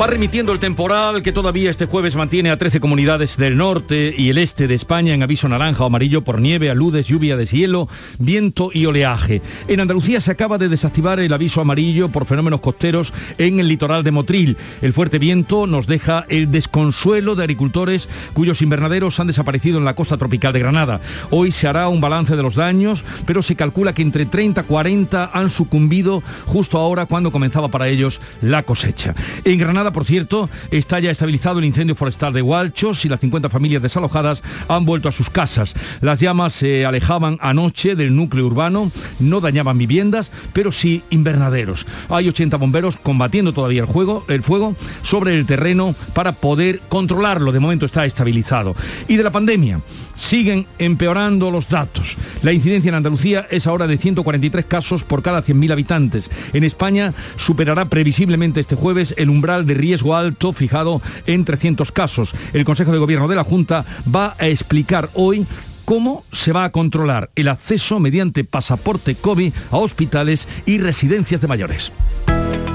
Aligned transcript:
Va 0.00 0.06
remitiendo 0.06 0.52
el 0.52 0.60
temporal 0.60 1.24
que 1.24 1.32
todavía 1.32 1.72
este 1.72 1.86
jueves 1.86 2.14
mantiene 2.14 2.50
a 2.50 2.56
13 2.56 2.78
comunidades 2.78 3.36
del 3.36 3.56
norte 3.56 4.14
y 4.16 4.28
el 4.28 4.38
este 4.38 4.68
de 4.68 4.76
España 4.76 5.12
en 5.12 5.24
aviso 5.24 5.48
naranja 5.48 5.82
o 5.82 5.86
amarillo 5.86 6.22
por 6.22 6.40
nieve, 6.40 6.70
aludes, 6.70 7.08
lluvia, 7.08 7.36
deshielo, 7.36 7.88
viento 8.20 8.70
y 8.72 8.86
oleaje. 8.86 9.42
En 9.66 9.80
Andalucía 9.80 10.20
se 10.20 10.30
acaba 10.30 10.56
de 10.56 10.68
desactivar 10.68 11.18
el 11.18 11.32
aviso 11.32 11.60
amarillo 11.60 12.10
por 12.10 12.26
fenómenos 12.26 12.60
costeros 12.60 13.12
en 13.38 13.58
el 13.58 13.66
litoral 13.66 14.04
de 14.04 14.12
Motril. 14.12 14.56
El 14.82 14.92
fuerte 14.92 15.18
viento 15.18 15.66
nos 15.66 15.88
deja 15.88 16.26
el 16.28 16.52
desconsuelo 16.52 17.34
de 17.34 17.42
agricultores 17.42 18.08
cuyos 18.34 18.62
invernaderos 18.62 19.18
han 19.18 19.26
desaparecido 19.26 19.78
en 19.78 19.84
la 19.84 19.96
costa 19.96 20.16
tropical 20.16 20.52
de 20.52 20.60
Granada. 20.60 21.00
Hoy 21.30 21.50
se 21.50 21.66
hará 21.66 21.88
un 21.88 22.00
balance 22.00 22.36
de 22.36 22.42
los 22.44 22.54
daños, 22.54 23.04
pero 23.26 23.42
se 23.42 23.56
calcula 23.56 23.94
que 23.94 24.02
entre 24.02 24.26
30 24.26 24.60
y 24.60 24.64
40 24.64 25.30
han 25.34 25.50
sucumbido 25.50 26.22
justo 26.46 26.78
ahora 26.78 27.06
cuando 27.06 27.32
comenzaba 27.32 27.66
para 27.66 27.88
ellos 27.88 28.20
la 28.42 28.62
cosecha. 28.62 29.16
En 29.44 29.58
Granada 29.58 29.87
por 29.92 30.04
cierto, 30.04 30.48
está 30.70 31.00
ya 31.00 31.10
estabilizado 31.10 31.58
el 31.58 31.64
incendio 31.64 31.94
forestal 31.94 32.32
de 32.32 32.42
Hualchos 32.42 33.04
y 33.04 33.08
las 33.08 33.20
50 33.20 33.48
familias 33.48 33.82
desalojadas 33.82 34.42
han 34.68 34.84
vuelto 34.84 35.08
a 35.08 35.12
sus 35.12 35.30
casas. 35.30 35.74
Las 36.00 36.20
llamas 36.20 36.52
se 36.52 36.86
alejaban 36.86 37.38
anoche 37.40 37.94
del 37.94 38.14
núcleo 38.14 38.46
urbano, 38.46 38.90
no 39.18 39.40
dañaban 39.40 39.78
viviendas, 39.78 40.30
pero 40.52 40.72
sí 40.72 41.02
invernaderos. 41.10 41.86
Hay 42.08 42.28
80 42.28 42.56
bomberos 42.56 42.96
combatiendo 42.96 43.52
todavía 43.52 43.82
el, 43.82 44.34
el 44.34 44.42
fuego 44.42 44.76
sobre 45.02 45.36
el 45.36 45.46
terreno 45.46 45.94
para 46.14 46.32
poder 46.32 46.80
controlarlo. 46.88 47.52
De 47.52 47.60
momento 47.60 47.86
está 47.86 48.04
estabilizado. 48.04 48.74
Y 49.08 49.16
de 49.16 49.22
la 49.22 49.32
pandemia, 49.32 49.80
siguen 50.18 50.66
empeorando 50.78 51.50
los 51.50 51.68
datos. 51.68 52.16
La 52.42 52.52
incidencia 52.52 52.88
en 52.90 52.96
Andalucía 52.96 53.46
es 53.50 53.66
ahora 53.66 53.86
de 53.86 53.96
143 53.96 54.64
casos 54.66 55.04
por 55.04 55.22
cada 55.22 55.42
100.000 55.42 55.72
habitantes. 55.72 56.30
En 56.52 56.64
España 56.64 57.14
superará 57.36 57.86
previsiblemente 57.88 58.60
este 58.60 58.76
jueves 58.76 59.14
el 59.16 59.30
umbral 59.30 59.66
de 59.66 59.74
riesgo 59.78 60.14
alto 60.14 60.52
fijado 60.52 61.00
en 61.26 61.44
300 61.44 61.90
casos. 61.92 62.34
El 62.52 62.64
Consejo 62.64 62.92
de 62.92 62.98
Gobierno 62.98 63.28
de 63.28 63.36
la 63.36 63.44
Junta 63.44 63.84
va 64.14 64.34
a 64.38 64.48
explicar 64.48 65.08
hoy 65.14 65.46
cómo 65.84 66.24
se 66.32 66.52
va 66.52 66.64
a 66.64 66.72
controlar 66.72 67.30
el 67.34 67.48
acceso 67.48 67.98
mediante 67.98 68.44
pasaporte 68.44 69.14
COVID 69.14 69.54
a 69.70 69.78
hospitales 69.78 70.46
y 70.66 70.78
residencias 70.78 71.40
de 71.40 71.48
mayores. 71.48 71.92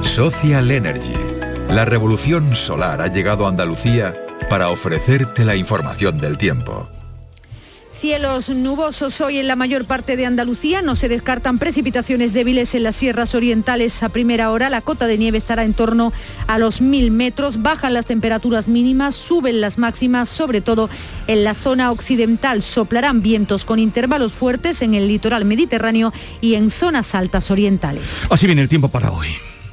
Social 0.02 0.72
Energy. 0.72 1.14
La 1.70 1.86
revolución 1.86 2.56
solar 2.56 3.02
ha 3.02 3.08
llegado 3.08 3.46
a 3.46 3.50
Andalucía 3.50 4.16
para 4.50 4.70
ofrecerte 4.70 5.46
la 5.46 5.56
información 5.56 6.20
del 6.20 6.38
tiempo. 6.38 6.90
Cielos 8.04 8.50
nubosos 8.50 9.22
hoy 9.22 9.38
en 9.38 9.48
la 9.48 9.56
mayor 9.56 9.86
parte 9.86 10.18
de 10.18 10.26
Andalucía. 10.26 10.82
No 10.82 10.98
se 10.98 11.08
descartan 11.08 11.58
precipitaciones 11.58 12.34
débiles 12.34 12.76
en 12.76 12.84
las 12.84 12.98
sierras 12.98 13.34
orientales 13.34 14.04
a 14.04 14.10
primera 14.10 14.52
hora. 14.52 14.70
La 14.70 14.82
cota 14.82 15.08
de 15.08 15.18
nieve 15.18 15.38
estará 15.38 15.64
en 15.64 15.74
torno 15.74 16.12
a 16.46 16.58
los 16.58 16.82
mil 16.82 17.12
metros. 17.12 17.62
Bajan 17.62 17.94
las 17.94 18.06
temperaturas 18.06 18.68
mínimas, 18.68 19.16
suben 19.16 19.62
las 19.62 19.78
máximas, 19.78 20.28
sobre 20.28 20.60
todo 20.60 20.90
en 21.28 21.46
la 21.46 21.54
zona 21.54 21.92
occidental. 21.92 22.62
Soplarán 22.62 23.22
vientos 23.22 23.64
con 23.64 23.80
intervalos 23.80 24.34
fuertes 24.34 24.82
en 24.82 24.96
el 24.96 25.08
litoral 25.08 25.46
mediterráneo 25.46 26.12
y 26.42 26.56
en 26.56 26.72
zonas 26.72 27.16
altas 27.16 27.52
orientales. 27.52 28.04
Así 28.30 28.48
viene 28.48 28.64
el 28.64 28.68
tiempo 28.68 28.90
para 28.90 29.14
hoy. 29.14 29.30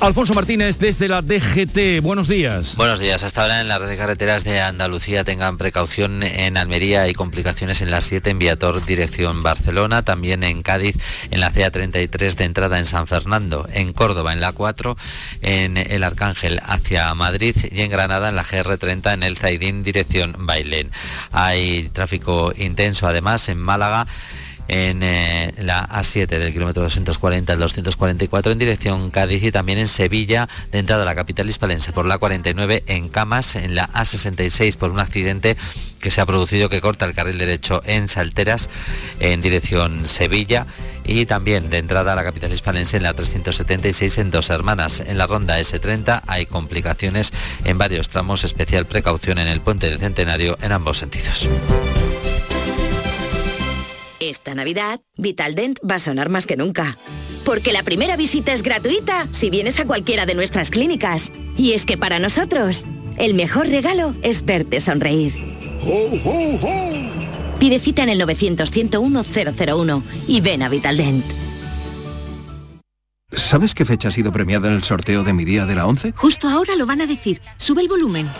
Alfonso 0.00 0.34
Martínez 0.34 0.78
desde 0.78 1.08
la 1.08 1.22
DGT, 1.22 2.02
buenos 2.02 2.28
días. 2.28 2.76
Buenos 2.76 3.00
días, 3.00 3.22
hasta 3.22 3.42
ahora 3.42 3.60
en 3.60 3.68
la 3.68 3.78
red 3.78 3.88
de 3.88 3.96
carreteras 3.96 4.44
de 4.44 4.60
Andalucía 4.60 5.24
tengan 5.24 5.56
precaución 5.56 6.22
en 6.22 6.58
Almería. 6.58 7.08
Y 7.08 7.14
complicaciones 7.14 7.80
en 7.80 7.90
la 7.90 8.02
7 8.02 8.30
en 8.30 8.38
Viator 8.38 8.84
dirección 8.84 9.42
Barcelona, 9.42 10.02
también 10.02 10.44
en 10.44 10.62
Cádiz 10.62 10.96
en 11.30 11.40
la 11.40 11.50
CA33 11.50 12.34
de 12.34 12.44
entrada 12.44 12.78
en 12.78 12.86
San 12.86 13.06
Fernando, 13.06 13.66
en 13.72 13.94
Córdoba 13.94 14.32
en 14.34 14.40
la 14.40 14.52
4, 14.52 14.96
en 15.40 15.78
el 15.78 16.04
Arcángel 16.04 16.60
hacia 16.62 17.12
Madrid. 17.14 17.56
Y 17.70 17.80
en 17.80 17.90
Granada 17.90 18.28
en 18.28 18.36
la 18.36 18.44
GR30 18.44 19.14
en 19.14 19.22
el 19.22 19.38
Zaidín 19.38 19.82
dirección 19.82 20.36
Bailén. 20.38 20.90
Hay 21.32 21.88
tráfico 21.92 22.52
intenso 22.56 23.06
además 23.06 23.48
en 23.48 23.58
Málaga 23.58 24.06
en 24.68 25.02
eh, 25.02 25.54
la 25.58 25.88
A7 25.88 26.26
del 26.26 26.52
kilómetro 26.52 26.82
240 26.82 27.52
al 27.52 27.58
244 27.58 28.52
en 28.52 28.58
dirección 28.58 29.10
Cádiz 29.10 29.42
y 29.42 29.52
también 29.52 29.78
en 29.78 29.88
Sevilla 29.88 30.48
de 30.72 30.78
entrada 30.78 31.02
a 31.02 31.06
la 31.06 31.14
capital 31.14 31.48
hispalense 31.48 31.92
por 31.92 32.06
la 32.06 32.18
49 32.18 32.84
en 32.86 33.08
Camas, 33.08 33.56
en 33.56 33.74
la 33.74 33.88
A66 33.90 34.76
por 34.76 34.90
un 34.90 35.00
accidente 35.00 35.56
que 36.00 36.10
se 36.10 36.20
ha 36.20 36.26
producido 36.26 36.68
que 36.68 36.80
corta 36.80 37.04
el 37.04 37.14
carril 37.14 37.38
derecho 37.38 37.82
en 37.84 38.08
Salteras 38.08 38.68
en 39.20 39.40
dirección 39.40 40.06
Sevilla 40.06 40.66
y 41.04 41.26
también 41.26 41.70
de 41.70 41.78
entrada 41.78 42.12
a 42.12 42.16
la 42.16 42.24
capital 42.24 42.52
hispalense 42.52 42.96
en 42.96 43.04
la 43.04 43.14
376 43.14 44.18
en 44.18 44.30
Dos 44.30 44.50
Hermanas. 44.50 45.00
En 45.00 45.18
la 45.18 45.26
ronda 45.26 45.60
S30 45.60 46.22
hay 46.26 46.46
complicaciones 46.46 47.32
en 47.64 47.78
varios 47.78 48.08
tramos, 48.08 48.44
especial 48.44 48.86
precaución 48.86 49.38
en 49.38 49.48
el 49.48 49.60
puente 49.60 49.88
del 49.88 49.98
Centenario 49.98 50.58
en 50.60 50.72
ambos 50.72 50.98
sentidos. 50.98 51.48
Esta 54.20 54.54
Navidad, 54.54 55.00
Vitaldent 55.16 55.78
va 55.88 55.96
a 55.96 56.00
sonar 56.00 56.28
más 56.30 56.46
que 56.46 56.56
nunca. 56.56 56.96
Porque 57.44 57.72
la 57.72 57.82
primera 57.82 58.16
visita 58.16 58.52
es 58.52 58.62
gratuita 58.62 59.28
si 59.32 59.50
vienes 59.50 59.78
a 59.78 59.86
cualquiera 59.86 60.26
de 60.26 60.34
nuestras 60.34 60.70
clínicas. 60.70 61.30
Y 61.56 61.72
es 61.72 61.84
que 61.84 61.98
para 61.98 62.18
nosotros, 62.18 62.84
el 63.18 63.34
mejor 63.34 63.68
regalo 63.68 64.14
es 64.22 64.44
verte 64.44 64.80
sonreír. 64.80 65.34
Pide 67.58 67.78
cita 67.78 68.02
en 68.02 68.08
el 68.08 68.20
900-101-001 68.22 70.02
y 70.28 70.40
ven 70.40 70.62
a 70.62 70.68
Vitaldent. 70.68 71.24
¿Sabes 73.32 73.74
qué 73.74 73.84
fecha 73.84 74.08
ha 74.08 74.12
sido 74.12 74.32
premiada 74.32 74.68
en 74.68 74.74
el 74.74 74.82
sorteo 74.82 75.22
de 75.22 75.32
mi 75.32 75.44
día 75.44 75.66
de 75.66 75.74
la 75.74 75.86
11? 75.86 76.12
Justo 76.16 76.48
ahora 76.48 76.74
lo 76.74 76.86
van 76.86 77.02
a 77.02 77.06
decir. 77.06 77.42
Sube 77.58 77.82
el 77.82 77.88
volumen. 77.88 78.30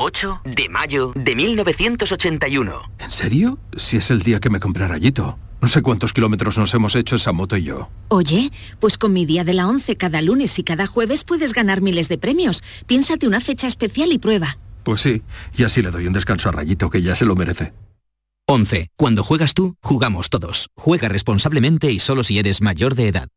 8 0.00 0.42
de 0.44 0.68
mayo 0.68 1.12
de 1.16 1.34
1981. 1.34 2.92
¿En 3.00 3.10
serio? 3.10 3.58
Si 3.76 3.96
es 3.96 4.10
el 4.12 4.22
día 4.22 4.38
que 4.38 4.48
me 4.48 4.60
compré 4.60 4.86
rayito. 4.86 5.38
No 5.60 5.66
sé 5.66 5.82
cuántos 5.82 6.12
kilómetros 6.12 6.56
nos 6.56 6.72
hemos 6.74 6.94
hecho 6.94 7.16
esa 7.16 7.32
moto 7.32 7.56
y 7.56 7.64
yo. 7.64 7.88
Oye, 8.06 8.52
pues 8.78 8.96
con 8.96 9.12
mi 9.12 9.26
día 9.26 9.42
de 9.42 9.54
la 9.54 9.66
11 9.66 9.96
cada 9.96 10.22
lunes 10.22 10.56
y 10.60 10.62
cada 10.62 10.86
jueves 10.86 11.24
puedes 11.24 11.52
ganar 11.52 11.80
miles 11.80 12.08
de 12.08 12.16
premios. 12.16 12.62
Piénsate 12.86 13.26
una 13.26 13.40
fecha 13.40 13.66
especial 13.66 14.12
y 14.12 14.18
prueba. 14.18 14.58
Pues 14.84 15.00
sí, 15.00 15.22
y 15.56 15.64
así 15.64 15.82
le 15.82 15.90
doy 15.90 16.06
un 16.06 16.12
descanso 16.12 16.48
a 16.48 16.52
Rayito 16.52 16.90
que 16.90 17.02
ya 17.02 17.16
se 17.16 17.24
lo 17.24 17.34
merece. 17.34 17.72
11. 18.46 18.90
Cuando 18.96 19.24
juegas 19.24 19.52
tú, 19.52 19.74
jugamos 19.82 20.30
todos. 20.30 20.70
Juega 20.76 21.08
responsablemente 21.08 21.90
y 21.90 21.98
solo 21.98 22.22
si 22.22 22.38
eres 22.38 22.62
mayor 22.62 22.94
de 22.94 23.08
edad. 23.08 23.28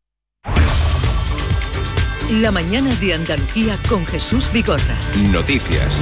La 2.30 2.52
mañana 2.52 2.94
de 2.94 3.14
Andalucía 3.14 3.76
con 3.88 4.06
Jesús 4.06 4.48
Bigorra. 4.52 4.96
Noticias. 5.32 6.00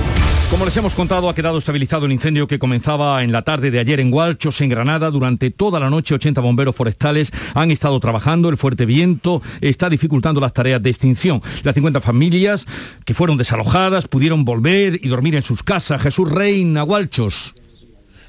Como 0.51 0.65
les 0.65 0.77
hemos 0.77 0.97
contado, 0.97 1.29
ha 1.29 1.35
quedado 1.35 1.59
estabilizado 1.59 2.07
el 2.07 2.13
incendio 2.13 2.49
que 2.49 2.59
comenzaba 2.59 3.23
en 3.23 3.31
la 3.31 3.43
tarde 3.43 3.71
de 3.71 3.79
ayer 3.79 4.01
en 4.01 4.13
Hualchos, 4.13 4.61
en 4.61 4.69
Granada. 4.69 5.13
Durante 5.13 5.53
toda 5.53 5.79
la 5.79 5.91
noche, 5.91 6.13
80 6.17 6.41
bomberos 6.41 6.75
forestales 6.75 7.31
han 7.55 7.71
estado 7.71 8.01
trabajando. 8.01 8.49
El 8.49 8.57
fuerte 8.57 8.85
viento 8.85 9.43
está 9.61 9.89
dificultando 9.89 10.41
las 10.41 10.53
tareas 10.53 10.83
de 10.83 10.91
extinción. 10.91 11.41
Las 11.63 11.75
50 11.75 12.01
familias 12.01 12.67
que 13.05 13.15
fueron 13.15 13.37
desalojadas 13.37 14.09
pudieron 14.09 14.45
volver 14.45 14.99
y 15.01 15.09
dormir 15.09 15.37
en 15.37 15.43
sus 15.43 15.63
casas. 15.63 16.03
Jesús 16.03 16.29
Reina, 16.29 16.83
Hualchos. 16.83 17.55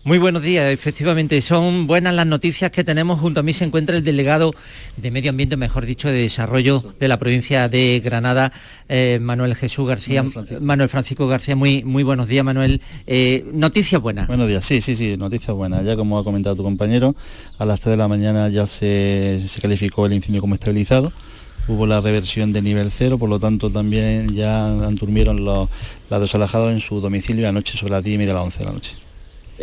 Muy 0.03 0.17
buenos 0.17 0.41
días, 0.41 0.73
efectivamente, 0.73 1.39
son 1.41 1.85
buenas 1.85 2.15
las 2.15 2.25
noticias 2.25 2.71
que 2.71 2.83
tenemos. 2.83 3.19
Junto 3.19 3.41
a 3.41 3.43
mí 3.43 3.53
se 3.53 3.65
encuentra 3.65 3.95
el 3.95 4.03
delegado 4.03 4.51
de 4.97 5.11
Medio 5.11 5.29
Ambiente, 5.29 5.57
mejor 5.57 5.85
dicho, 5.85 6.07
de 6.07 6.23
Desarrollo 6.23 6.83
de 6.99 7.07
la 7.07 7.19
provincia 7.19 7.69
de 7.69 8.01
Granada, 8.03 8.51
eh, 8.89 9.19
Manuel 9.21 9.55
Jesús 9.55 9.87
García. 9.87 10.25
Manuel 10.59 10.89
Francisco. 10.89 11.27
García, 11.27 11.55
muy, 11.55 11.83
muy 11.83 12.01
buenos 12.01 12.27
días, 12.27 12.43
Manuel. 12.43 12.81
Eh, 13.05 13.45
noticias 13.53 14.01
buenas. 14.01 14.25
Buenos 14.25 14.47
días, 14.47 14.65
sí, 14.65 14.81
sí, 14.81 14.95
sí, 14.95 15.17
noticias 15.17 15.55
buenas. 15.55 15.85
Ya 15.85 15.95
como 15.95 16.17
ha 16.17 16.23
comentado 16.23 16.55
tu 16.55 16.63
compañero, 16.63 17.15
a 17.59 17.65
las 17.65 17.79
3 17.79 17.91
de 17.91 17.97
la 17.97 18.07
mañana 18.07 18.49
ya 18.49 18.65
se, 18.65 19.39
se 19.47 19.61
calificó 19.61 20.07
el 20.07 20.13
incendio 20.13 20.41
como 20.41 20.55
estabilizado 20.55 21.13
hubo 21.67 21.85
la 21.85 22.01
reversión 22.01 22.51
de 22.51 22.61
nivel 22.63 22.91
cero, 22.91 23.19
por 23.19 23.29
lo 23.29 23.39
tanto 23.39 23.69
también 23.69 24.33
ya 24.33 24.67
durmieron 24.93 25.45
los, 25.45 25.69
los 26.09 26.21
desalojados 26.21 26.71
en 26.71 26.81
su 26.81 26.99
domicilio 26.99 27.47
anoche 27.47 27.77
sobre 27.77 27.91
las 27.91 28.03
10 28.03 28.15
y 28.15 28.17
media 28.17 28.33
a 28.33 28.37
las 28.37 28.45
11 28.45 28.59
de 28.59 28.65
la 28.65 28.71
noche. 28.71 29.10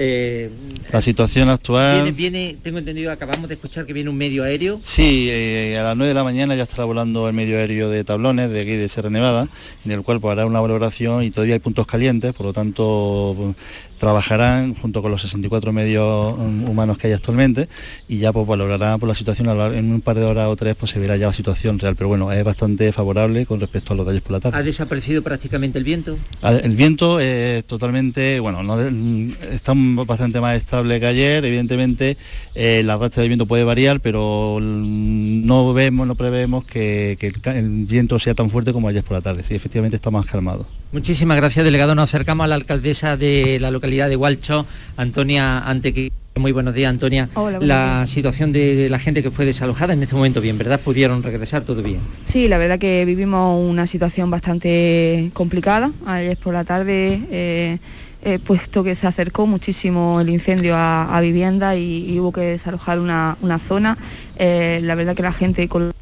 Eh, 0.00 0.48
la 0.92 1.02
situación 1.02 1.48
actual... 1.48 2.12
Viene, 2.12 2.56
tengo 2.62 2.78
entendido, 2.78 3.10
acabamos 3.10 3.48
de 3.48 3.54
escuchar 3.54 3.84
que 3.84 3.92
viene 3.92 4.08
un 4.08 4.16
medio 4.16 4.44
aéreo. 4.44 4.78
Sí, 4.80 5.26
eh, 5.28 5.76
a 5.76 5.82
las 5.82 5.96
9 5.96 6.10
de 6.10 6.14
la 6.14 6.22
mañana 6.22 6.54
ya 6.54 6.62
estará 6.62 6.84
volando 6.84 7.26
el 7.26 7.34
medio 7.34 7.58
aéreo 7.58 7.90
de 7.90 8.04
Tablones, 8.04 8.48
de 8.48 8.60
aquí 8.60 8.76
de 8.76 8.88
Sierra 8.88 9.10
Nevada, 9.10 9.48
en 9.84 9.90
el 9.90 10.02
cual 10.02 10.20
pues, 10.20 10.30
hará 10.30 10.46
una 10.46 10.60
valoración 10.60 11.24
y 11.24 11.32
todavía 11.32 11.54
hay 11.54 11.60
puntos 11.60 11.84
calientes, 11.84 12.32
por 12.32 12.46
lo 12.46 12.52
tanto 12.52 13.54
trabajarán 13.98 14.74
junto 14.74 15.02
con 15.02 15.10
los 15.10 15.22
64 15.22 15.72
medios 15.72 16.32
um, 16.32 16.68
humanos 16.68 16.98
que 16.98 17.08
hay 17.08 17.12
actualmente 17.12 17.68
y 18.08 18.18
ya 18.18 18.32
pues 18.32 18.46
valorarán 18.46 18.98
por 18.98 19.08
la 19.08 19.14
situación 19.14 19.48
en 19.74 19.92
un 19.92 20.00
par 20.00 20.16
de 20.18 20.24
horas 20.24 20.48
o 20.48 20.56
tres 20.56 20.76
pues 20.76 20.92
se 20.92 20.98
verá 20.98 21.16
ya 21.16 21.26
la 21.26 21.32
situación 21.32 21.78
real. 21.78 21.96
Pero 21.96 22.08
bueno 22.08 22.32
es 22.32 22.42
bastante 22.44 22.92
favorable 22.92 23.46
con 23.46 23.60
respecto 23.60 23.92
a 23.92 23.96
los 23.96 24.06
de 24.06 24.12
ayer 24.12 24.22
por 24.22 24.32
la 24.32 24.40
tarde. 24.40 24.58
Ha 24.58 24.62
desaparecido 24.62 25.22
prácticamente 25.22 25.78
el 25.78 25.84
viento 25.84 26.16
ah, 26.42 26.52
el 26.52 26.76
viento 26.76 27.20
es 27.20 27.64
totalmente 27.64 28.40
bueno 28.40 28.62
no, 28.62 28.80
está 28.80 29.72
bastante 29.76 30.40
más 30.40 30.56
estable 30.56 31.00
que 31.00 31.06
ayer 31.06 31.44
evidentemente 31.44 32.16
eh, 32.54 32.82
la 32.84 32.96
racha 32.96 33.20
de 33.20 33.28
viento 33.28 33.46
puede 33.46 33.64
variar 33.64 34.00
pero 34.00 34.58
no 34.60 35.72
vemos 35.72 36.06
no 36.06 36.14
prevemos 36.14 36.64
que, 36.64 37.18
el, 37.20 37.86
viento 37.86 38.18
sea 38.18 38.34
tan 38.34 38.50
fuerte 38.50 38.72
como 38.72 38.88
ayer 38.88 39.02
por 39.02 39.12
la 39.14 39.20
tarde. 39.20 39.42
Sí 39.42 39.54
efectivamente 39.54 39.96
está 39.96 40.10
más 40.10 40.26
calmado 40.26 40.66
muchísimas 40.92 41.36
gracias 41.36 41.64
delegado 41.64 41.94
nos 41.94 42.10
acercamos 42.10 42.44
a 42.44 42.48
la 42.48 42.54
alcaldesa 42.54 43.16
de 43.16 43.58
la 43.60 43.70
localidad 43.70 44.08
de 44.08 44.16
Hualcho. 44.16 44.66
Antonia 44.96 45.60
Antequi. 45.60 46.10
Muy 46.36 46.52
buenos 46.52 46.74
días, 46.74 46.90
Antonia. 46.90 47.28
la 47.60 48.06
situación 48.06 48.52
de 48.52 48.88
la 48.88 48.98
gente 48.98 49.22
que 49.22 49.30
fue 49.30 49.44
desalojada 49.44 49.92
en 49.92 50.02
este 50.02 50.14
momento 50.14 50.40
bien, 50.40 50.56
¿verdad? 50.56 50.80
¿Pudieron 50.80 51.22
regresar 51.22 51.62
todo 51.62 51.82
bien? 51.82 52.00
Sí, 52.24 52.46
la 52.46 52.58
verdad 52.58 52.78
que 52.78 53.04
vivimos 53.04 53.60
una 53.60 53.86
situación 53.86 54.30
bastante 54.30 55.30
complicada. 55.32 55.90
Ayer 56.06 56.36
por 56.36 56.54
la 56.54 56.64
tarde, 56.64 57.22
eh, 57.30 57.78
eh, 58.22 58.38
puesto 58.38 58.84
que 58.84 58.94
se 58.94 59.06
acercó 59.06 59.46
muchísimo 59.46 60.20
el 60.20 60.28
incendio 60.28 60.74
a, 60.76 61.18
vivienda 61.20 61.76
y, 61.76 62.18
hubo 62.20 62.32
que 62.32 62.42
desalojar 62.42 63.00
una, 63.00 63.36
zona, 63.66 63.98
eh, 64.36 64.80
la 64.82 64.94
verdad 64.94 65.16
que 65.16 65.22
la 65.22 65.32
gente... 65.32 65.68
Con 65.68 65.92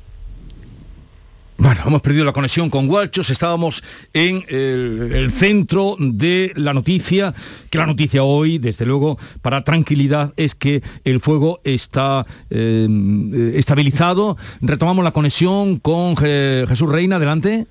bueno, 1.59 1.81
hemos 1.87 2.03
perdido 2.03 2.25
la 2.25 2.33
conexión 2.33 2.71
con 2.71 2.87
Gualchos, 2.87 3.31
estábamos 3.31 3.83
en 4.13 4.45
el, 4.49 5.31
centro 5.31 5.97
de 5.99 6.53
la 6.55 6.75
noticia, 6.75 7.35
que 7.71 7.79
la 7.79 7.87
noticia 7.87 8.23
hoy, 8.23 8.59
desde 8.59 8.85
luego, 8.87 9.19
para 9.43 9.65
tranquilidad, 9.65 10.33
es 10.37 10.55
que 10.55 10.83
el 11.05 11.21
fuego 11.21 11.61
está 11.65 12.27
eh, 12.51 13.53
estabilizado. 13.55 14.37
Retomamos 14.61 15.05
la 15.05 15.13
conexión 15.13 15.79
con 15.79 16.17
Jesús 16.17 16.89
Reina, 16.89 17.17
adelante. 17.17 17.67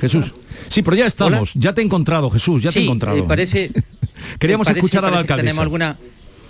Jesús. 0.00 0.34
Sí, 0.68 0.82
pero 0.82 0.96
ya 0.96 1.06
estamos, 1.06 1.52
ya 1.54 1.72
te 1.72 1.80
he 1.80 1.84
encontrado, 1.84 2.28
Jesús, 2.30 2.62
ya 2.62 2.70
te 2.70 2.80
he 2.80 2.84
encontrado. 2.84 3.16
Eh, 3.16 3.24
parece, 3.26 3.70
Queríamos 4.38 4.68
escuchar 4.68 5.04
a 5.04 5.10
la 5.10 5.18
alcaldesa. 5.18 5.44
Tenemos 5.44 5.62
alguna... 5.62 5.96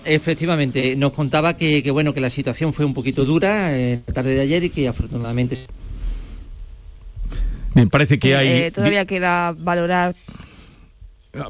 Efectivamente, 0.07 0.97
nos 0.97 1.13
contaba 1.13 1.57
que, 1.57 1.91
bueno 1.91 2.13
que 2.13 2.21
la 2.21 2.29
situación 2.29 2.75
fue 2.75 2.85
un 2.85 2.93
poquito 2.93 3.25
dura 3.25 3.79
en 3.79 4.03
la 4.07 4.13
tarde 4.13 4.35
de 4.35 4.43
ayer 4.43 4.65
y 4.65 4.71
que 4.71 4.87
afortunadamente 4.87 5.59
me 7.75 7.87
parece 7.87 8.19
que 8.19 8.37
hay... 8.37 8.49
Eh, 8.49 8.71
todavía 8.71 9.05
queda 9.05 9.53
valorar 9.53 10.15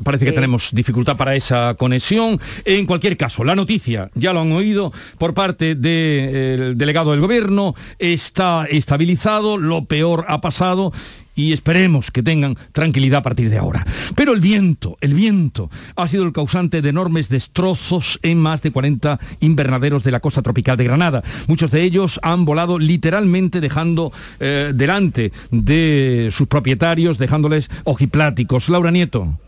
Parece 0.03 0.25
que 0.25 0.33
tenemos 0.33 0.71
dificultad 0.73 1.17
para 1.17 1.35
esa 1.35 1.75
conexión. 1.75 2.41
En 2.65 2.87
cualquier 2.87 3.17
caso, 3.17 3.45
la 3.45 3.55
noticia, 3.55 4.11
ya 4.15 4.33
lo 4.33 4.41
han 4.41 4.53
oído, 4.53 4.93
por 5.19 5.35
parte 5.35 5.75
del 5.75 6.79
delegado 6.79 7.11
del 7.11 7.21
gobierno, 7.21 7.75
está 7.99 8.67
estabilizado, 8.71 9.59
lo 9.59 9.85
peor 9.85 10.25
ha 10.29 10.41
pasado 10.41 10.93
y 11.35 11.53
esperemos 11.53 12.11
que 12.11 12.23
tengan 12.23 12.57
tranquilidad 12.73 13.19
a 13.19 13.23
partir 13.23 13.51
de 13.51 13.59
ahora. 13.59 13.87
Pero 14.15 14.33
el 14.33 14.41
viento, 14.41 14.97
el 15.01 15.15
viento 15.15 15.71
ha 15.97 16.09
sido 16.09 16.25
el 16.25 16.33
causante 16.33 16.83
de 16.83 16.89
enormes 16.89 17.29
destrozos 17.29 18.19
en 18.23 18.39
más 18.39 18.63
de 18.63 18.71
40 18.71 19.19
invernaderos 19.41 20.05
de 20.05 20.11
la 20.11 20.21
costa 20.21 20.43
tropical 20.43 20.77
de 20.77 20.85
Granada. 20.85 21.23
Muchos 21.47 21.71
de 21.71 21.83
ellos 21.83 22.21
han 22.23 22.45
volado 22.45 22.79
literalmente 22.79 23.61
dejando 23.61 24.13
eh, 24.41 24.73
delante 24.75 25.33
de 25.51 26.29
sus 26.33 26.47
propietarios, 26.47 27.19
dejándoles 27.19 27.71
ojipláticos. 27.85 28.69
Laura 28.69 28.91
Nieto. 28.91 29.39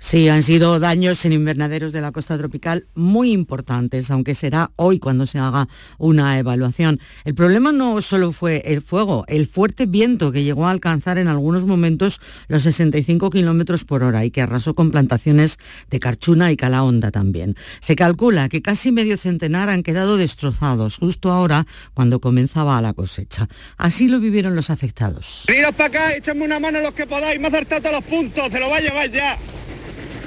Sí, 0.00 0.28
han 0.28 0.44
sido 0.44 0.78
daños 0.78 1.24
en 1.24 1.32
invernaderos 1.32 1.92
de 1.92 2.00
la 2.00 2.12
costa 2.12 2.38
tropical 2.38 2.86
muy 2.94 3.32
importantes, 3.32 4.12
aunque 4.12 4.36
será 4.36 4.70
hoy 4.76 5.00
cuando 5.00 5.26
se 5.26 5.40
haga 5.40 5.68
una 5.98 6.38
evaluación. 6.38 7.00
El 7.24 7.34
problema 7.34 7.72
no 7.72 8.00
solo 8.00 8.30
fue 8.30 8.62
el 8.64 8.80
fuego, 8.80 9.24
el 9.26 9.48
fuerte 9.48 9.86
viento 9.86 10.30
que 10.30 10.44
llegó 10.44 10.66
a 10.66 10.70
alcanzar 10.70 11.18
en 11.18 11.26
algunos 11.26 11.64
momentos 11.64 12.20
los 12.46 12.62
65 12.62 13.28
kilómetros 13.30 13.84
por 13.84 14.04
hora 14.04 14.24
y 14.24 14.30
que 14.30 14.40
arrasó 14.40 14.74
con 14.74 14.92
plantaciones 14.92 15.58
de 15.90 15.98
carchuna 15.98 16.52
y 16.52 16.56
calahonda 16.56 17.10
también. 17.10 17.56
Se 17.80 17.96
calcula 17.96 18.48
que 18.48 18.62
casi 18.62 18.92
medio 18.92 19.16
centenar 19.16 19.68
han 19.68 19.82
quedado 19.82 20.16
destrozados 20.16 20.96
justo 20.98 21.32
ahora 21.32 21.66
cuando 21.94 22.20
comenzaba 22.20 22.80
la 22.80 22.92
cosecha. 22.92 23.48
Así 23.76 24.06
lo 24.06 24.20
vivieron 24.20 24.54
los 24.54 24.70
afectados. 24.70 25.44
Veniros 25.48 25.72
para 25.72 25.88
acá, 25.88 26.14
echadme 26.14 26.44
una 26.44 26.60
mano 26.60 26.80
los 26.80 26.92
que 26.92 27.06
podáis, 27.06 27.40
me 27.40 27.48
acertado 27.48 27.90
los 27.90 28.04
puntos, 28.04 28.48
se 28.50 28.60
lo 28.60 28.70
va 28.70 28.76
a 28.76 28.80
llevar 28.80 29.10
ya. 29.10 29.36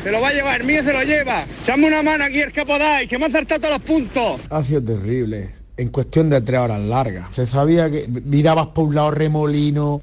Se 0.04 0.12
lo 0.12 0.20
va 0.20 0.30
a 0.30 0.34
llevar, 0.34 0.62
el 0.62 0.68
mío 0.68 0.84
se 0.84 0.92
lo 0.92 1.04
lleva. 1.04 1.46
Echame 1.62 1.88
una 1.88 2.02
mano 2.02 2.24
aquí 2.24 2.42
el 2.42 2.52
que 2.52 2.66
podáis, 2.66 3.08
que 3.08 3.20
me 3.20 3.26
ha 3.26 3.28
acertado 3.28 3.62
todos 3.62 3.76
los 3.76 3.84
puntos. 3.84 4.42
Ha 4.50 4.64
sido 4.64 4.82
terrible. 4.82 5.54
En 5.78 5.90
cuestión 5.90 6.30
de 6.30 6.42
tres 6.42 6.60
horas 6.60 6.80
largas. 6.82 7.28
Se 7.34 7.46
sabía 7.46 7.90
que 7.90 8.08
mirabas 8.26 8.68
por 8.68 8.86
un 8.86 8.96
lado 8.96 9.12
remolino, 9.12 10.02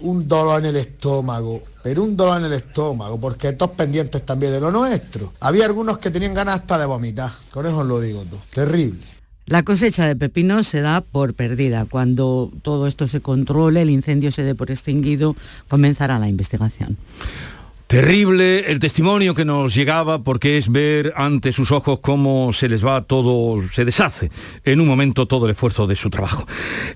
un 0.00 0.26
dolor 0.26 0.60
en 0.60 0.66
el 0.66 0.76
estómago, 0.76 1.62
pero 1.82 2.02
un 2.02 2.16
dolor 2.16 2.38
en 2.38 2.46
el 2.46 2.52
estómago, 2.54 3.20
porque 3.20 3.48
estos 3.48 3.70
pendientes 3.70 4.24
también 4.24 4.52
de 4.52 4.60
lo 4.60 4.70
nuestro. 4.70 5.32
Había 5.40 5.66
algunos 5.66 5.98
que 5.98 6.10
tenían 6.10 6.32
ganas 6.32 6.60
hasta 6.60 6.78
de 6.78 6.86
vomitar, 6.86 7.30
con 7.50 7.66
eso 7.66 7.78
os 7.78 7.86
lo 7.86 8.00
digo 8.00 8.22
todo. 8.24 8.40
Terrible. 8.54 9.00
La 9.46 9.64
cosecha 9.64 10.06
de 10.06 10.16
pepinos 10.16 10.66
se 10.66 10.80
da 10.80 11.02
por 11.02 11.34
perdida. 11.34 11.84
Cuando 11.84 12.50
todo 12.62 12.86
esto 12.86 13.06
se 13.06 13.20
controle, 13.20 13.82
el 13.82 13.90
incendio 13.90 14.30
se 14.30 14.44
dé 14.44 14.54
por 14.54 14.70
extinguido, 14.70 15.36
comenzará 15.68 16.18
la 16.18 16.28
investigación. 16.28 16.96
Terrible 17.90 18.70
el 18.70 18.78
testimonio 18.78 19.34
que 19.34 19.44
nos 19.44 19.74
llegaba 19.74 20.22
porque 20.22 20.56
es 20.56 20.70
ver 20.70 21.12
ante 21.16 21.52
sus 21.52 21.72
ojos 21.72 21.98
cómo 21.98 22.52
se 22.52 22.68
les 22.68 22.86
va 22.86 23.02
todo, 23.02 23.60
se 23.72 23.84
deshace 23.84 24.30
en 24.64 24.80
un 24.80 24.86
momento 24.86 25.26
todo 25.26 25.46
el 25.46 25.50
esfuerzo 25.50 25.88
de 25.88 25.96
su 25.96 26.08
trabajo. 26.08 26.46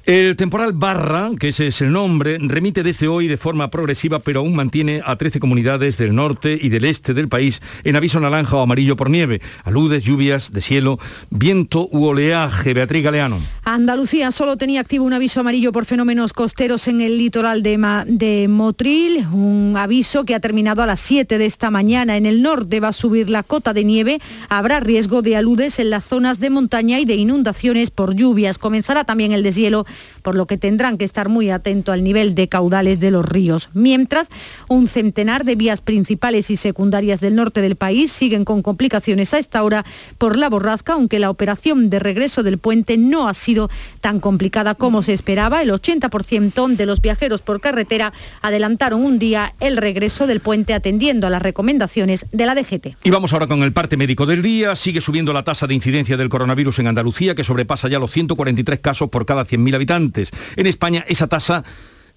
El 0.04 0.36
temporal 0.36 0.72
Barra, 0.72 1.32
que 1.36 1.48
ese 1.48 1.66
es 1.66 1.80
el 1.80 1.90
nombre, 1.90 2.38
remite 2.40 2.84
desde 2.84 3.08
hoy 3.08 3.26
de 3.26 3.36
forma 3.36 3.70
progresiva 3.70 4.20
pero 4.20 4.38
aún 4.38 4.54
mantiene 4.54 5.02
a 5.04 5.16
13 5.16 5.40
comunidades 5.40 5.98
del 5.98 6.14
norte 6.14 6.56
y 6.62 6.68
del 6.68 6.84
este 6.84 7.12
del 7.12 7.28
país 7.28 7.60
en 7.82 7.96
aviso 7.96 8.20
naranja 8.20 8.54
o 8.54 8.60
amarillo 8.60 8.94
por 8.94 9.10
nieve, 9.10 9.40
aludes, 9.64 10.04
lluvias 10.04 10.52
de 10.52 10.60
cielo, 10.60 11.00
viento 11.28 11.88
u 11.90 12.04
oleaje. 12.04 12.72
Beatriz 12.72 13.02
Galeano. 13.02 13.40
Andalucía 13.64 14.30
solo 14.30 14.56
tenía 14.56 14.80
activo 14.80 15.04
un 15.06 15.12
aviso 15.12 15.40
amarillo 15.40 15.72
por 15.72 15.86
fenómenos 15.86 16.32
costeros 16.32 16.86
en 16.86 17.00
el 17.00 17.18
litoral 17.18 17.64
de, 17.64 18.04
de 18.06 18.46
Motril, 18.46 19.26
un 19.32 19.74
aviso 19.76 20.22
que 20.22 20.36
ha 20.36 20.40
terminado 20.40 20.83
a 20.84 20.86
las 20.86 21.00
7 21.00 21.38
de 21.38 21.46
esta 21.46 21.70
mañana. 21.70 22.16
En 22.16 22.26
el 22.26 22.42
norte 22.42 22.78
va 22.78 22.88
a 22.88 22.92
subir 22.92 23.30
la 23.30 23.42
cota 23.42 23.72
de 23.72 23.84
nieve. 23.84 24.20
Habrá 24.48 24.80
riesgo 24.80 25.22
de 25.22 25.36
aludes 25.36 25.78
en 25.78 25.90
las 25.90 26.04
zonas 26.04 26.40
de 26.40 26.50
montaña 26.50 27.00
y 27.00 27.04
de 27.04 27.16
inundaciones 27.16 27.90
por 27.90 28.14
lluvias. 28.14 28.58
Comenzará 28.58 29.04
también 29.04 29.32
el 29.32 29.42
deshielo, 29.42 29.86
por 30.22 30.34
lo 30.34 30.46
que 30.46 30.58
tendrán 30.58 30.98
que 30.98 31.04
estar 31.04 31.28
muy 31.28 31.50
atentos 31.50 31.92
al 31.92 32.04
nivel 32.04 32.34
de 32.34 32.48
caudales 32.48 33.00
de 33.00 33.10
los 33.10 33.24
ríos. 33.26 33.70
Mientras, 33.72 34.28
un 34.68 34.86
centenar 34.86 35.44
de 35.44 35.56
vías 35.56 35.80
principales 35.80 36.50
y 36.50 36.56
secundarias 36.56 37.20
del 37.20 37.34
norte 37.34 37.62
del 37.62 37.76
país 37.76 38.12
siguen 38.12 38.44
con 38.44 38.62
complicaciones 38.62 39.32
a 39.32 39.38
esta 39.38 39.62
hora 39.62 39.84
por 40.18 40.36
la 40.36 40.50
borrasca, 40.50 40.92
aunque 40.92 41.18
la 41.18 41.30
operación 41.30 41.88
de 41.88 41.98
regreso 41.98 42.42
del 42.42 42.58
puente 42.58 42.98
no 42.98 43.26
ha 43.26 43.34
sido 43.34 43.70
tan 44.00 44.20
complicada 44.20 44.74
como 44.74 45.00
se 45.00 45.14
esperaba. 45.14 45.62
El 45.62 45.70
80% 45.70 46.76
de 46.76 46.86
los 46.86 47.00
viajeros 47.00 47.40
por 47.40 47.60
carretera 47.60 48.12
adelantaron 48.42 49.02
un 49.04 49.18
día 49.18 49.54
el 49.60 49.78
regreso 49.78 50.26
del 50.26 50.40
puente 50.40 50.73
atendiendo 50.74 51.26
a 51.26 51.30
las 51.30 51.42
recomendaciones 51.42 52.26
de 52.32 52.46
la 52.46 52.54
DGT. 52.54 52.96
Y 53.04 53.10
vamos 53.10 53.32
ahora 53.32 53.46
con 53.46 53.62
el 53.62 53.72
parte 53.72 53.96
médico 53.96 54.26
del 54.26 54.42
día. 54.42 54.76
Sigue 54.76 55.00
subiendo 55.00 55.32
la 55.32 55.44
tasa 55.44 55.66
de 55.66 55.74
incidencia 55.74 56.16
del 56.16 56.28
coronavirus 56.28 56.80
en 56.80 56.88
Andalucía, 56.88 57.34
que 57.34 57.44
sobrepasa 57.44 57.88
ya 57.88 57.98
los 57.98 58.10
143 58.10 58.80
casos 58.80 59.08
por 59.10 59.26
cada 59.26 59.46
100.000 59.46 59.74
habitantes. 59.74 60.30
En 60.56 60.66
España 60.66 61.04
esa 61.08 61.26
tasa 61.26 61.64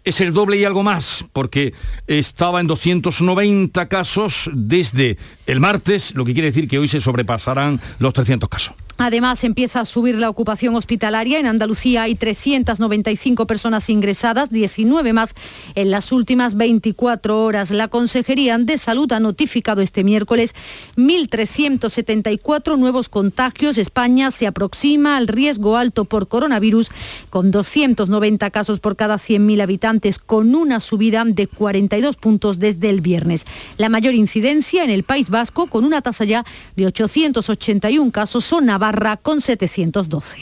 es 0.04 0.22
el 0.22 0.34
doble 0.34 0.58
y 0.58 0.64
algo 0.64 0.84
más, 0.84 1.26
porque 1.34 1.74
estaba 2.08 2.62
en 2.62 2.68
290 2.68 3.90
casos 3.90 4.50
desde 4.54 5.18
el 5.46 5.60
martes, 5.60 6.16
lo 6.16 6.24
que 6.24 6.34
quiere 6.34 6.48
decir 6.48 6.68
que 6.68 6.80
hoy 6.80 6.88
se 6.88 7.02
sobrepasarán 7.02 7.82
los 8.00 8.14
300 8.14 8.48
casos. 8.50 8.74
Además, 8.98 9.44
empieza 9.44 9.82
a 9.82 9.86
subir 9.86 10.16
la 10.16 10.30
ocupación 10.30 10.76
hospitalaria. 10.76 11.40
En 11.40 11.46
Andalucía 11.46 12.04
hay 12.04 12.16
395 12.16 13.46
personas 13.46 13.90
ingresadas, 13.90 14.50
19 14.50 15.14
más 15.14 15.36
en 15.76 15.92
las 15.92 16.12
últimas 16.12 16.56
24 16.56 17.44
horas. 17.44 17.72
La 17.72 17.88
Consejería 17.88 18.58
de 18.58 18.78
Salud 18.78 19.12
ha 19.12 19.20
notificado 19.20 19.82
este 19.82 20.04
miércoles 20.04 20.56
1.374 20.96 22.78
nuevos 22.78 23.10
contagios. 23.10 23.78
España 23.78 24.32
se 24.32 24.48
aproxima 24.48 25.18
al 25.18 25.28
riesgo 25.28 25.78
alto 25.78 26.06
por 26.06 26.28
coronavirus 26.28 26.92
con 27.30 27.52
290 27.52 28.50
casos 28.52 28.80
por 28.80 28.96
cada 28.96 29.18
100.000 29.18 29.62
habitantes, 29.62 30.18
con 30.18 30.56
una 30.56 30.80
subida 30.80 31.24
de 31.26 31.48
42 31.48 32.16
puntos 32.16 32.60
desde 32.60 32.90
el 32.90 33.02
viernes. 33.02 33.46
La 33.78 33.90
mayor 33.90 34.14
incidencia 34.14 34.84
en 34.84 34.90
el 34.90 35.04
País 35.04 35.30
Vasco, 35.30 35.68
con 35.68 35.86
una 35.86 36.02
tasa 36.02 36.26
ya 36.26 36.46
de 36.76 36.86
881 36.86 38.12
casos, 38.12 38.46
son 38.46 38.70
con 39.22 39.42
712. 39.42 40.40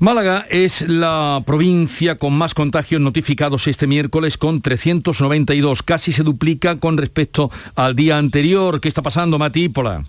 Málaga 0.00 0.46
es 0.48 0.82
la 0.82 1.42
provincia 1.44 2.18
con 2.18 2.32
más 2.32 2.54
contagios 2.54 3.00
notificados 3.00 3.66
este 3.66 3.86
miércoles 3.86 4.38
con 4.38 4.62
392. 4.62 5.82
Casi 5.82 6.12
se 6.12 6.22
duplica 6.22 6.78
con 6.78 6.96
respecto 6.96 7.50
al 7.74 7.96
día 7.96 8.18
anterior. 8.18 8.80
¿Qué 8.80 8.88
está 8.88 9.02
pasando, 9.02 9.38
Matípola? 9.38 10.04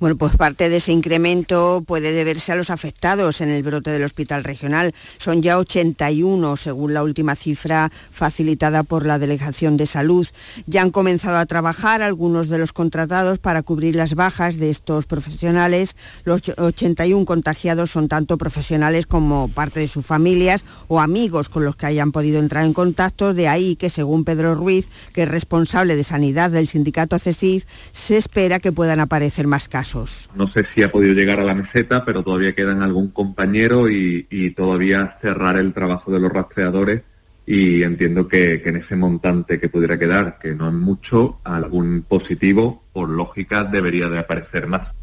Bueno, 0.00 0.16
pues 0.16 0.34
parte 0.34 0.70
de 0.70 0.78
ese 0.78 0.92
incremento 0.92 1.84
puede 1.86 2.12
deberse 2.12 2.52
a 2.52 2.56
los 2.56 2.70
afectados 2.70 3.42
en 3.42 3.50
el 3.50 3.62
brote 3.62 3.90
del 3.90 4.02
hospital 4.02 4.44
regional. 4.44 4.94
Son 5.18 5.42
ya 5.42 5.58
81, 5.58 6.56
según 6.56 6.94
la 6.94 7.02
última 7.02 7.36
cifra 7.36 7.92
facilitada 8.10 8.82
por 8.82 9.04
la 9.04 9.18
Delegación 9.18 9.76
de 9.76 9.84
Salud. 9.84 10.26
Ya 10.66 10.80
han 10.80 10.90
comenzado 10.90 11.36
a 11.36 11.44
trabajar 11.44 12.00
algunos 12.00 12.48
de 12.48 12.56
los 12.56 12.72
contratados 12.72 13.40
para 13.40 13.62
cubrir 13.62 13.94
las 13.94 14.14
bajas 14.14 14.56
de 14.56 14.70
estos 14.70 15.04
profesionales. 15.04 15.94
Los 16.24 16.40
81 16.56 17.26
contagiados 17.26 17.90
son 17.90 18.08
tanto 18.08 18.38
profesionales 18.38 19.04
como 19.04 19.48
parte 19.48 19.80
de 19.80 19.88
sus 19.88 20.06
familias 20.06 20.64
o 20.88 21.00
amigos 21.00 21.50
con 21.50 21.66
los 21.66 21.76
que 21.76 21.84
hayan 21.84 22.10
podido 22.10 22.38
entrar 22.38 22.64
en 22.64 22.72
contacto. 22.72 23.34
De 23.34 23.48
ahí 23.48 23.76
que, 23.76 23.90
según 23.90 24.24
Pedro 24.24 24.54
Ruiz, 24.54 24.88
que 25.12 25.24
es 25.24 25.28
responsable 25.28 25.94
de 25.94 26.04
sanidad 26.04 26.50
del 26.50 26.68
sindicato 26.68 27.18
CESIF, 27.18 27.66
se 27.92 28.16
espera 28.16 28.60
que 28.60 28.72
puedan 28.72 29.00
aparecer 29.00 29.46
más 29.46 29.68
casos. 29.68 29.89
No 30.34 30.46
sé 30.46 30.62
si 30.62 30.82
ha 30.82 30.92
podido 30.92 31.14
llegar 31.14 31.40
a 31.40 31.44
la 31.44 31.54
meseta, 31.54 32.04
pero 32.04 32.22
todavía 32.22 32.54
quedan 32.54 32.82
algún 32.82 33.10
compañero 33.10 33.88
y, 33.90 34.54
todavía 34.56 35.08
cerrar 35.18 35.56
el 35.56 35.74
trabajo 35.74 36.10
de 36.12 36.20
los 36.20 36.30
rastreadores 36.30 37.02
y 37.46 37.82
entiendo 37.82 38.28
que, 38.28 38.60
que, 38.62 38.68
en 38.68 38.76
ese 38.76 38.96
montante 38.96 39.58
que 39.58 39.68
pudiera 39.68 39.98
quedar, 39.98 40.38
que 40.38 40.54
no 40.54 40.68
es 40.68 40.74
mucho, 40.74 41.40
algún 41.44 42.02
positivo, 42.02 42.84
por 42.92 43.08
lógica, 43.08 43.64
debería 43.64 44.08
de 44.08 44.18
aparecer 44.18 44.68
más. 44.68 44.94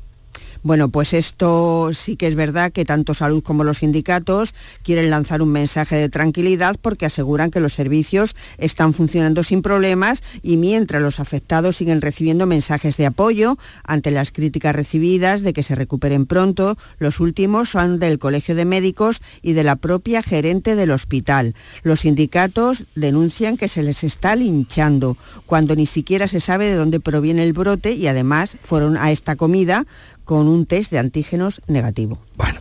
Bueno, 0.67 0.89
pues 0.89 1.13
esto 1.13 1.91
sí 1.93 2.17
que 2.17 2.27
es 2.27 2.36
verdad 2.36 2.74
que 2.74 2.83
tanto 2.83 3.13
Salud 3.13 3.41
como 3.41 3.63
los 3.63 3.77
sindicatos 3.77 4.53
quieren 4.83 5.09
lanzar 5.09 5.41
un 5.41 5.47
mensaje 5.47 5.95
de 5.95 6.09
tranquilidad 6.09 6.75
porque 6.81 7.05
aseguran 7.05 7.51
que 7.51 7.62
los 7.62 7.71
servicios 7.71 8.36
están 8.57 8.93
funcionando 8.93 9.43
sin 9.43 9.62
problemas 9.62 10.24
y 10.43 10.57
mientras 10.57 11.01
los 11.01 11.21
afectados 11.21 11.77
siguen 11.77 12.01
recibiendo 12.01 12.47
mensajes 12.47 12.97
de 12.97 13.05
apoyo 13.05 13.57
ante 13.86 14.12
las 14.12 14.31
críticas 14.31 14.75
recibidas 14.75 15.41
de 15.41 15.53
que 15.53 15.63
se 15.63 15.74
recuperen 15.74 16.25
pronto, 16.25 16.77
los 16.97 17.21
últimos 17.21 17.69
son 17.69 17.97
del 17.97 18.19
Colegio 18.19 18.53
de 18.53 18.65
Médicos 18.65 19.21
y 19.41 19.53
de 19.53 19.63
la 19.63 19.77
propia 19.77 20.21
gerente 20.21 20.75
del 20.75 20.91
hospital. 20.91 21.55
Los 21.83 22.01
sindicatos 22.01 22.88
denuncian 22.93 23.55
que 23.55 23.69
se 23.69 23.83
les 23.83 24.03
está 24.03 24.36
linchando 24.36 25.15
cuando 25.45 25.77
ni 25.77 25.86
siquiera 25.86 26.27
se 26.27 26.41
sabe 26.41 26.65
de 26.65 26.75
dónde 26.75 27.00
proviene 27.00 27.43
el 27.43 27.53
brote 27.53 27.93
y 27.93 28.07
además 28.07 28.57
fueron 28.62 28.97
a 28.97 29.12
esta 29.12 29.38
comida 29.38 29.86
con 30.27 30.50
un 30.50 30.65
test 30.65 30.91
de 30.91 31.00
antígenos 31.00 31.62
negativo. 31.67 32.19
Bueno, 32.38 32.60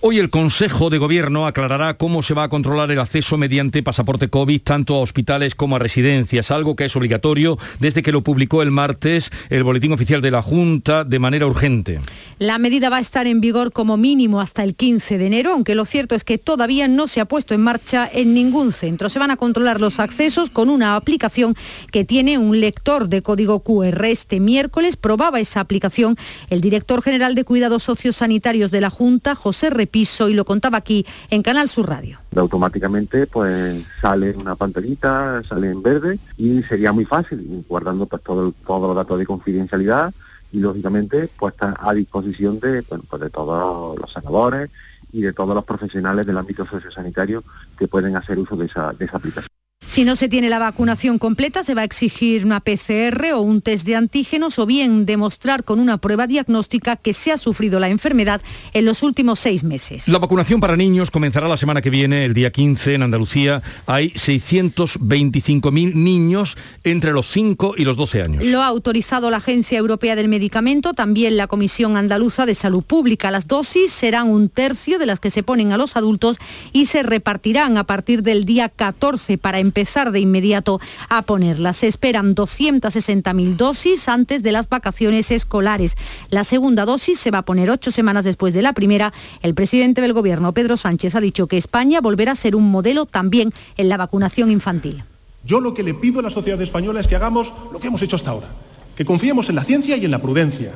hoy 0.00 0.18
el 0.18 0.30
Consejo 0.30 0.88
de 0.88 0.96
Gobierno 0.96 1.46
aclarará 1.46 1.98
cómo 1.98 2.22
se 2.22 2.32
va 2.32 2.44
a 2.44 2.48
controlar 2.48 2.90
el 2.90 2.98
acceso 2.98 3.36
mediante 3.36 3.82
pasaporte 3.82 4.28
COVID 4.28 4.62
tanto 4.62 4.94
a 4.94 5.00
hospitales 5.00 5.54
como 5.54 5.76
a 5.76 5.78
residencias, 5.78 6.50
algo 6.50 6.76
que 6.76 6.86
es 6.86 6.96
obligatorio 6.96 7.58
desde 7.78 8.02
que 8.02 8.10
lo 8.10 8.22
publicó 8.22 8.62
el 8.62 8.70
martes 8.70 9.30
el 9.50 9.64
Boletín 9.64 9.92
Oficial 9.92 10.22
de 10.22 10.30
la 10.30 10.40
Junta 10.40 11.04
de 11.04 11.18
manera 11.18 11.46
urgente. 11.46 12.00
La 12.38 12.56
medida 12.56 12.88
va 12.88 12.96
a 12.96 13.00
estar 13.00 13.26
en 13.26 13.42
vigor 13.42 13.70
como 13.72 13.98
mínimo 13.98 14.40
hasta 14.40 14.64
el 14.64 14.76
15 14.76 15.18
de 15.18 15.26
enero, 15.26 15.52
aunque 15.52 15.74
lo 15.74 15.84
cierto 15.84 16.14
es 16.14 16.24
que 16.24 16.38
todavía 16.38 16.88
no 16.88 17.06
se 17.06 17.20
ha 17.20 17.26
puesto 17.26 17.52
en 17.52 17.60
marcha 17.60 18.08
en 18.10 18.32
ningún 18.32 18.72
centro. 18.72 19.10
Se 19.10 19.18
van 19.18 19.30
a 19.30 19.36
controlar 19.36 19.78
los 19.78 20.00
accesos 20.00 20.48
con 20.48 20.70
una 20.70 20.96
aplicación 20.96 21.54
que 21.90 22.06
tiene 22.06 22.38
un 22.38 22.60
lector 22.60 23.10
de 23.10 23.20
código 23.20 23.60
QR. 23.60 24.06
Este 24.06 24.40
miércoles 24.40 24.96
probaba 24.96 25.38
esa 25.38 25.60
aplicación 25.60 26.16
el 26.48 26.62
director 26.62 27.02
general 27.02 27.34
de 27.34 27.44
Cuidados 27.44 27.82
Sociosanitarios 27.82 28.70
de 28.70 28.80
la 28.80 28.88
Junta 28.88 29.01
José 29.34 29.70
Repiso, 29.70 30.28
y 30.28 30.34
lo 30.34 30.44
contaba 30.44 30.78
aquí 30.78 31.04
en 31.30 31.42
Canal 31.42 31.68
Sur 31.68 31.88
Radio. 31.88 32.18
Automáticamente 32.36 33.26
pues 33.26 33.84
sale 34.00 34.32
una 34.32 34.54
pantallita, 34.54 35.42
sale 35.48 35.70
en 35.70 35.82
verde 35.82 36.18
y 36.36 36.62
sería 36.62 36.92
muy 36.92 37.04
fácil, 37.04 37.64
guardando 37.68 38.06
pues 38.06 38.22
todo, 38.22 38.52
todos 38.66 38.88
los 38.88 38.96
datos 38.96 39.18
de 39.18 39.26
confidencialidad 39.26 40.12
y 40.52 40.60
lógicamente 40.60 41.28
pues 41.38 41.54
está 41.54 41.74
a 41.78 41.92
disposición 41.94 42.60
de, 42.60 42.82
pues, 42.82 43.20
de 43.20 43.30
todos 43.30 43.98
los 43.98 44.12
sanadores 44.12 44.70
y 45.12 45.22
de 45.22 45.32
todos 45.32 45.54
los 45.54 45.64
profesionales 45.64 46.26
del 46.26 46.38
ámbito 46.38 46.64
sociosanitario 46.64 47.42
que 47.76 47.88
pueden 47.88 48.16
hacer 48.16 48.38
uso 48.38 48.56
de 48.56 48.66
esa, 48.66 48.92
de 48.92 49.04
esa 49.04 49.16
aplicación. 49.16 49.61
Si 49.92 50.06
no 50.06 50.16
se 50.16 50.30
tiene 50.30 50.48
la 50.48 50.58
vacunación 50.58 51.18
completa, 51.18 51.62
se 51.64 51.74
va 51.74 51.82
a 51.82 51.84
exigir 51.84 52.46
una 52.46 52.60
PCR 52.60 53.34
o 53.34 53.42
un 53.42 53.60
test 53.60 53.84
de 53.84 53.94
antígenos 53.94 54.58
o 54.58 54.64
bien 54.64 55.04
demostrar 55.04 55.64
con 55.64 55.78
una 55.78 55.98
prueba 55.98 56.26
diagnóstica 56.26 56.96
que 56.96 57.12
se 57.12 57.30
ha 57.30 57.36
sufrido 57.36 57.78
la 57.78 57.90
enfermedad 57.90 58.40
en 58.72 58.86
los 58.86 59.02
últimos 59.02 59.38
seis 59.38 59.64
meses. 59.64 60.08
La 60.08 60.18
vacunación 60.18 60.60
para 60.60 60.78
niños 60.78 61.10
comenzará 61.10 61.46
la 61.46 61.58
semana 61.58 61.82
que 61.82 61.90
viene, 61.90 62.24
el 62.24 62.32
día 62.32 62.50
15, 62.50 62.94
en 62.94 63.02
Andalucía. 63.02 63.62
Hay 63.84 64.12
625.000 64.12 65.92
niños 65.92 66.56
entre 66.84 67.12
los 67.12 67.26
5 67.26 67.74
y 67.76 67.84
los 67.84 67.98
12 67.98 68.22
años. 68.22 68.46
Lo 68.46 68.62
ha 68.62 68.68
autorizado 68.68 69.28
la 69.28 69.36
Agencia 69.36 69.76
Europea 69.76 70.16
del 70.16 70.28
Medicamento, 70.28 70.94
también 70.94 71.36
la 71.36 71.48
Comisión 71.48 71.98
Andaluza 71.98 72.46
de 72.46 72.54
Salud 72.54 72.82
Pública. 72.82 73.30
Las 73.30 73.46
dosis 73.46 73.92
serán 73.92 74.30
un 74.30 74.48
tercio 74.48 74.98
de 74.98 75.04
las 75.04 75.20
que 75.20 75.28
se 75.28 75.42
ponen 75.42 75.70
a 75.70 75.76
los 75.76 75.98
adultos 75.98 76.38
y 76.72 76.86
se 76.86 77.02
repartirán 77.02 77.76
a 77.76 77.84
partir 77.84 78.22
del 78.22 78.46
día 78.46 78.70
14 78.70 79.36
para 79.36 79.58
empezar 79.58 79.81
de 80.12 80.20
inmediato 80.20 80.80
a 81.08 81.22
ponerlas. 81.22 81.78
Se 81.78 81.86
esperan 81.86 82.34
260.000 82.34 83.56
dosis 83.56 84.08
antes 84.08 84.42
de 84.42 84.52
las 84.52 84.68
vacaciones 84.68 85.30
escolares. 85.30 85.96
La 86.30 86.44
segunda 86.44 86.84
dosis 86.84 87.18
se 87.18 87.30
va 87.30 87.38
a 87.38 87.42
poner 87.42 87.70
ocho 87.70 87.90
semanas 87.90 88.24
después 88.24 88.54
de 88.54 88.62
la 88.62 88.72
primera. 88.72 89.12
El 89.42 89.54
presidente 89.54 90.00
del 90.00 90.12
Gobierno, 90.12 90.52
Pedro 90.52 90.76
Sánchez, 90.76 91.14
ha 91.14 91.20
dicho 91.20 91.46
que 91.46 91.58
España 91.58 92.00
volverá 92.00 92.32
a 92.32 92.36
ser 92.36 92.56
un 92.56 92.70
modelo 92.70 93.06
también 93.06 93.52
en 93.76 93.88
la 93.88 93.96
vacunación 93.96 94.50
infantil. 94.50 95.04
Yo 95.44 95.60
lo 95.60 95.74
que 95.74 95.82
le 95.82 95.94
pido 95.94 96.20
a 96.20 96.22
la 96.22 96.30
sociedad 96.30 96.60
española 96.60 97.00
es 97.00 97.08
que 97.08 97.16
hagamos 97.16 97.52
lo 97.72 97.80
que 97.80 97.88
hemos 97.88 98.02
hecho 98.02 98.16
hasta 98.16 98.30
ahora, 98.30 98.48
que 98.96 99.04
confiemos 99.04 99.48
en 99.48 99.56
la 99.56 99.64
ciencia 99.64 99.96
y 99.96 100.04
en 100.04 100.10
la 100.10 100.20
prudencia. 100.20 100.72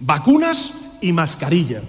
Vacunas 0.00 0.72
y 1.00 1.12
mascarilla 1.12 1.82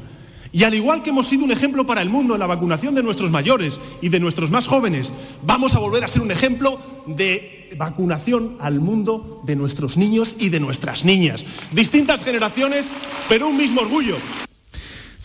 y 0.51 0.63
al 0.63 0.73
igual 0.73 1.03
que 1.03 1.11
hemos 1.11 1.27
sido 1.27 1.43
un 1.43 1.51
ejemplo 1.51 1.85
para 1.85 2.01
el 2.01 2.09
mundo 2.09 2.33
en 2.33 2.39
la 2.39 2.47
vacunación 2.47 2.95
de 2.95 3.03
nuestros 3.03 3.31
mayores 3.31 3.79
y 4.01 4.09
de 4.09 4.19
nuestros 4.19 4.51
más 4.51 4.67
jóvenes, 4.67 5.11
vamos 5.43 5.75
a 5.75 5.79
volver 5.79 6.03
a 6.03 6.07
ser 6.07 6.21
un 6.21 6.31
ejemplo 6.31 6.79
de 7.05 7.69
vacunación 7.77 8.57
al 8.59 8.79
mundo 8.79 9.41
de 9.45 9.55
nuestros 9.55 9.97
niños 9.97 10.35
y 10.39 10.49
de 10.49 10.59
nuestras 10.59 11.05
niñas. 11.05 11.45
Distintas 11.71 12.23
generaciones, 12.23 12.85
pero 13.27 13.47
un 13.47 13.57
mismo 13.57 13.81
orgullo. 13.81 14.15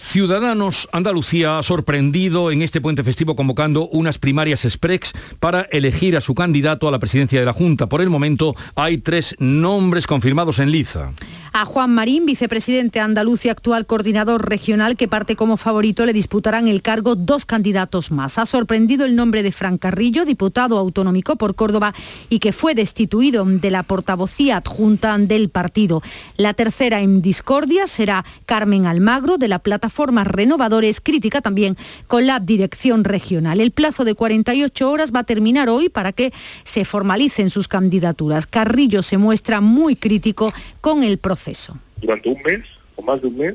Ciudadanos 0.04 0.87
Andalucía 0.92 1.58
ha 1.58 1.62
sorprendido 1.62 2.52
en 2.52 2.62
este 2.62 2.80
puente 2.80 3.02
festivo 3.02 3.34
convocando 3.34 3.88
unas 3.88 4.18
primarias 4.18 4.64
express 4.64 5.12
para 5.40 5.62
elegir 5.62 6.16
a 6.16 6.20
su 6.20 6.34
candidato 6.34 6.87
a 6.87 6.92
la 6.92 7.00
presidencia 7.00 7.40
de 7.40 7.46
la 7.46 7.52
Junta. 7.52 7.88
Por 7.88 8.00
el 8.00 8.11
momento 8.11 8.54
hay 8.76 8.99
tres 8.99 9.34
nombres 9.40 10.06
confirmados 10.06 10.61
en 10.61 10.70
liza. 10.70 11.11
A 11.56 11.64
Juan 11.64 11.94
Marín, 11.94 12.26
vicepresidente 12.26 12.99
andaluz 12.99 13.44
y 13.44 13.49
actual 13.49 13.87
coordinador 13.87 14.49
regional, 14.49 14.96
que 14.96 15.06
parte 15.06 15.37
como 15.37 15.56
favorito, 15.56 16.04
le 16.04 16.12
disputarán 16.12 16.66
el 16.66 16.82
cargo 16.82 17.14
dos 17.14 17.46
candidatos 17.46 18.11
más. 18.11 18.38
Ha 18.38 18.46
sorprendido 18.46 19.04
el 19.04 19.14
nombre 19.14 19.44
de 19.44 19.52
Fran 19.52 19.78
Carrillo, 19.78 20.25
diputado 20.25 20.78
autonómico 20.78 21.37
por 21.37 21.54
Córdoba 21.54 21.94
y 22.28 22.40
que 22.40 22.52
fue 22.52 22.75
destituido 22.75 23.44
de 23.44 23.70
la 23.70 23.84
portavocía 23.84 24.56
adjunta 24.56 25.16
del 25.16 25.49
partido. 25.49 26.02
La 26.37 26.54
tercera 26.54 27.02
en 27.02 27.23
discordia 27.23 27.87
será 27.87 28.25
Carmen 28.46 28.87
Almagro, 28.87 29.38
de 29.38 29.46
la 29.46 29.61
plataforma 29.61 29.93
Renovadores, 30.24 31.00
crítica 31.00 31.40
también 31.40 31.76
con 32.08 32.26
la 32.26 32.40
dirección 32.40 33.04
regional. 33.04 33.60
El 33.60 33.70
plazo 33.70 34.04
de 34.04 34.14
48 34.14 34.90
horas 34.90 35.12
va 35.14 35.20
a 35.20 35.24
terminar 35.24 35.68
hoy 35.68 35.88
para 35.88 36.12
que 36.12 36.32
se 36.64 36.84
formalicen 36.84 37.50
sus 37.50 37.68
candidaturas. 37.68 38.46
Carrillo 38.46 39.02
se 39.02 39.18
muestra 39.18 39.60
muy 39.60 39.96
crítico 39.96 40.52
con 40.80 41.04
el 41.04 41.18
proceso. 41.18 41.78
Durante 42.00 42.28
un 42.28 42.42
mes 42.42 42.64
o 42.96 43.02
más 43.02 43.22
de 43.22 43.28
un 43.28 43.38
mes, 43.38 43.54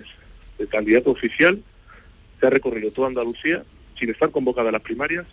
el 0.58 0.68
candidato 0.68 1.12
oficial 1.12 1.62
se 2.40 2.48
ha 2.48 2.50
recorrido 2.50 2.92
toda 2.92 3.08
Andalucía 3.08 3.64
sin 3.98 4.10
estar 4.10 4.32
convocada 4.32 4.70
a 4.70 4.72
las 4.72 4.82
primarias, 4.82 5.26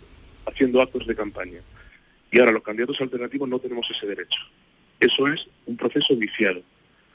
haciendo 0.45 0.81
actos 0.81 1.07
de 1.07 1.15
campaña. 1.15 1.59
Y 2.31 2.39
ahora 2.39 2.51
los 2.51 2.63
candidatos 2.63 2.99
alternativos 2.99 3.47
no 3.47 3.59
tenemos 3.59 3.89
ese 3.89 4.05
derecho. 4.05 4.39
Eso 4.99 5.27
es 5.27 5.47
un 5.65 5.77
proceso 5.77 6.15
viciado, 6.17 6.61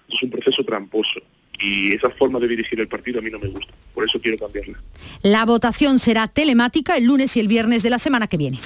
es 0.09 0.23
un 0.23 0.31
proceso 0.31 0.65
tramposo 0.65 1.21
y 1.63 1.93
esa 1.93 2.11
forma 2.11 2.41
de 2.41 2.49
dirigir 2.49 2.81
el 2.81 2.89
partido 2.89 3.21
a 3.21 3.23
mí 3.23 3.31
no 3.31 3.39
me 3.39 3.49
gusta. 3.49 3.73
Por 3.95 4.05
eso 4.05 4.21
quiero 4.21 4.37
cambiarla. 4.39 4.79
La 5.23 5.45
votación 5.45 5.99
será 5.99 6.27
telemática 6.27 6.97
el 6.97 7.05
lunes 7.05 7.37
y 7.37 7.41
el 7.41 7.49
viernes 7.49 7.83
de 7.83 7.91
la 7.91 7.99
semana 7.99 8.27
que 8.27 8.37
viene. 8.37 8.59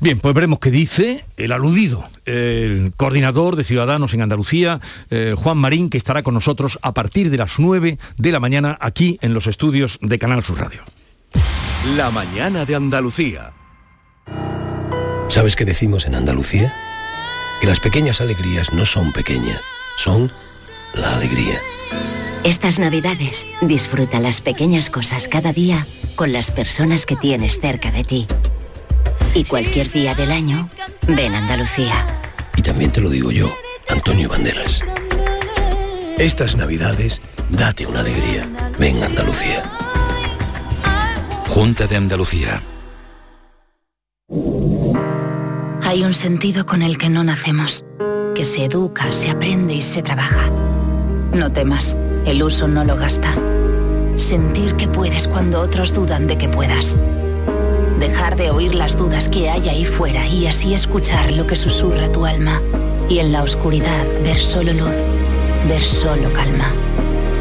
Bien, 0.00 0.18
pues 0.18 0.34
veremos 0.34 0.58
qué 0.58 0.70
dice 0.70 1.24
el 1.36 1.52
aludido, 1.52 2.08
el 2.24 2.92
coordinador 2.96 3.56
de 3.56 3.64
Ciudadanos 3.64 4.14
en 4.14 4.22
Andalucía, 4.22 4.80
eh, 5.10 5.34
Juan 5.36 5.58
Marín, 5.58 5.90
que 5.90 5.98
estará 5.98 6.22
con 6.22 6.34
nosotros 6.34 6.78
a 6.82 6.92
partir 6.92 7.30
de 7.30 7.36
las 7.36 7.60
9 7.60 7.98
de 8.16 8.32
la 8.32 8.40
mañana 8.40 8.76
aquí 8.80 9.18
en 9.22 9.34
los 9.34 9.46
estudios 9.46 9.98
de 10.02 10.18
Canal 10.18 10.42
Sur 10.42 10.58
Radio. 10.58 10.82
La 11.96 12.10
mañana 12.10 12.64
de 12.64 12.74
Andalucía. 12.74 13.52
¿Sabes 15.28 15.54
qué 15.54 15.64
decimos 15.64 16.06
en 16.06 16.16
Andalucía? 16.16 16.74
Que 17.60 17.68
las 17.68 17.78
pequeñas 17.78 18.20
alegrías 18.20 18.72
no 18.72 18.84
son 18.84 19.12
pequeñas, 19.12 19.60
son 19.96 20.32
la 20.94 21.14
alegría. 21.14 21.60
Estas 22.44 22.78
navidades 22.78 23.46
disfruta 23.60 24.18
las 24.18 24.40
pequeñas 24.40 24.88
cosas 24.88 25.28
cada 25.28 25.52
día 25.52 25.86
con 26.16 26.32
las 26.32 26.50
personas 26.50 27.04
que 27.04 27.14
tienes 27.14 27.60
cerca 27.60 27.90
de 27.90 28.02
ti. 28.02 28.26
Y 29.34 29.44
cualquier 29.44 29.92
día 29.92 30.14
del 30.14 30.32
año, 30.32 30.70
ven 31.06 31.34
Andalucía. 31.34 32.06
Y 32.56 32.62
también 32.62 32.92
te 32.92 33.02
lo 33.02 33.10
digo 33.10 33.30
yo, 33.30 33.54
Antonio 33.88 34.30
Banderas. 34.30 34.80
Estas 36.18 36.56
navidades, 36.56 37.20
date 37.50 37.86
una 37.86 38.00
alegría. 38.00 38.48
Ven 38.78 39.02
Andalucía. 39.02 39.62
Junta 41.48 41.86
de 41.86 41.96
Andalucía. 41.96 42.62
Hay 45.82 46.04
un 46.04 46.14
sentido 46.14 46.64
con 46.64 46.80
el 46.82 46.96
que 46.96 47.10
no 47.10 47.22
nacemos, 47.22 47.84
que 48.34 48.46
se 48.46 48.64
educa, 48.64 49.12
se 49.12 49.28
aprende 49.28 49.74
y 49.74 49.82
se 49.82 50.02
trabaja. 50.02 50.50
No 51.32 51.52
temas, 51.52 51.96
el 52.26 52.42
uso 52.42 52.68
no 52.68 52.84
lo 52.84 52.96
gasta. 52.96 53.34
Sentir 54.16 54.76
que 54.76 54.88
puedes 54.88 55.28
cuando 55.28 55.60
otros 55.60 55.94
dudan 55.94 56.26
de 56.26 56.36
que 56.36 56.48
puedas. 56.48 56.96
Dejar 57.98 58.36
de 58.36 58.50
oír 58.50 58.74
las 58.74 58.96
dudas 58.96 59.28
que 59.28 59.50
hay 59.50 59.68
ahí 59.68 59.84
fuera 59.84 60.26
y 60.26 60.46
así 60.46 60.74
escuchar 60.74 61.32
lo 61.32 61.46
que 61.46 61.56
susurra 61.56 62.10
tu 62.10 62.26
alma. 62.26 62.60
Y 63.08 63.18
en 63.18 63.32
la 63.32 63.42
oscuridad 63.42 64.04
ver 64.22 64.38
solo 64.38 64.72
luz, 64.72 64.96
ver 65.68 65.82
solo 65.82 66.32
calma. 66.32 66.72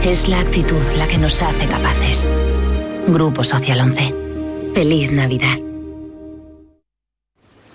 Es 0.04 0.28
la 0.28 0.40
actitud 0.40 0.82
la 0.98 1.08
que 1.08 1.18
nos 1.18 1.42
hace 1.42 1.68
capaces. 1.68 2.28
Grupo 3.08 3.44
Social 3.44 3.82
11. 3.82 4.16
Feliz 4.74 5.12
Navidad. 5.12 5.69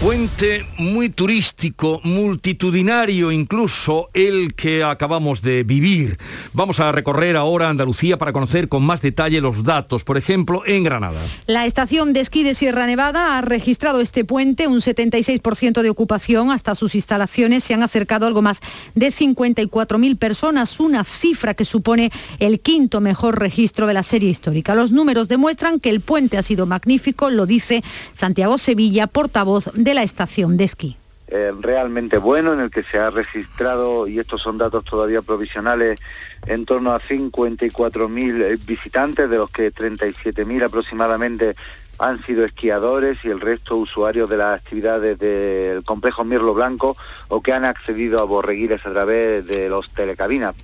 Puente 0.00 0.64
muy 0.78 1.10
turístico, 1.10 2.00
multitudinario 2.04 3.30
incluso 3.30 4.08
el 4.14 4.54
que 4.54 4.82
acabamos 4.82 5.42
de 5.42 5.62
vivir. 5.62 6.16
Vamos 6.54 6.80
a 6.80 6.90
recorrer 6.90 7.36
ahora 7.36 7.68
Andalucía 7.68 8.16
para 8.16 8.32
conocer 8.32 8.70
con 8.70 8.82
más 8.82 9.02
detalle 9.02 9.42
los 9.42 9.62
datos, 9.62 10.02
por 10.02 10.16
ejemplo, 10.16 10.62
en 10.64 10.84
Granada. 10.84 11.20
La 11.46 11.66
estación 11.66 12.14
de 12.14 12.20
esquí 12.20 12.42
de 12.44 12.54
Sierra 12.54 12.86
Nevada 12.86 13.36
ha 13.36 13.42
registrado 13.42 14.00
este 14.00 14.24
puente 14.24 14.68
un 14.68 14.80
76% 14.80 15.82
de 15.82 15.90
ocupación. 15.90 16.50
Hasta 16.50 16.74
sus 16.74 16.94
instalaciones 16.94 17.62
se 17.62 17.74
han 17.74 17.82
acercado 17.82 18.26
algo 18.26 18.40
más 18.40 18.60
de 18.94 19.08
54.000 19.08 20.16
personas, 20.16 20.80
una 20.80 21.04
cifra 21.04 21.52
que 21.52 21.66
supone 21.66 22.10
el 22.38 22.60
quinto 22.60 23.02
mejor 23.02 23.38
registro 23.38 23.86
de 23.86 23.92
la 23.92 24.02
serie 24.02 24.30
histórica. 24.30 24.74
Los 24.74 24.92
números 24.92 25.28
demuestran 25.28 25.78
que 25.78 25.90
el 25.90 26.00
puente 26.00 26.38
ha 26.38 26.42
sido 26.42 26.64
magnífico, 26.64 27.28
lo 27.28 27.44
dice 27.44 27.84
Santiago 28.14 28.56
Sevilla, 28.56 29.06
portavoz 29.06 29.68
de 29.74 29.89
la 29.94 30.02
estación 30.02 30.56
de 30.56 30.64
esquí. 30.64 30.96
Eh, 31.32 31.52
realmente 31.60 32.18
bueno 32.18 32.52
en 32.52 32.60
el 32.60 32.70
que 32.70 32.82
se 32.82 32.98
ha 32.98 33.10
registrado, 33.10 34.08
y 34.08 34.18
estos 34.18 34.42
son 34.42 34.58
datos 34.58 34.84
todavía 34.84 35.22
provisionales, 35.22 35.98
en 36.46 36.64
torno 36.64 36.92
a 36.92 37.00
54.000 37.00 38.66
visitantes, 38.66 39.30
de 39.30 39.36
los 39.36 39.50
que 39.50 39.72
37.000 39.72 40.64
aproximadamente 40.64 41.54
han 42.00 42.24
sido 42.24 42.44
esquiadores 42.44 43.18
y 43.24 43.28
el 43.28 43.40
resto 43.40 43.76
usuarios 43.76 44.28
de 44.28 44.38
las 44.38 44.58
actividades 44.58 45.18
del 45.18 45.84
complejo 45.84 46.24
Mirlo 46.24 46.54
Blanco 46.54 46.96
o 47.28 47.42
que 47.42 47.52
han 47.52 47.64
accedido 47.64 48.20
a 48.20 48.24
Borreguires 48.24 48.84
a 48.86 48.90
través 48.90 49.46
de 49.46 49.68
los 49.68 49.90
telecabinas. 49.90 50.54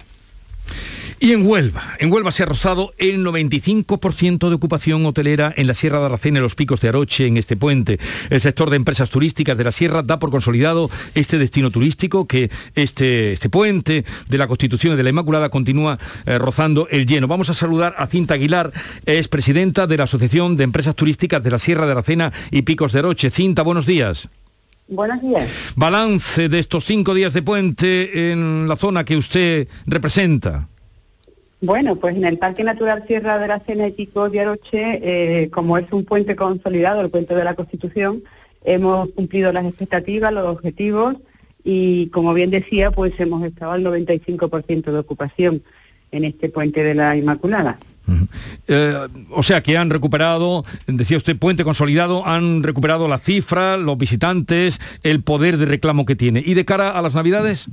Y 1.18 1.32
en 1.32 1.46
Huelva, 1.46 1.96
en 1.98 2.12
Huelva 2.12 2.30
se 2.30 2.42
ha 2.42 2.46
rozado 2.46 2.92
el 2.98 3.24
95% 3.24 4.50
de 4.50 4.54
ocupación 4.54 5.06
hotelera 5.06 5.52
en 5.56 5.66
la 5.66 5.72
Sierra 5.72 5.98
de 5.98 6.06
Aracena 6.06 6.38
y 6.38 6.42
los 6.42 6.54
picos 6.54 6.82
de 6.82 6.88
Aroche 6.88 7.26
en 7.26 7.38
este 7.38 7.56
puente. 7.56 7.98
El 8.28 8.42
sector 8.42 8.68
de 8.68 8.76
empresas 8.76 9.08
turísticas 9.08 9.56
de 9.56 9.64
la 9.64 9.72
Sierra 9.72 10.02
da 10.02 10.18
por 10.18 10.30
consolidado 10.30 10.90
este 11.14 11.38
destino 11.38 11.70
turístico 11.70 12.26
que 12.26 12.50
este, 12.74 13.32
este 13.32 13.48
puente 13.48 14.04
de 14.28 14.38
la 14.38 14.46
Constitución 14.46 14.92
y 14.92 14.96
de 14.96 15.02
la 15.04 15.08
Inmaculada 15.08 15.48
continúa 15.48 15.98
eh, 16.26 16.36
rozando 16.38 16.86
el 16.90 17.06
lleno. 17.06 17.28
Vamos 17.28 17.48
a 17.48 17.54
saludar 17.54 17.94
a 17.96 18.06
Cinta 18.08 18.34
Aguilar, 18.34 18.70
es 19.06 19.28
presidenta 19.28 19.86
de 19.86 19.96
la 19.96 20.04
Asociación 20.04 20.58
de 20.58 20.64
Empresas 20.64 20.94
Turísticas 20.94 21.42
de 21.42 21.50
la 21.50 21.58
Sierra 21.58 21.86
de 21.86 21.92
Aracena 21.92 22.30
y 22.50 22.62
Picos 22.62 22.92
de 22.92 22.98
Aroche. 22.98 23.30
Cinta, 23.30 23.62
buenos 23.62 23.86
días. 23.86 24.28
Buenos 24.88 25.20
días. 25.22 25.48
Balance 25.76 26.50
de 26.50 26.58
estos 26.58 26.84
cinco 26.84 27.14
días 27.14 27.32
de 27.32 27.42
puente 27.42 28.30
en 28.30 28.68
la 28.68 28.76
zona 28.76 29.04
que 29.04 29.16
usted 29.16 29.66
representa. 29.86 30.68
Bueno, 31.66 31.96
pues 31.96 32.14
en 32.14 32.24
el 32.24 32.38
Parque 32.38 32.62
Natural 32.62 33.02
Sierra 33.08 33.40
de 33.40 33.48
la 33.48 33.58
Cena 33.58 33.88
y 33.88 33.90
Pico 33.90 34.30
de 34.30 34.38
Aroche, 34.38 35.00
eh, 35.02 35.50
como 35.50 35.76
es 35.78 35.92
un 35.92 36.04
puente 36.04 36.36
consolidado, 36.36 37.00
el 37.00 37.10
puente 37.10 37.34
de 37.34 37.42
la 37.42 37.54
Constitución, 37.54 38.22
hemos 38.64 39.08
cumplido 39.10 39.52
las 39.52 39.64
expectativas, 39.64 40.32
los 40.32 40.46
objetivos 40.46 41.16
y, 41.64 42.06
como 42.10 42.34
bien 42.34 42.50
decía, 42.50 42.92
pues 42.92 43.14
hemos 43.18 43.42
estado 43.44 43.72
al 43.72 43.82
95% 43.82 44.92
de 44.92 44.98
ocupación 44.98 45.62
en 46.12 46.24
este 46.24 46.50
puente 46.50 46.84
de 46.84 46.94
la 46.94 47.16
Inmaculada. 47.16 47.80
Eh, 48.68 48.94
o 49.32 49.42
sea 49.42 49.60
que 49.60 49.76
han 49.76 49.90
recuperado, 49.90 50.64
decía 50.86 51.16
usted, 51.16 51.36
puente 51.36 51.64
consolidado, 51.64 52.24
han 52.28 52.62
recuperado 52.62 53.08
la 53.08 53.18
cifra, 53.18 53.76
los 53.76 53.98
visitantes, 53.98 54.80
el 55.02 55.20
poder 55.24 55.56
de 55.56 55.66
reclamo 55.66 56.06
que 56.06 56.14
tiene. 56.14 56.44
¿Y 56.46 56.54
de 56.54 56.64
cara 56.64 56.90
a 56.90 57.02
las 57.02 57.16
Navidades? 57.16 57.66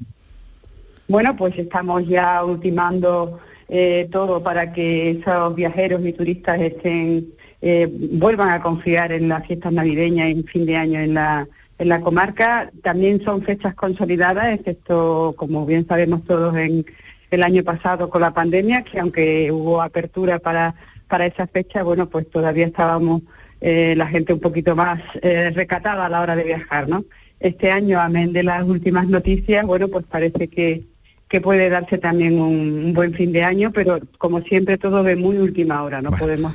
Bueno, 1.08 1.36
pues 1.36 1.56
estamos 1.60 2.08
ya 2.08 2.43
ultimando 2.43 3.39
eh, 3.69 4.08
todo 4.12 4.43
para 4.43 4.73
que 4.73 5.12
esos 5.12 5.56
viajeros 5.56 6.06
y 6.06 6.13
turistas 6.13 6.60
estén 6.60 7.28
eh, 7.62 7.88
vuelvan 8.12 8.49
a 8.49 8.62
confiar 8.62 9.12
en 9.12 9.30
las 9.30 9.45
fiestas 9.47 9.71
navideñas 9.71 10.28
y 10.28 10.32
en 10.32 10.45
fin 10.45 10.65
de 10.65 10.76
año 10.76 10.99
en 10.99 11.13
la, 11.13 11.47
en 11.78 11.89
la 11.89 12.02
comarca. 12.02 12.71
También 12.82 13.23
son 13.23 13.43
fechas 13.43 13.73
consolidadas, 13.76 14.54
excepto, 14.54 15.34
como 15.38 15.65
bien 15.65 15.88
sabemos 15.88 16.23
todos, 16.26 16.56
en 16.58 16.86
el 17.32 17.43
año 17.43 17.63
pasado 17.63 18.10
con 18.10 18.21
la 18.21 18.34
pandemia, 18.34 18.84
que 18.84 18.99
aunque 18.99 19.52
hubo 19.52 19.82
apertura 19.82 20.39
para, 20.39 20.76
para 21.08 21.26
esa 21.26 21.47
fecha, 21.47 21.84
bueno, 21.84 22.10
pues 22.10 22.30
todavía 22.30 22.67
estábamos 22.67 23.21
eh, 23.62 23.95
la 23.97 24.08
gente 24.08 24.34
un 24.34 24.39
poquito 24.39 24.76
más 24.76 25.02
recatada 25.21 26.06
a 26.06 26.10
la 26.10 26.21
hora 26.21 26.36
de 26.36 26.43
viajar, 26.43 26.89
¿no? 26.89 27.06
Este 27.39 27.71
año, 27.71 27.99
amén 27.99 28.34
de 28.34 28.43
las 28.43 28.63
últimas 28.63 29.08
noticias, 29.08 29.65
bueno, 29.65 29.88
pues 29.88 30.06
parece 30.06 30.47
que 30.47 30.92
que 31.34 31.41
puede 31.41 31.67
darse 31.67 31.98
también 31.98 32.39
un, 32.39 32.93
buen 32.93 33.12
fin 33.15 33.32
de 33.32 33.43
año, 33.43 33.72
pero 33.72 34.00
como 34.19 34.41
siempre 34.41 34.78
todo 34.78 35.02
de 35.02 35.15
muy 35.15 35.39
última 35.39 35.82
hora, 35.82 36.00
no 36.00 36.12
podemos 36.12 36.54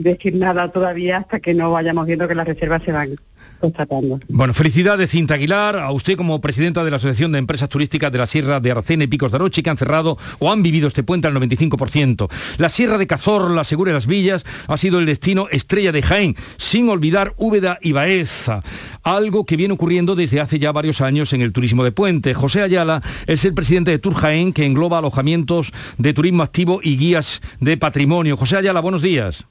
decir 0.00 0.36
nada 0.36 0.70
todavía 0.70 1.16
hasta 1.16 1.40
que 1.40 1.54
no 1.54 1.70
vayamos 1.70 2.04
viendo 2.04 2.28
que 2.28 2.34
las 2.34 2.46
reservas 2.46 2.82
se 2.82 2.92
van. 2.92 3.16
Constatando. 3.62 4.20
Bueno, 4.28 4.52
felicidades 4.52 5.08
Cinta 5.08 5.34
Aguilar, 5.34 5.76
a 5.76 5.90
usted 5.92 6.16
como 6.16 6.40
presidenta 6.40 6.82
de 6.84 6.90
la 6.90 6.96
Asociación 6.96 7.32
de 7.32 7.38
Empresas 7.38 7.68
Turísticas 7.68 8.10
de 8.10 8.18
la 8.18 8.26
Sierra 8.26 8.60
de 8.60 8.72
Aracena 8.72 9.04
y 9.04 9.06
Picos 9.06 9.30
de 9.30 9.36
Aroche, 9.36 9.62
que 9.62 9.70
han 9.70 9.78
cerrado 9.78 10.18
o 10.40 10.50
han 10.50 10.62
vivido 10.62 10.88
este 10.88 11.04
puente 11.04 11.28
al 11.28 11.34
95%. 11.34 12.28
La 12.58 12.68
Sierra 12.68 12.98
de 12.98 13.06
Cazorla, 13.06 13.64
Segura 13.64 13.92
y 13.92 13.94
Las 13.94 14.06
Villas, 14.06 14.44
ha 14.66 14.76
sido 14.76 14.98
el 14.98 15.06
destino 15.06 15.46
estrella 15.50 15.92
de 15.92 16.02
Jaén, 16.02 16.36
sin 16.58 16.88
olvidar 16.88 17.34
Úbeda 17.36 17.78
y 17.80 17.92
Baeza, 17.92 18.62
algo 19.04 19.46
que 19.46 19.56
viene 19.56 19.74
ocurriendo 19.74 20.16
desde 20.16 20.40
hace 20.40 20.58
ya 20.58 20.72
varios 20.72 21.00
años 21.00 21.32
en 21.32 21.40
el 21.40 21.52
turismo 21.52 21.84
de 21.84 21.92
puente. 21.92 22.34
José 22.34 22.62
Ayala 22.62 23.00
es 23.26 23.44
el 23.44 23.54
presidente 23.54 23.92
de 23.92 23.98
Tour 24.00 24.14
Jaén, 24.14 24.52
que 24.52 24.66
engloba 24.66 24.98
alojamientos 24.98 25.72
de 25.98 26.12
turismo 26.12 26.42
activo 26.42 26.80
y 26.82 26.96
guías 26.96 27.40
de 27.60 27.76
patrimonio. 27.76 28.36
José 28.36 28.56
Ayala, 28.56 28.80
buenos 28.80 29.02
días. 29.02 29.46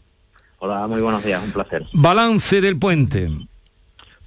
Hola, 0.59 0.87
muy 0.87 1.01
buenos 1.01 1.23
días, 1.23 1.41
un 1.43 1.51
placer. 1.51 1.87
Balance 1.93 2.61
del 2.61 2.77
puente. 2.77 3.29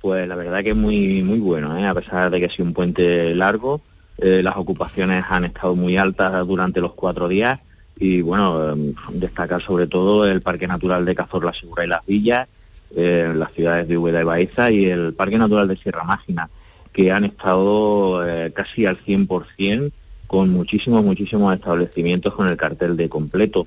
Pues 0.04 0.28
la 0.28 0.36
verdad 0.36 0.62
que 0.62 0.68
es 0.68 0.76
muy, 0.76 1.22
muy 1.22 1.38
bueno, 1.38 1.78
¿eh? 1.78 1.86
a 1.86 1.94
pesar 1.94 2.30
de 2.30 2.38
que 2.38 2.44
ha 2.44 2.50
sido 2.50 2.66
un 2.66 2.74
puente 2.74 3.34
largo, 3.34 3.80
eh, 4.18 4.42
las 4.42 4.54
ocupaciones 4.58 5.24
han 5.30 5.46
estado 5.46 5.74
muy 5.74 5.96
altas 5.96 6.46
durante 6.46 6.82
los 6.82 6.92
cuatro 6.92 7.26
días 7.26 7.58
y 7.98 8.20
bueno, 8.20 8.74
eh, 8.74 8.94
destacar 9.14 9.62
sobre 9.62 9.86
todo 9.86 10.26
el 10.30 10.42
Parque 10.42 10.66
Natural 10.66 11.06
de 11.06 11.14
Cazorla 11.14 11.54
Segura 11.54 11.86
y 11.86 11.88
Las 11.88 12.04
Villas, 12.04 12.48
eh, 12.94 13.32
las 13.34 13.50
ciudades 13.54 13.88
de 13.88 13.96
Úbeda 13.96 14.20
y 14.20 14.24
Baeza 14.24 14.70
y 14.70 14.84
el 14.84 15.14
Parque 15.14 15.38
Natural 15.38 15.68
de 15.68 15.78
Sierra 15.78 16.04
Mágina, 16.04 16.50
que 16.92 17.10
han 17.10 17.24
estado 17.24 18.22
casi 18.52 18.84
al 18.84 19.02
100% 19.02 19.90
con 20.26 20.50
muchísimos, 20.50 21.02
muchísimos 21.02 21.54
establecimientos 21.54 22.34
con 22.34 22.46
el 22.48 22.58
cartel 22.58 22.98
de 22.98 23.08
completo. 23.08 23.66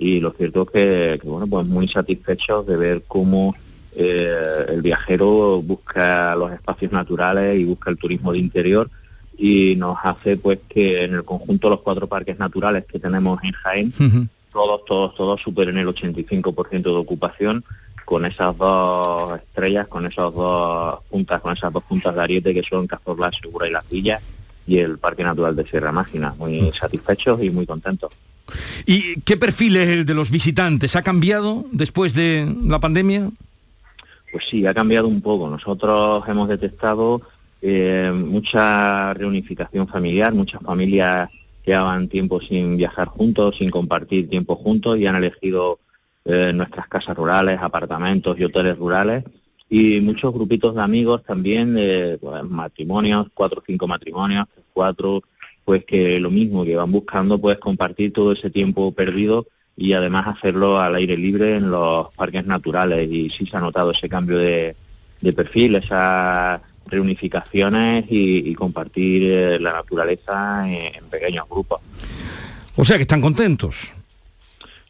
Y 0.00 0.18
lo 0.18 0.32
cierto 0.32 0.62
es 0.62 1.20
que, 1.20 1.28
bueno, 1.28 1.46
pues 1.46 1.68
muy 1.68 1.86
satisfechos 1.86 2.66
de 2.66 2.76
ver 2.76 3.04
cómo 3.06 3.54
eh, 3.96 4.66
el 4.68 4.82
viajero 4.82 5.62
busca 5.62 6.36
los 6.36 6.52
espacios 6.52 6.92
naturales 6.92 7.58
y 7.58 7.64
busca 7.64 7.90
el 7.90 7.96
turismo 7.96 8.32
de 8.32 8.38
interior 8.38 8.90
y 9.38 9.74
nos 9.76 9.98
hace 10.02 10.36
pues 10.36 10.58
que 10.68 11.04
en 11.04 11.14
el 11.14 11.24
conjunto 11.24 11.70
los 11.70 11.80
cuatro 11.80 12.06
parques 12.06 12.38
naturales 12.38 12.84
que 12.84 12.98
tenemos 12.98 13.42
en 13.42 13.52
Jaén, 13.52 13.92
todos, 14.52 14.84
todos, 14.84 15.14
todos 15.14 15.40
superen 15.40 15.78
el 15.78 15.86
85% 15.88 16.82
de 16.82 16.90
ocupación 16.90 17.64
con 18.04 18.24
esas 18.24 18.56
dos 18.56 19.38
estrellas, 19.38 19.88
con 19.88 20.06
esas 20.06 20.32
dos 20.32 21.00
puntas, 21.10 21.40
con 21.40 21.54
esas 21.54 21.72
dos 21.72 21.82
puntas 21.82 22.14
de 22.14 22.22
ariete 22.22 22.54
que 22.54 22.62
son 22.62 22.86
Cazorla, 22.86 23.30
Segura 23.32 23.66
y 23.66 23.72
Las 23.72 23.88
Villas 23.88 24.22
y 24.66 24.78
el 24.78 24.98
Parque 24.98 25.24
Natural 25.24 25.56
de 25.56 25.66
Sierra 25.66 25.90
Mágina. 25.90 26.34
Muy 26.38 26.70
satisfechos 26.72 27.42
y 27.42 27.50
muy 27.50 27.66
contentos. 27.66 28.12
¿Y 28.86 29.20
qué 29.22 29.36
perfil 29.36 29.76
es 29.76 29.88
el 29.88 30.04
de 30.06 30.14
los 30.14 30.30
visitantes? 30.30 30.96
¿Ha 30.96 31.02
cambiado 31.02 31.64
después 31.72 32.14
de 32.14 32.54
la 32.62 32.78
pandemia? 32.78 33.30
Pues 34.36 34.48
sí, 34.48 34.66
ha 34.66 34.74
cambiado 34.74 35.08
un 35.08 35.22
poco. 35.22 35.48
Nosotros 35.48 36.22
hemos 36.28 36.46
detectado 36.46 37.22
eh, 37.62 38.12
mucha 38.14 39.14
reunificación 39.14 39.88
familiar, 39.88 40.34
muchas 40.34 40.60
familias 40.60 41.30
llevaban 41.64 42.06
tiempo 42.08 42.38
sin 42.42 42.76
viajar 42.76 43.08
juntos, 43.08 43.56
sin 43.56 43.70
compartir 43.70 44.28
tiempo 44.28 44.54
juntos 44.54 44.98
y 44.98 45.06
han 45.06 45.16
elegido 45.16 45.78
eh, 46.26 46.52
nuestras 46.54 46.86
casas 46.86 47.16
rurales, 47.16 47.58
apartamentos 47.62 48.38
y 48.38 48.44
hoteles 48.44 48.76
rurales 48.76 49.24
y 49.70 50.02
muchos 50.02 50.34
grupitos 50.34 50.74
de 50.74 50.82
amigos 50.82 51.22
también, 51.24 51.74
eh, 51.78 52.18
pues, 52.20 52.44
matrimonios, 52.44 53.28
cuatro 53.32 53.60
o 53.62 53.64
cinco 53.66 53.88
matrimonios, 53.88 54.44
cuatro, 54.74 55.22
pues 55.64 55.82
que 55.86 56.20
lo 56.20 56.30
mismo, 56.30 56.62
que 56.62 56.76
van 56.76 56.92
buscando 56.92 57.38
pues 57.38 57.56
compartir 57.56 58.12
todo 58.12 58.32
ese 58.32 58.50
tiempo 58.50 58.92
perdido 58.92 59.46
y 59.76 59.92
además 59.92 60.26
hacerlo 60.26 60.80
al 60.80 60.94
aire 60.94 61.16
libre 61.16 61.56
en 61.56 61.70
los 61.70 62.12
parques 62.14 62.46
naturales 62.46 63.08
y 63.10 63.28
sí 63.30 63.46
se 63.46 63.56
ha 63.56 63.60
notado 63.60 63.90
ese 63.90 64.08
cambio 64.08 64.38
de, 64.38 64.74
de 65.20 65.32
perfil, 65.32 65.76
esas 65.76 66.60
reunificaciones 66.86 68.06
y, 68.08 68.48
y 68.48 68.54
compartir 68.54 69.22
eh, 69.24 69.58
la 69.60 69.72
naturaleza 69.72 70.64
en, 70.66 70.94
en, 70.94 71.04
pequeños 71.10 71.48
grupos. 71.48 71.80
O 72.76 72.84
sea 72.84 72.96
que 72.96 73.02
están 73.02 73.20
contentos. 73.20 73.92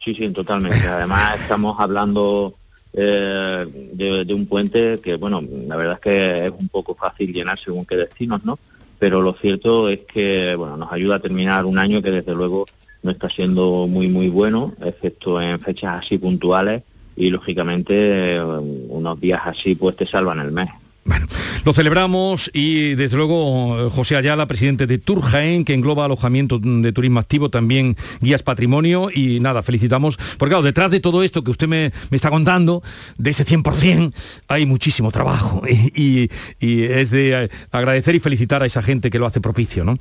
Sí, 0.03 0.15
sí, 0.15 0.29
totalmente. 0.29 0.87
Además 0.87 1.39
estamos 1.41 1.77
hablando 1.79 2.53
eh, 2.93 3.65
de, 3.93 4.25
de, 4.25 4.33
un 4.33 4.45
puente 4.45 4.99
que, 5.03 5.17
bueno, 5.17 5.43
la 5.67 5.75
verdad 5.75 5.95
es 5.95 5.99
que 5.99 6.45
es 6.45 6.51
un 6.57 6.69
poco 6.69 6.95
fácil 6.95 7.33
llenar 7.33 7.59
según 7.59 7.85
qué 7.85 7.97
destinos, 7.97 8.45
¿no? 8.45 8.57
Pero 8.99 9.21
lo 9.21 9.33
cierto 9.33 9.89
es 9.89 9.99
que, 10.11 10.55
bueno, 10.55 10.77
nos 10.77 10.91
ayuda 10.91 11.17
a 11.17 11.19
terminar 11.19 11.65
un 11.65 11.77
año 11.77 12.01
que 12.01 12.09
desde 12.09 12.33
luego 12.33 12.65
no 13.07 13.13
está 13.13 13.29
siendo 13.29 13.87
muy 13.87 14.09
muy 14.09 14.27
bueno, 14.27 14.73
excepto 14.83 15.41
en 15.41 15.59
fechas 15.61 16.03
así 16.03 16.17
puntuales 16.17 16.83
y 17.15 17.29
lógicamente 17.29 18.37
unos 18.41 19.19
días 19.19 19.41
así 19.45 19.75
pues 19.75 19.95
te 19.95 20.05
salvan 20.05 20.39
el 20.39 20.51
mes. 20.51 20.69
Bueno, 21.05 21.25
lo 21.63 21.71
celebramos 21.71 22.51
y 22.53 22.95
desde 22.95 23.15
luego 23.15 23.89
José 23.91 24.17
Ayala, 24.17 24.45
presidente 24.45 24.87
de 24.87 24.97
Tour 24.97 25.21
Jaén, 25.21 25.63
que 25.63 25.73
engloba 25.73 26.03
alojamiento 26.03 26.59
de 26.59 26.91
turismo 26.91 27.21
activo, 27.21 27.49
también 27.49 27.95
guías 28.19 28.43
patrimonio 28.43 29.09
y 29.09 29.39
nada, 29.39 29.63
felicitamos, 29.63 30.17
porque 30.37 30.49
claro, 30.49 30.63
detrás 30.63 30.91
de 30.91 30.99
todo 30.99 31.23
esto 31.23 31.45
que 31.45 31.51
usted 31.51 31.69
me, 31.69 31.93
está 32.11 32.29
contando, 32.29 32.83
de 33.17 33.29
ese 33.29 33.45
100%, 33.45 34.13
hay 34.49 34.65
muchísimo 34.65 35.09
trabajo 35.13 35.61
y, 35.95 36.29
y, 36.59 36.83
es 36.83 37.09
de 37.09 37.49
agradecer 37.71 38.15
y 38.15 38.19
felicitar 38.19 38.63
a 38.63 38.65
esa 38.65 38.81
gente 38.81 39.09
que 39.09 39.17
lo 39.17 39.25
hace 39.25 39.39
propicio, 39.39 39.85
¿no? 39.85 39.97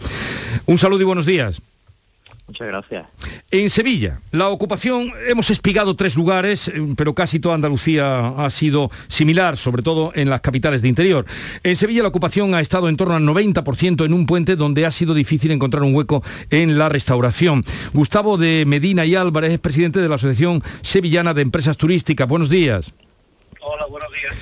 Un 0.67 0.77
saludo 0.77 1.03
y 1.03 1.05
buenos 1.05 1.25
días. 1.25 1.63
Muchas 2.49 2.69
gracias. 2.69 3.07
En 3.51 3.71
Sevilla, 3.71 4.21
la 4.31 4.49
ocupación, 4.49 5.13
hemos 5.27 5.51
espigado 5.51 5.97
tres 5.97 6.15
lugares, 6.15 6.71
pero 6.97 7.13
casi 7.13 7.41
toda 7.41 7.57
Andalucía 7.57 8.29
ha 8.29 8.51
sido 8.51 8.91
similar, 9.09 9.57
sobre 9.57 9.83
todo 9.83 10.13
en 10.15 10.31
las 10.31 10.43
capitales 10.43 10.81
de 10.81 10.89
interior. 10.89 11.27
En 11.65 11.75
Sevilla 11.75 12.03
la 12.03 12.09
ocupación 12.09 12.55
ha 12.55 12.61
estado 12.61 12.89
en 12.89 12.97
torno 12.97 13.17
al 13.17 13.25
90% 13.25 14.05
en 14.05 14.13
un 14.13 14.27
puente 14.27 14.55
donde 14.55 14.87
ha 14.87 14.93
sido 14.93 15.13
difícil 15.13 15.51
encontrar 15.51 15.83
un 15.83 15.95
hueco 15.95 16.23
en 16.51 16.79
la 16.79 16.89
restauración. 16.89 17.65
Gustavo 17.93 18.37
de 18.37 18.65
Medina 18.65 19.05
y 19.05 19.17
Álvarez 19.17 19.53
es 19.53 19.59
presidente 19.59 20.01
de 20.01 20.09
la 20.09 20.15
Asociación 20.15 20.63
Sevillana 20.83 21.35
de 21.35 21.43
Empresas 21.43 21.77
Turísticas. 21.77 22.29
Buenos 22.29 22.49
días. 22.49 22.95
Hola, 23.61 23.87
buenos 23.87 24.11
días. 24.13 24.35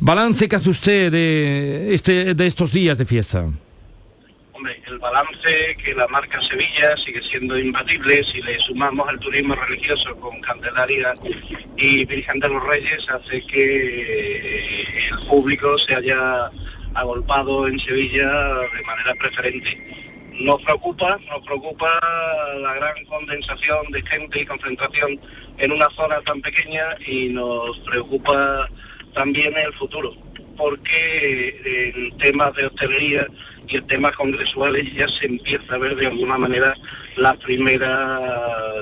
Balance 0.00 0.48
que 0.48 0.56
hace 0.56 0.70
usted 0.70 1.12
de, 1.12 1.94
este, 1.94 2.34
de 2.34 2.46
estos 2.48 2.72
días 2.72 2.98
de 2.98 3.06
fiesta. 3.06 3.46
El 4.66 4.98
balance 4.98 5.76
que 5.84 5.94
la 5.94 6.08
marca 6.08 6.40
Sevilla 6.40 6.96
sigue 6.96 7.22
siendo 7.22 7.58
imbatible 7.58 8.24
si 8.24 8.40
le 8.40 8.58
sumamos 8.60 9.10
el 9.12 9.18
turismo 9.18 9.54
religioso 9.54 10.16
con 10.16 10.40
Candelaria 10.40 11.14
y 11.76 12.04
Virgen 12.06 12.40
de 12.40 12.48
los 12.48 12.66
Reyes 12.66 13.06
hace 13.10 13.42
que 13.46 14.86
el 15.10 15.26
público 15.28 15.78
se 15.78 15.94
haya 15.94 16.50
agolpado 16.94 17.68
en 17.68 17.78
Sevilla 17.78 18.30
de 18.30 18.82
manera 18.86 19.14
preferente. 19.20 19.76
Nos 20.40 20.62
preocupa, 20.62 21.18
nos 21.28 21.44
preocupa 21.44 21.90
la 22.58 22.74
gran 22.74 23.04
condensación 23.04 23.90
de 23.90 24.02
gente 24.02 24.40
y 24.40 24.46
concentración 24.46 25.20
en 25.58 25.72
una 25.72 25.90
zona 25.90 26.22
tan 26.22 26.40
pequeña 26.40 26.84
y 27.06 27.28
nos 27.28 27.78
preocupa 27.80 28.68
también 29.14 29.54
el 29.58 29.74
futuro, 29.74 30.14
porque 30.56 31.92
en 31.94 32.16
temas 32.16 32.54
de 32.54 32.66
hostelería 32.66 33.26
y 33.68 33.76
en 33.76 33.86
temas 33.86 34.12
congresuales 34.16 34.92
ya 34.94 35.08
se 35.08 35.26
empieza 35.26 35.74
a 35.74 35.78
ver 35.78 35.96
de 35.96 36.06
alguna 36.06 36.38
manera 36.38 36.74
la 37.16 37.34
primera, 37.34 38.20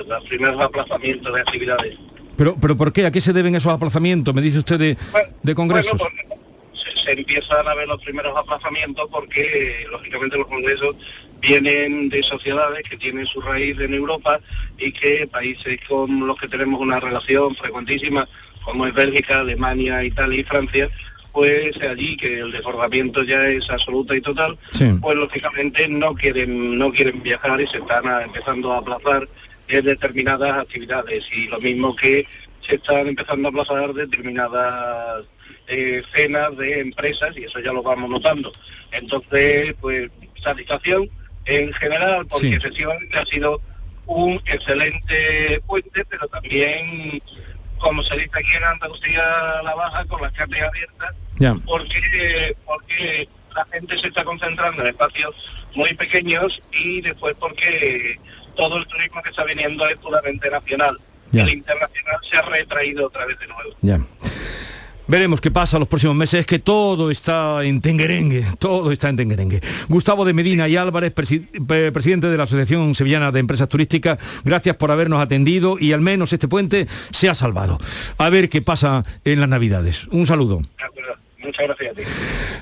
los 0.07 0.23
primeros 0.25 0.61
aplazamientos 0.61 1.33
de 1.33 1.41
actividades. 1.41 1.97
Pero, 2.37 2.55
pero 2.59 2.75
¿por 2.75 2.91
qué? 2.91 3.05
¿A 3.05 3.11
qué 3.11 3.21
se 3.21 3.33
deben 3.33 3.55
esos 3.55 3.71
aplazamientos? 3.71 4.33
Me 4.33 4.41
dice 4.41 4.59
usted 4.59 4.79
de, 4.79 4.97
bueno, 5.11 5.29
de 5.41 5.55
congresos. 5.55 5.99
Bueno, 5.99 6.41
se, 6.73 7.03
se, 7.03 7.11
empiezan 7.11 7.67
a 7.67 7.75
ver 7.75 7.87
los 7.87 8.01
primeros 8.01 8.35
aplazamientos 8.35 9.07
porque 9.11 9.85
lógicamente 9.91 10.37
los 10.37 10.47
congresos 10.47 10.95
vienen 11.39 12.09
de 12.09 12.23
sociedades 12.23 12.83
que 12.83 12.97
tienen 12.97 13.25
su 13.27 13.41
raíz 13.41 13.77
en 13.79 13.93
Europa 13.93 14.39
y 14.77 14.91
que 14.91 15.27
países 15.27 15.79
con 15.87 16.25
los 16.25 16.37
que 16.39 16.47
tenemos 16.47 16.79
una 16.79 16.99
relación 16.99 17.55
frecuentísima, 17.55 18.27
como 18.63 18.87
es 18.87 18.93
Bélgica, 18.93 19.41
Alemania, 19.41 20.03
Italia 20.03 20.39
y 20.39 20.43
Francia, 20.43 20.89
pues 21.33 21.75
allí 21.81 22.15
que 22.15 22.39
el 22.39 22.51
desbordamiento 22.51 23.23
ya 23.23 23.47
es 23.47 23.67
absoluta 23.69 24.15
y 24.15 24.21
total, 24.21 24.57
sí. 24.71 24.85
pues 25.01 25.17
lógicamente 25.17 25.87
no 25.89 26.13
quieren 26.13 26.77
no 26.77 26.91
quieren 26.93 27.21
viajar 27.23 27.59
y 27.59 27.67
se 27.67 27.79
están 27.79 28.07
a, 28.07 28.21
empezando 28.21 28.71
a 28.71 28.77
aplazar 28.77 29.27
en 29.67 29.83
determinadas 29.83 30.59
actividades 30.59 31.25
y 31.35 31.47
lo 31.47 31.59
mismo 31.59 31.95
que 31.95 32.27
se 32.61 32.75
están 32.75 33.07
empezando 33.07 33.47
a 33.47 33.51
aplazar 33.51 33.93
determinadas 33.93 35.25
eh, 35.67 36.03
cenas 36.13 36.55
de 36.55 36.81
empresas 36.81 37.35
y 37.35 37.45
eso 37.45 37.59
ya 37.59 37.73
lo 37.73 37.81
vamos 37.81 38.09
notando. 38.09 38.51
Entonces, 38.91 39.73
pues 39.81 40.11
satisfacción 40.43 41.09
en 41.45 41.73
general 41.73 42.27
porque 42.27 42.47
sí. 42.47 42.53
efectivamente 42.53 43.17
ha 43.17 43.25
sido 43.25 43.59
un 44.05 44.39
excelente 44.45 45.59
puente, 45.65 46.05
pero 46.05 46.27
también 46.27 47.21
como 47.83 48.01
se 48.03 48.15
dice 48.15 48.31
aquí 48.33 48.55
en 48.55 48.63
Andalucía 48.63 49.23
la 49.63 49.75
baja, 49.75 50.05
con 50.05 50.21
las 50.21 50.31
carnes 50.33 50.61
abiertas, 50.61 51.13
yeah. 51.39 51.57
porque, 51.65 52.55
porque 52.65 53.27
la 53.55 53.65
gente 53.71 53.97
se 53.99 54.07
está 54.07 54.23
concentrando 54.23 54.81
en 54.81 54.87
espacios 54.89 55.35
muy 55.75 55.93
pequeños 55.93 56.61
y 56.71 57.01
después 57.01 57.35
porque 57.39 58.19
todo 58.55 58.77
el 58.77 58.85
turismo 58.87 59.21
que 59.23 59.29
está 59.29 59.43
viniendo 59.43 59.87
es 59.87 59.97
puramente 59.97 60.49
nacional. 60.49 60.97
Yeah. 61.31 61.43
El 61.43 61.49
internacional 61.53 62.17
se 62.29 62.37
ha 62.37 62.41
retraído 62.43 63.07
otra 63.07 63.25
vez 63.25 63.39
de 63.39 63.47
nuevo. 63.47 63.69
Yeah. 63.81 64.01
Veremos 65.05 65.41
qué 65.41 65.51
pasa 65.51 65.77
los 65.79 65.87
próximos 65.89 66.15
meses. 66.15 66.39
Es 66.41 66.45
que 66.45 66.59
todo 66.59 67.11
está 67.11 67.63
en 67.63 67.81
tenguerengue, 67.81 68.45
todo 68.57 68.89
está 68.91 69.09
en 69.09 69.17
tenguerengue. 69.17 69.59
Gustavo 69.89 70.23
de 70.23 70.31
Medina 70.33 70.67
y 70.69 70.77
Álvarez, 70.77 71.13
presi- 71.13 71.45
presidente 71.91 72.27
de 72.27 72.37
la 72.37 72.43
Asociación 72.43 72.95
Sevillana 72.95 73.31
de 73.31 73.41
Empresas 73.41 73.67
Turísticas, 73.67 74.17
gracias 74.45 74.77
por 74.77 74.91
habernos 74.91 75.21
atendido 75.21 75.77
y 75.77 75.91
al 75.91 75.99
menos 75.99 76.31
este 76.31 76.47
puente 76.47 76.87
se 77.11 77.29
ha 77.29 77.35
salvado. 77.35 77.79
A 78.17 78.29
ver 78.29 78.47
qué 78.47 78.61
pasa 78.61 79.03
en 79.25 79.41
las 79.41 79.49
Navidades. 79.49 80.05
Un 80.07 80.25
saludo. 80.25 80.61
Muchas 81.43 81.67
gracias 81.67 81.91
a 81.91 81.93
ti. 81.95 82.03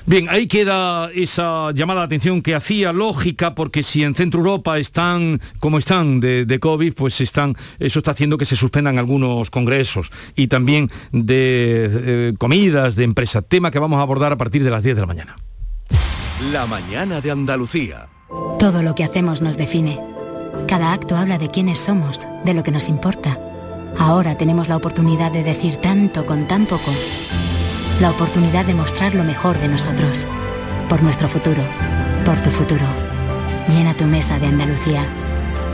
Bien, 0.06 0.28
ahí 0.28 0.46
queda 0.46 1.10
esa 1.14 1.70
llamada 1.72 2.00
de 2.00 2.06
atención 2.06 2.42
que 2.42 2.54
hacía 2.54 2.92
lógica, 2.92 3.54
porque 3.54 3.82
si 3.82 4.02
en 4.02 4.14
Centro 4.14 4.40
Europa 4.40 4.78
están 4.78 5.40
como 5.60 5.78
están 5.78 6.20
de, 6.20 6.44
de 6.44 6.58
COVID, 6.58 6.94
pues 6.94 7.20
están, 7.20 7.56
eso 7.78 8.00
está 8.00 8.10
haciendo 8.10 8.38
que 8.38 8.44
se 8.44 8.56
suspendan 8.56 8.98
algunos 8.98 9.50
congresos 9.50 10.10
y 10.34 10.48
también 10.48 10.90
de 11.12 11.88
eh, 11.92 12.34
comidas 12.38 12.96
de 12.96 13.04
empresa, 13.04 13.42
tema 13.42 13.70
que 13.70 13.78
vamos 13.78 13.98
a 13.98 14.02
abordar 14.02 14.32
a 14.32 14.36
partir 14.36 14.64
de 14.64 14.70
las 14.70 14.82
10 14.82 14.96
de 14.96 15.00
la 15.00 15.06
mañana. 15.06 15.36
La 16.52 16.66
mañana 16.66 17.20
de 17.20 17.30
Andalucía. 17.30 18.08
Todo 18.58 18.82
lo 18.82 18.94
que 18.94 19.04
hacemos 19.04 19.42
nos 19.42 19.56
define. 19.56 20.00
Cada 20.66 20.92
acto 20.92 21.16
habla 21.16 21.38
de 21.38 21.50
quiénes 21.50 21.78
somos, 21.78 22.26
de 22.44 22.54
lo 22.54 22.62
que 22.62 22.70
nos 22.70 22.88
importa. 22.88 23.38
Ahora 23.98 24.36
tenemos 24.36 24.68
la 24.68 24.76
oportunidad 24.76 25.32
de 25.32 25.42
decir 25.42 25.76
tanto 25.76 26.24
con 26.26 26.46
tan 26.46 26.66
poco. 26.66 26.92
La 28.02 28.10
oportunidad 28.10 28.66
de 28.66 28.74
mostrar 28.74 29.14
lo 29.14 29.22
mejor 29.22 29.60
de 29.60 29.68
nosotros. 29.68 30.26
Por 30.88 31.04
nuestro 31.04 31.28
futuro. 31.28 31.62
Por 32.24 32.42
tu 32.42 32.50
futuro. 32.50 32.84
Llena 33.68 33.94
tu 33.94 34.06
mesa 34.06 34.40
de 34.40 34.48
Andalucía. 34.48 35.06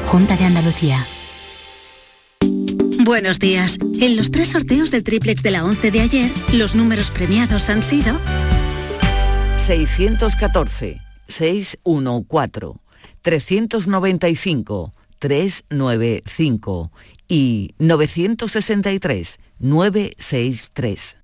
Junta 0.05 0.37
de 0.37 0.45
Andalucía. 0.45 1.07
Buenos 3.03 3.39
días. 3.39 3.79
En 3.99 4.15
los 4.15 4.31
tres 4.31 4.51
sorteos 4.51 4.91
del 4.91 5.05
triplex 5.05 5.43
de 5.43 5.53
la 5.53 5.65
11 5.65 5.91
de 5.91 6.01
ayer, 6.03 6.31
los 6.53 6.75
números 6.75 7.11
premiados 7.11 7.71
han 7.71 7.83
sido 7.83 8.15
614, 9.67 11.01
614, 11.29 12.79
395, 13.23 14.93
395 15.19 16.93
y 17.27 17.75
963, 17.79 19.39
963. 19.61 21.19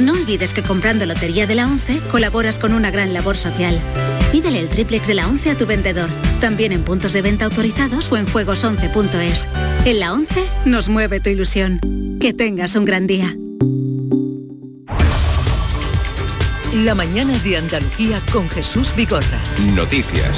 No 0.00 0.12
olvides 0.12 0.52
que 0.52 0.62
comprando 0.62 1.06
Lotería 1.06 1.46
de 1.46 1.54
la 1.54 1.66
11 1.66 2.00
colaboras 2.10 2.58
con 2.58 2.74
una 2.74 2.90
gran 2.90 3.14
labor 3.14 3.36
social. 3.36 3.80
Pídele 4.30 4.60
el 4.60 4.68
triplex 4.68 5.06
de 5.06 5.14
la 5.14 5.26
11 5.26 5.52
a 5.52 5.56
tu 5.56 5.66
vendedor, 5.66 6.10
también 6.40 6.72
en 6.72 6.82
puntos 6.82 7.14
de 7.14 7.22
venta 7.22 7.46
autorizados 7.46 8.12
o 8.12 8.16
en 8.18 8.26
juegos11.es. 8.26 9.48
En 9.86 10.00
la 10.00 10.12
11 10.12 10.44
nos 10.66 10.88
mueve 10.88 11.20
tu 11.20 11.30
ilusión. 11.30 11.80
Que 12.20 12.34
tengas 12.34 12.74
un 12.74 12.84
gran 12.84 13.06
día. 13.06 13.36
La 16.74 16.94
mañana 16.94 17.38
de 17.38 17.56
Andalucía 17.56 18.20
con 18.32 18.50
Jesús 18.50 18.94
Vigorra. 18.94 19.38
Noticias. 19.74 20.36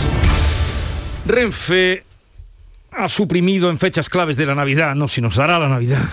Renfe 1.26 2.04
ha 2.90 3.08
suprimido 3.08 3.70
en 3.70 3.78
fechas 3.78 4.08
claves 4.08 4.36
de 4.36 4.46
la 4.46 4.54
Navidad, 4.54 4.94
no 4.94 5.08
si 5.08 5.20
nos 5.20 5.36
dará 5.36 5.58
la 5.58 5.68
Navidad, 5.68 6.04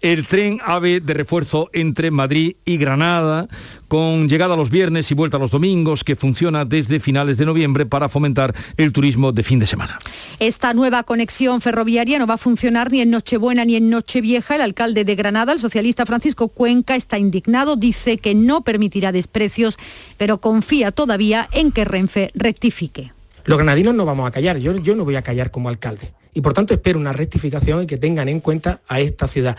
el 0.00 0.26
tren 0.26 0.60
AVE 0.64 1.00
de 1.00 1.14
refuerzo 1.14 1.70
entre 1.72 2.10
Madrid 2.10 2.56
y 2.64 2.76
Granada, 2.76 3.48
con 3.88 4.28
llegada 4.28 4.56
los 4.56 4.70
viernes 4.70 5.10
y 5.10 5.14
vuelta 5.14 5.38
los 5.38 5.52
domingos, 5.52 6.04
que 6.04 6.16
funciona 6.16 6.64
desde 6.64 7.00
finales 7.00 7.38
de 7.38 7.46
noviembre 7.46 7.86
para 7.86 8.08
fomentar 8.08 8.54
el 8.76 8.92
turismo 8.92 9.32
de 9.32 9.42
fin 9.42 9.58
de 9.58 9.66
semana. 9.66 9.98
Esta 10.38 10.74
nueva 10.74 11.04
conexión 11.04 11.60
ferroviaria 11.60 12.18
no 12.18 12.26
va 12.26 12.34
a 12.34 12.38
funcionar 12.38 12.90
ni 12.90 13.00
en 13.00 13.10
Nochebuena 13.10 13.64
ni 13.64 13.76
en 13.76 13.88
Nochevieja. 13.88 14.56
El 14.56 14.62
alcalde 14.62 15.04
de 15.04 15.14
Granada, 15.14 15.52
el 15.52 15.60
socialista 15.60 16.04
Francisco 16.04 16.48
Cuenca, 16.48 16.96
está 16.96 17.18
indignado, 17.18 17.76
dice 17.76 18.18
que 18.18 18.34
no 18.34 18.62
permitirá 18.62 19.12
desprecios, 19.12 19.78
pero 20.18 20.38
confía 20.38 20.90
todavía 20.90 21.48
en 21.52 21.70
que 21.72 21.84
Renfe 21.84 22.30
rectifique. 22.34 23.13
Los 23.44 23.58
granadinos 23.58 23.94
no 23.94 24.06
vamos 24.06 24.26
a 24.26 24.30
callar, 24.30 24.58
yo, 24.58 24.72
no 24.96 25.04
voy 25.04 25.16
a 25.16 25.22
callar 25.22 25.50
como 25.50 25.68
alcalde. 25.68 26.12
Y 26.32 26.40
por 26.40 26.52
tanto 26.52 26.74
espero 26.74 26.98
una 26.98 27.12
rectificación 27.12 27.82
y 27.82 27.86
que 27.86 27.98
tengan 27.98 28.28
en 28.28 28.40
cuenta 28.40 28.80
a 28.88 29.00
esta 29.00 29.28
ciudad. 29.28 29.56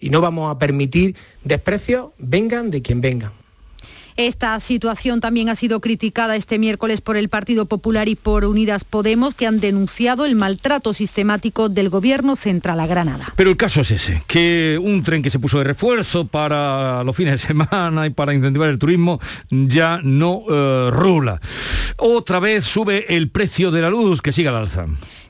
Y 0.00 0.10
no 0.10 0.20
vamos 0.20 0.54
a 0.54 0.58
permitir 0.58 1.14
desprecios, 1.44 2.10
vengan 2.18 2.70
de 2.70 2.82
quien 2.82 3.00
vengan. 3.00 3.32
Esta 4.18 4.58
situación 4.58 5.20
también 5.20 5.48
ha 5.48 5.54
sido 5.54 5.78
criticada 5.80 6.34
este 6.34 6.58
miércoles 6.58 7.00
por 7.00 7.16
el 7.16 7.28
Partido 7.28 7.66
Popular 7.66 8.08
y 8.08 8.16
por 8.16 8.44
Unidas 8.44 8.82
Podemos, 8.82 9.36
que 9.36 9.46
han 9.46 9.60
denunciado 9.60 10.26
el 10.26 10.34
maltrato 10.34 10.92
sistemático 10.92 11.68
del 11.68 11.88
Gobierno 11.88 12.34
central 12.34 12.80
a 12.80 12.88
Granada. 12.88 13.32
Pero 13.36 13.50
el 13.50 13.56
caso 13.56 13.82
es 13.82 13.92
ese, 13.92 14.20
que 14.26 14.76
un 14.82 15.04
tren 15.04 15.22
que 15.22 15.30
se 15.30 15.38
puso 15.38 15.58
de 15.58 15.64
refuerzo 15.64 16.26
para 16.26 17.04
los 17.04 17.14
fines 17.14 17.40
de 17.40 17.46
semana 17.46 18.06
y 18.06 18.10
para 18.10 18.34
incentivar 18.34 18.68
el 18.70 18.80
turismo 18.80 19.20
ya 19.50 20.00
no 20.02 20.42
eh, 20.50 20.90
rula. 20.90 21.40
Otra 21.96 22.40
vez 22.40 22.64
sube 22.64 23.14
el 23.14 23.30
precio 23.30 23.70
de 23.70 23.82
la 23.82 23.88
luz, 23.88 24.20
que 24.20 24.32
sigue 24.32 24.48
al 24.48 24.56
alza. 24.56 24.86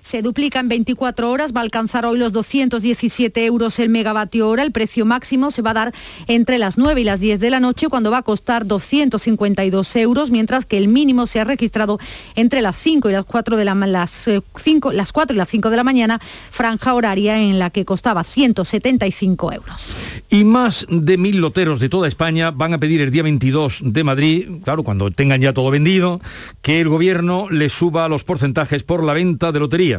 Se 0.09 0.23
duplica 0.23 0.59
en 0.61 0.68
24 0.68 1.31
horas, 1.31 1.53
va 1.55 1.61
a 1.61 1.64
alcanzar 1.64 2.07
hoy 2.07 2.16
los 2.16 2.33
217 2.33 3.44
euros 3.44 3.79
el 3.79 3.90
megavatio 3.90 4.49
hora. 4.49 4.62
El 4.62 4.73
precio 4.73 5.05
máximo 5.05 5.51
se 5.51 5.61
va 5.61 5.73
a 5.73 5.75
dar 5.75 5.94
entre 6.29 6.57
las 6.57 6.79
9 6.79 7.03
y 7.03 7.05
las 7.05 7.21
10 7.21 7.38
de 7.38 7.51
la 7.51 7.61
noche, 7.61 7.88
cuando 7.88 8.11
va 8.11 8.16
a 8.16 8.23
costar 8.23 8.64
252 8.66 9.97
euros, 9.97 10.31
mientras 10.31 10.64
que 10.64 10.79
el 10.79 10.88
mínimo 10.88 11.27
se 11.27 11.40
ha 11.40 11.44
registrado 11.44 11.99
entre 12.37 12.62
las 12.62 12.79
5 12.79 13.11
y 13.11 13.12
las 13.12 13.27
4 13.27 13.59
de 13.59 13.66
la, 13.66 13.75
las, 13.75 14.29
eh, 14.29 14.40
5, 14.57 14.92
las 14.92 15.12
4 15.12 15.35
y 15.35 15.37
las 15.37 15.51
5 15.51 15.68
de 15.68 15.77
la 15.77 15.85
mañana, 15.85 16.18
franja 16.53 16.94
horaria 16.94 17.38
en 17.42 17.59
la 17.59 17.68
que 17.68 17.85
costaba 17.85 18.25
175 18.25 19.53
euros. 19.53 19.94
Y 20.31 20.44
más 20.44 20.87
de 20.88 21.18
mil 21.18 21.37
loteros 21.37 21.81
de 21.81 21.90
toda 21.90 22.09
España 22.09 22.51
van 22.51 22.73
a 22.73 22.79
pedir 22.79 23.03
el 23.03 23.11
día 23.11 23.25
22 23.25 23.81
de 23.83 24.05
Madrid, 24.05 24.49
claro, 24.64 24.85
cuando 24.85 25.11
tengan 25.11 25.42
ya 25.42 25.53
todo 25.53 25.71
vendido, 25.71 26.23
que 26.62 26.81
el 26.81 26.88
gobierno 26.88 27.51
les 27.51 27.75
suba 27.75 28.09
los 28.09 28.25
porcentajes 28.25 28.85
por 28.85 29.05
la 29.05 29.12
venta 29.12 29.53
de 29.53 29.61
lotería. 29.61 29.98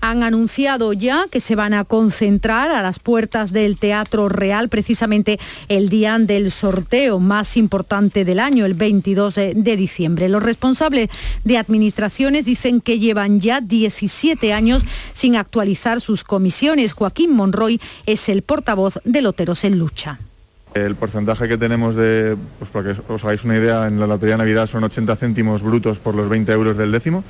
Han 0.00 0.22
anunciado 0.22 0.92
ya 0.92 1.26
que 1.30 1.40
se 1.40 1.56
van 1.56 1.74
a 1.74 1.84
concentrar 1.84 2.70
a 2.70 2.82
las 2.82 2.98
puertas 2.98 3.52
del 3.52 3.78
Teatro 3.78 4.28
Real 4.28 4.68
precisamente 4.68 5.38
el 5.68 5.88
día 5.88 6.18
del 6.18 6.50
sorteo 6.50 7.20
más 7.20 7.56
importante 7.56 8.24
del 8.24 8.40
año, 8.40 8.66
el 8.66 8.74
22 8.74 9.34
de, 9.34 9.76
diciembre. 9.76 10.28
Los 10.28 10.42
responsables 10.42 11.08
de 11.44 11.58
administraciones 11.58 12.44
dicen 12.44 12.80
que 12.80 12.98
llevan 12.98 13.40
ya 13.40 13.60
17 13.60 14.52
años 14.52 14.84
sin 15.12 15.36
actualizar 15.36 16.00
sus 16.00 16.24
comisiones. 16.24 16.92
Joaquín 16.92 17.32
Monroy 17.32 17.80
es 18.06 18.28
el 18.28 18.42
portavoz 18.42 18.98
de 19.04 19.22
Loteros 19.22 19.64
en 19.64 19.78
Lucha. 19.78 20.18
El 20.74 20.94
porcentaje 20.94 21.48
que 21.48 21.58
tenemos 21.58 21.96
de, 21.96 22.36
pues 22.58 22.70
para 22.70 22.94
que 22.94 23.12
os 23.12 23.24
hagáis 23.24 23.44
una 23.44 23.56
idea, 23.56 23.88
en 23.88 23.98
la 23.98 24.06
Lotería 24.06 24.36
Navidad 24.36 24.66
son 24.66 24.84
80 24.84 25.16
céntimos 25.16 25.62
brutos 25.62 25.98
por 25.98 26.14
los 26.14 26.28
20 26.28 26.52
euros 26.52 26.76
del 26.76 26.92
décimo. 26.92 27.24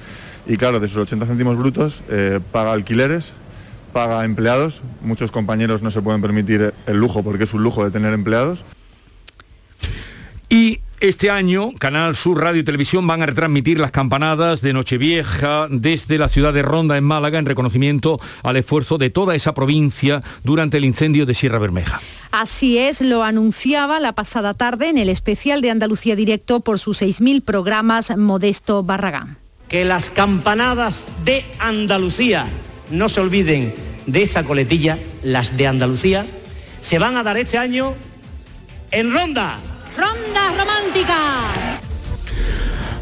Y 0.46 0.56
claro, 0.56 0.78
de 0.78 0.86
esos 0.86 0.98
80 0.98 1.26
céntimos 1.26 1.56
brutos 1.56 2.02
eh, 2.10 2.40
paga 2.52 2.72
alquileres, 2.72 3.32
paga 3.92 4.24
empleados. 4.24 4.82
Muchos 5.02 5.30
compañeros 5.32 5.82
no 5.82 5.90
se 5.90 6.02
pueden 6.02 6.20
permitir 6.20 6.74
el 6.86 6.96
lujo 6.98 7.22
porque 7.22 7.44
es 7.44 7.54
un 7.54 7.62
lujo 7.62 7.82
de 7.82 7.90
tener 7.90 8.12
empleados. 8.12 8.64
Y 10.50 10.80
este 11.00 11.30
año, 11.30 11.72
Canal 11.78 12.14
Sur 12.14 12.42
Radio 12.42 12.60
y 12.60 12.64
Televisión 12.64 13.06
van 13.06 13.22
a 13.22 13.26
retransmitir 13.26 13.80
las 13.80 13.90
campanadas 13.90 14.60
de 14.60 14.74
Nochevieja 14.74 15.66
desde 15.70 16.18
la 16.18 16.28
ciudad 16.28 16.52
de 16.52 16.62
Ronda 16.62 16.98
en 16.98 17.04
Málaga 17.04 17.38
en 17.38 17.46
reconocimiento 17.46 18.20
al 18.42 18.56
esfuerzo 18.56 18.98
de 18.98 19.08
toda 19.08 19.34
esa 19.34 19.54
provincia 19.54 20.22
durante 20.44 20.76
el 20.76 20.84
incendio 20.84 21.24
de 21.24 21.34
Sierra 21.34 21.58
Bermeja. 21.58 22.00
Así 22.30 22.78
es, 22.78 23.00
lo 23.00 23.24
anunciaba 23.24 23.98
la 23.98 24.12
pasada 24.12 24.54
tarde 24.54 24.88
en 24.88 24.98
el 24.98 25.08
especial 25.08 25.62
de 25.62 25.70
Andalucía 25.70 26.16
Directo 26.16 26.60
por 26.60 26.78
sus 26.78 27.00
6.000 27.00 27.42
programas 27.42 28.16
Modesto 28.16 28.82
Barragán. 28.82 29.38
Que 29.68 29.84
las 29.84 30.10
campanadas 30.10 31.08
de 31.24 31.44
Andalucía, 31.58 32.46
no 32.90 33.08
se 33.08 33.20
olviden 33.20 33.74
de 34.06 34.22
esta 34.22 34.44
coletilla, 34.44 34.98
las 35.22 35.56
de 35.56 35.66
Andalucía, 35.66 36.26
se 36.80 36.98
van 36.98 37.16
a 37.16 37.22
dar 37.22 37.38
este 37.38 37.56
año 37.56 37.94
en 38.90 39.12
Ronda. 39.12 39.58
Ronda 39.96 40.54
Romántica. 40.56 41.89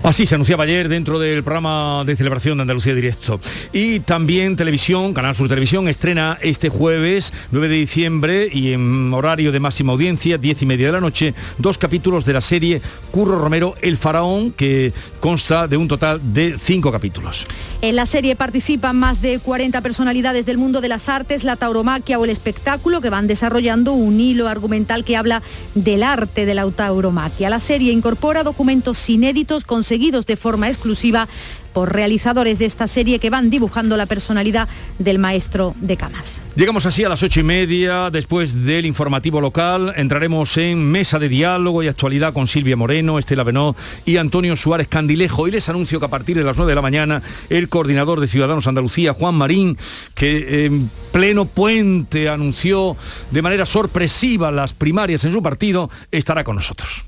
Así 0.09 0.27
se 0.27 0.37
anunciaba 0.37 0.65
ayer 0.65 0.89
dentro 0.89 1.19
del 1.19 1.45
programa 1.45 2.03
de 2.07 2.17
celebración 2.17 2.57
de 2.57 2.63
Andalucía 2.63 2.95
Directo. 2.95 3.39
Y 3.75 4.01
también 4.01 4.57
Televisión, 4.57 5.13
Canal 5.13 5.37
Sur 5.37 5.49
Televisión, 5.49 5.87
estrena 5.87 6.39
este 6.41 6.71
jueves 6.71 7.31
9 7.51 7.69
de 7.69 7.75
diciembre 7.75 8.49
y 8.51 8.73
en 8.73 9.13
horario 9.13 9.53
de 9.53 9.61
máxima 9.61 9.93
audiencia, 9.93 10.39
10 10.39 10.63
y 10.63 10.65
media 10.65 10.87
de 10.87 10.93
la 10.93 11.03
noche, 11.03 11.35
dos 11.59 11.77
capítulos 11.77 12.25
de 12.25 12.33
la 12.33 12.41
serie 12.41 12.81
Curro 13.11 13.39
Romero, 13.39 13.75
El 13.83 13.99
Faraón, 13.99 14.53
que 14.53 14.95
consta 15.21 15.69
de 15.69 15.77
un 15.77 15.89
total 15.89 16.23
de 16.33 16.57
cinco 16.59 16.91
capítulos. 16.91 17.45
En 17.83 17.95
la 17.95 18.07
serie 18.07 18.35
participan 18.35 18.99
más 18.99 19.21
de 19.21 19.39
40 19.39 19.83
personalidades 19.83 20.47
del 20.47 20.57
mundo 20.57 20.81
de 20.81 20.89
las 20.89 21.11
artes, 21.11 21.45
la 21.45 21.57
tauromaquia 21.57 22.19
o 22.19 22.25
el 22.25 22.31
espectáculo 22.31 23.03
que 23.03 23.11
van 23.11 23.27
desarrollando 23.27 23.93
un 23.93 24.19
hilo 24.21 24.49
argumental 24.49 25.05
que 25.05 25.19
habla 25.19 25.43
del 25.75 26.03
arte 26.03 26.47
de 26.47 26.55
la 26.55 26.69
tauromaquia. 26.71 27.51
La 27.51 27.61
serie 27.61 27.93
incorpora 27.93 28.43
documentos 28.43 29.09
inéditos 29.11 29.65
conseguidos 29.67 29.98
de 29.99 30.37
forma 30.37 30.69
exclusiva 30.69 31.29
por 31.73 31.93
realizadores 31.93 32.59
de 32.59 32.65
esta 32.65 32.87
serie 32.87 33.19
que 33.19 33.31
van 33.31 33.51
dibujando 33.51 33.97
la 33.97 34.07
personalidad 34.07 34.69
del 34.99 35.19
maestro 35.19 35.75
de 35.81 35.97
camas. 35.97 36.41
Llegamos 36.57 36.87
así 36.87 37.05
a 37.05 37.09
las 37.09 37.23
ocho 37.23 37.41
y 37.41 37.43
media, 37.43 38.11
después 38.11 38.65
del 38.65 38.87
informativo 38.87 39.41
local, 39.41 39.93
entraremos 39.97 40.57
en 40.57 40.83
mesa 40.91 41.19
de 41.19 41.29
diálogo 41.29 41.83
y 41.83 41.89
actualidad 41.89 42.33
con 42.33 42.49
Silvia 42.49 42.77
Moreno, 42.77 43.19
Estela 43.19 43.45
Benó 43.45 43.77
y 44.07 44.17
Antonio 44.17 44.57
Suárez 44.57 44.89
Candilejo. 44.89 45.47
Y 45.47 45.51
les 45.51 45.69
anuncio 45.69 45.99
que 45.99 46.07
a 46.07 46.11
partir 46.11 46.37
de 46.37 46.45
las 46.45 46.57
nueve 46.57 46.73
de 46.73 46.77
la 46.77 46.83
mañana, 46.83 47.23
el 47.51 47.69
coordinador 47.69 48.21
de 48.21 48.29
Ciudadanos 48.29 48.67
Andalucía, 48.67 49.13
Juan 49.13 49.35
Marín, 49.35 49.77
que 50.15 50.67
en 50.67 50.91
pleno 51.13 51.45
puente 51.45 52.29
anunció 52.29 52.97
de 53.31 53.43
manera 53.43 53.67
sorpresiva 53.67 54.51
las 54.51 54.73
primarias 54.73 55.25
en 55.25 55.33
su 55.33 55.43
partido, 55.43 55.91
estará 56.11 56.45
con 56.45 56.57
nosotros. 56.57 57.08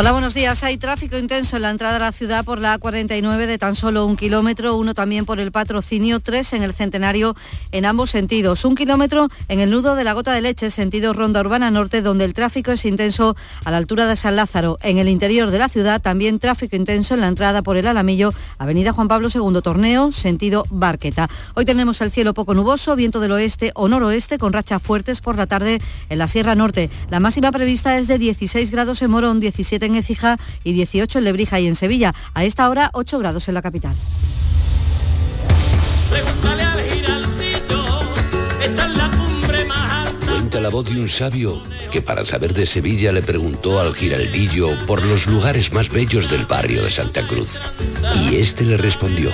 Hola, 0.00 0.12
buenos 0.12 0.32
días. 0.32 0.62
Hay 0.62 0.78
tráfico 0.78 1.18
intenso 1.18 1.56
en 1.56 1.62
la 1.62 1.70
entrada 1.70 1.96
a 1.96 1.98
la 1.98 2.12
ciudad 2.12 2.44
por 2.44 2.60
la 2.60 2.78
A49 2.78 3.46
de 3.46 3.58
tan 3.58 3.74
solo 3.74 4.06
un 4.06 4.14
kilómetro, 4.14 4.76
uno 4.76 4.94
también 4.94 5.26
por 5.26 5.40
el 5.40 5.50
patrocinio, 5.50 6.20
tres 6.20 6.52
en 6.52 6.62
el 6.62 6.72
centenario 6.72 7.34
en 7.72 7.84
ambos 7.84 8.10
sentidos. 8.10 8.64
Un 8.64 8.76
kilómetro 8.76 9.26
en 9.48 9.58
el 9.58 9.72
nudo 9.72 9.96
de 9.96 10.04
la 10.04 10.12
Gota 10.12 10.32
de 10.32 10.40
Leche, 10.40 10.70
sentido 10.70 11.14
Ronda 11.14 11.40
Urbana 11.40 11.72
Norte, 11.72 12.00
donde 12.00 12.26
el 12.26 12.32
tráfico 12.32 12.70
es 12.70 12.84
intenso 12.84 13.34
a 13.64 13.72
la 13.72 13.78
altura 13.78 14.06
de 14.06 14.14
San 14.14 14.36
Lázaro. 14.36 14.78
En 14.82 14.98
el 14.98 15.08
interior 15.08 15.50
de 15.50 15.58
la 15.58 15.68
ciudad 15.68 16.00
también 16.00 16.38
tráfico 16.38 16.76
intenso 16.76 17.14
en 17.14 17.22
la 17.22 17.26
entrada 17.26 17.62
por 17.62 17.76
el 17.76 17.88
Alamillo, 17.88 18.32
Avenida 18.58 18.92
Juan 18.92 19.08
Pablo 19.08 19.30
II 19.34 19.60
Torneo, 19.64 20.12
sentido 20.12 20.62
Barqueta. 20.70 21.28
Hoy 21.54 21.64
tenemos 21.64 22.00
el 22.02 22.12
cielo 22.12 22.34
poco 22.34 22.54
nuboso, 22.54 22.94
viento 22.94 23.18
del 23.18 23.32
oeste 23.32 23.72
o 23.74 23.88
noroeste 23.88 24.38
con 24.38 24.52
rachas 24.52 24.80
fuertes 24.80 25.20
por 25.20 25.36
la 25.36 25.46
tarde 25.48 25.80
en 26.08 26.18
la 26.18 26.28
Sierra 26.28 26.54
Norte. 26.54 26.88
La 27.10 27.18
máxima 27.18 27.50
prevista 27.50 27.98
es 27.98 28.06
de 28.06 28.18
16 28.18 28.70
grados 28.70 29.02
en 29.02 29.10
Morón, 29.10 29.40
17 29.40 29.87
en 29.88 29.96
Écija 29.96 30.36
y 30.64 30.72
18 30.72 31.18
en 31.18 31.24
Lebrija 31.24 31.58
y 31.60 31.66
en 31.66 31.74
Sevilla. 31.74 32.14
A 32.34 32.44
esta 32.44 32.68
hora 32.70 32.90
8 32.92 33.18
grados 33.18 33.48
en 33.48 33.54
la 33.54 33.62
capital. 33.62 33.94
Cuenta 40.26 40.60
la 40.60 40.68
voz 40.68 40.88
de 40.88 41.00
un 41.00 41.08
sabio 41.08 41.62
que 41.90 42.02
para 42.02 42.24
saber 42.24 42.54
de 42.54 42.66
Sevilla 42.66 43.12
le 43.12 43.22
preguntó 43.22 43.80
al 43.80 43.94
giraldillo 43.94 44.70
por 44.86 45.02
los 45.02 45.26
lugares 45.26 45.72
más 45.72 45.90
bellos 45.90 46.30
del 46.30 46.44
barrio 46.46 46.82
de 46.82 46.90
Santa 46.90 47.26
Cruz. 47.26 47.60
Y 48.14 48.36
este 48.36 48.64
le 48.64 48.76
respondió, 48.76 49.30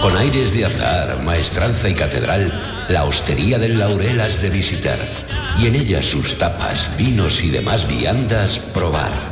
con 0.00 0.16
aires 0.16 0.52
de 0.52 0.64
azar, 0.64 1.22
maestranza 1.22 1.88
y 1.88 1.94
catedral, 1.94 2.52
la 2.88 3.04
hostería 3.04 3.58
del 3.58 3.78
Laurel 3.78 4.20
has 4.20 4.42
de 4.42 4.50
visitar, 4.50 4.98
y 5.58 5.66
en 5.66 5.76
ella 5.76 6.02
sus 6.02 6.38
tapas, 6.38 6.90
vinos 6.96 7.42
y 7.42 7.50
demás 7.50 7.86
viandas 7.86 8.58
probar. 8.58 9.31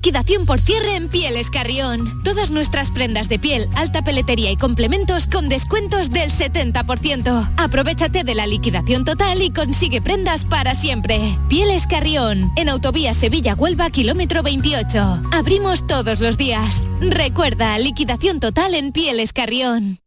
Liquidación 0.00 0.46
por 0.46 0.58
cierre 0.58 0.96
en 0.96 1.10
Pieles 1.10 1.50
Carrión. 1.50 2.22
Todas 2.24 2.50
nuestras 2.50 2.90
prendas 2.90 3.28
de 3.28 3.38
piel, 3.38 3.68
alta 3.76 4.00
peletería 4.02 4.50
y 4.50 4.56
complementos 4.56 5.26
con 5.26 5.50
descuentos 5.50 6.08
del 6.08 6.30
70%. 6.32 7.52
Aprovechate 7.58 8.24
de 8.24 8.34
la 8.34 8.46
liquidación 8.46 9.04
total 9.04 9.42
y 9.42 9.50
consigue 9.50 10.00
prendas 10.00 10.46
para 10.46 10.74
siempre. 10.74 11.20
Pieles 11.50 11.86
Carrión, 11.86 12.50
en 12.56 12.70
Autovía 12.70 13.12
Sevilla-Huelva, 13.12 13.90
kilómetro 13.90 14.42
28. 14.42 15.20
Abrimos 15.32 15.86
todos 15.86 16.20
los 16.20 16.38
días. 16.38 16.90
Recuerda, 17.02 17.78
liquidación 17.78 18.40
total 18.40 18.74
en 18.74 18.92
Pieles 18.92 19.34
Carrión. 19.34 19.98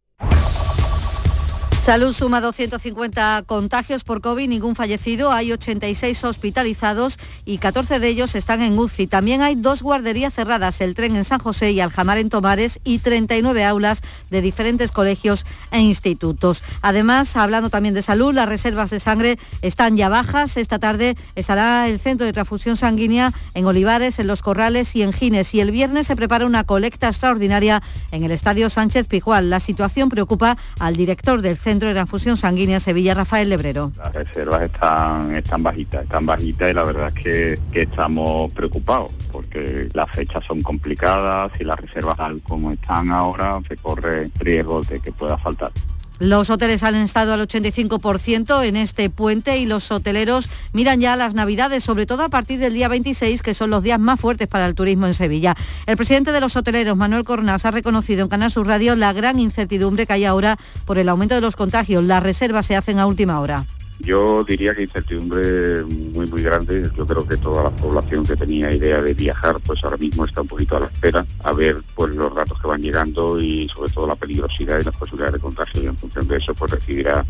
Salud 1.84 2.14
suma 2.14 2.40
250 2.40 3.42
contagios 3.44 4.04
por 4.04 4.22
COVID, 4.22 4.48
ningún 4.48 4.74
fallecido. 4.74 5.32
Hay 5.32 5.52
86 5.52 6.24
hospitalizados 6.24 7.18
y 7.44 7.58
14 7.58 7.98
de 7.98 8.08
ellos 8.08 8.34
están 8.34 8.62
en 8.62 8.78
UCI. 8.78 9.06
También 9.06 9.42
hay 9.42 9.54
dos 9.54 9.82
guarderías 9.82 10.32
cerradas, 10.32 10.80
el 10.80 10.94
tren 10.94 11.14
en 11.14 11.24
San 11.24 11.40
José 11.40 11.72
y 11.72 11.80
Aljamar 11.80 12.16
en 12.16 12.30
Tomares 12.30 12.80
y 12.84 13.00
39 13.00 13.66
aulas 13.66 14.00
de 14.30 14.40
diferentes 14.40 14.92
colegios 14.92 15.44
e 15.72 15.80
institutos. 15.80 16.64
Además, 16.80 17.36
hablando 17.36 17.68
también 17.68 17.94
de 17.94 18.00
salud, 18.00 18.32
las 18.32 18.48
reservas 18.48 18.88
de 18.88 18.98
sangre 18.98 19.38
están 19.60 19.98
ya 19.98 20.08
bajas. 20.08 20.56
Esta 20.56 20.78
tarde 20.78 21.18
estará 21.34 21.86
el 21.86 22.00
centro 22.00 22.24
de 22.24 22.32
transfusión 22.32 22.78
sanguínea 22.78 23.34
en 23.52 23.66
Olivares, 23.66 24.18
en 24.18 24.26
Los 24.26 24.40
Corrales 24.40 24.96
y 24.96 25.02
en 25.02 25.12
Gines. 25.12 25.52
Y 25.52 25.60
el 25.60 25.70
viernes 25.70 26.06
se 26.06 26.16
prepara 26.16 26.46
una 26.46 26.64
colecta 26.64 27.08
extraordinaria 27.08 27.82
en 28.10 28.24
el 28.24 28.30
Estadio 28.30 28.70
Sánchez 28.70 29.06
Pijual. 29.06 29.50
La 29.50 29.60
situación 29.60 30.08
preocupa 30.08 30.56
al 30.78 30.96
director 30.96 31.42
del 31.42 31.58
centro 31.58 31.73
Centro 31.74 31.88
de 31.88 31.94
Transfusión 31.94 32.36
Sanguínea 32.36 32.78
Sevilla, 32.78 33.14
Rafael 33.14 33.48
Lebrero. 33.48 33.90
Las 33.96 34.12
reservas 34.12 34.62
están, 34.62 35.34
están 35.34 35.60
bajitas, 35.60 36.04
están 36.04 36.24
bajitas 36.24 36.70
y 36.70 36.72
la 36.72 36.84
verdad 36.84 37.08
es 37.08 37.14
que, 37.14 37.58
que 37.72 37.82
estamos 37.82 38.52
preocupados 38.52 39.10
porque 39.32 39.88
las 39.92 40.08
fechas 40.12 40.44
son 40.44 40.62
complicadas 40.62 41.50
y 41.58 41.64
las 41.64 41.80
reservas 41.80 42.16
tal 42.16 42.40
como 42.42 42.70
están 42.70 43.10
ahora 43.10 43.58
se 43.66 43.76
corre 43.76 44.30
riesgo 44.38 44.82
de 44.82 45.00
que 45.00 45.10
pueda 45.10 45.36
faltar. 45.36 45.72
Los 46.20 46.48
hoteles 46.48 46.84
han 46.84 46.94
estado 46.94 47.32
al 47.32 47.40
85% 47.40 48.64
en 48.64 48.76
este 48.76 49.10
puente 49.10 49.58
y 49.58 49.66
los 49.66 49.90
hoteleros 49.90 50.48
miran 50.72 51.00
ya 51.00 51.16
las 51.16 51.34
Navidades, 51.34 51.82
sobre 51.82 52.06
todo 52.06 52.22
a 52.22 52.28
partir 52.28 52.60
del 52.60 52.74
día 52.74 52.86
26, 52.88 53.42
que 53.42 53.52
son 53.52 53.70
los 53.70 53.82
días 53.82 53.98
más 53.98 54.20
fuertes 54.20 54.46
para 54.46 54.66
el 54.66 54.76
turismo 54.76 55.06
en 55.06 55.14
Sevilla. 55.14 55.56
El 55.86 55.96
presidente 55.96 56.30
de 56.30 56.40
los 56.40 56.54
hoteleros, 56.54 56.96
Manuel 56.96 57.24
Cornas, 57.24 57.64
ha 57.64 57.72
reconocido 57.72 58.22
en 58.22 58.28
Canal 58.28 58.52
Sur 58.52 58.68
Radio 58.68 58.94
la 58.94 59.12
gran 59.12 59.40
incertidumbre 59.40 60.06
que 60.06 60.12
hay 60.12 60.24
ahora 60.24 60.56
por 60.84 60.98
el 60.98 61.08
aumento 61.08 61.34
de 61.34 61.40
los 61.40 61.56
contagios. 61.56 62.04
Las 62.04 62.22
reservas 62.22 62.66
se 62.66 62.76
hacen 62.76 63.00
a 63.00 63.06
última 63.06 63.40
hora. 63.40 63.66
Yo 64.00 64.44
diría 64.44 64.74
que 64.74 64.82
incertidumbre 64.82 65.84
muy 65.84 66.26
muy 66.26 66.42
grande. 66.42 66.90
Yo 66.96 67.06
creo 67.06 67.26
que 67.26 67.36
toda 67.36 67.64
la 67.64 67.70
población 67.70 68.26
que 68.26 68.36
tenía 68.36 68.72
idea 68.72 69.00
de 69.00 69.14
viajar, 69.14 69.60
pues 69.60 69.82
ahora 69.84 69.96
mismo 69.96 70.24
está 70.24 70.40
un 70.40 70.48
poquito 70.48 70.76
a 70.76 70.80
la 70.80 70.86
espera 70.86 71.24
a 71.42 71.52
ver 71.52 71.76
pues 71.94 72.14
los 72.14 72.34
datos 72.34 72.60
que 72.60 72.66
van 72.66 72.82
llegando 72.82 73.40
y 73.40 73.68
sobre 73.68 73.92
todo 73.92 74.06
la 74.06 74.16
peligrosidad 74.16 74.80
y 74.80 74.84
las 74.84 74.96
posibilidades 74.96 75.34
de 75.34 75.40
contagio 75.40 75.82
y 75.82 75.86
en 75.86 75.96
función 75.96 76.26
de 76.26 76.36
eso 76.38 76.54
pues 76.54 76.72
decidirá 76.72 77.24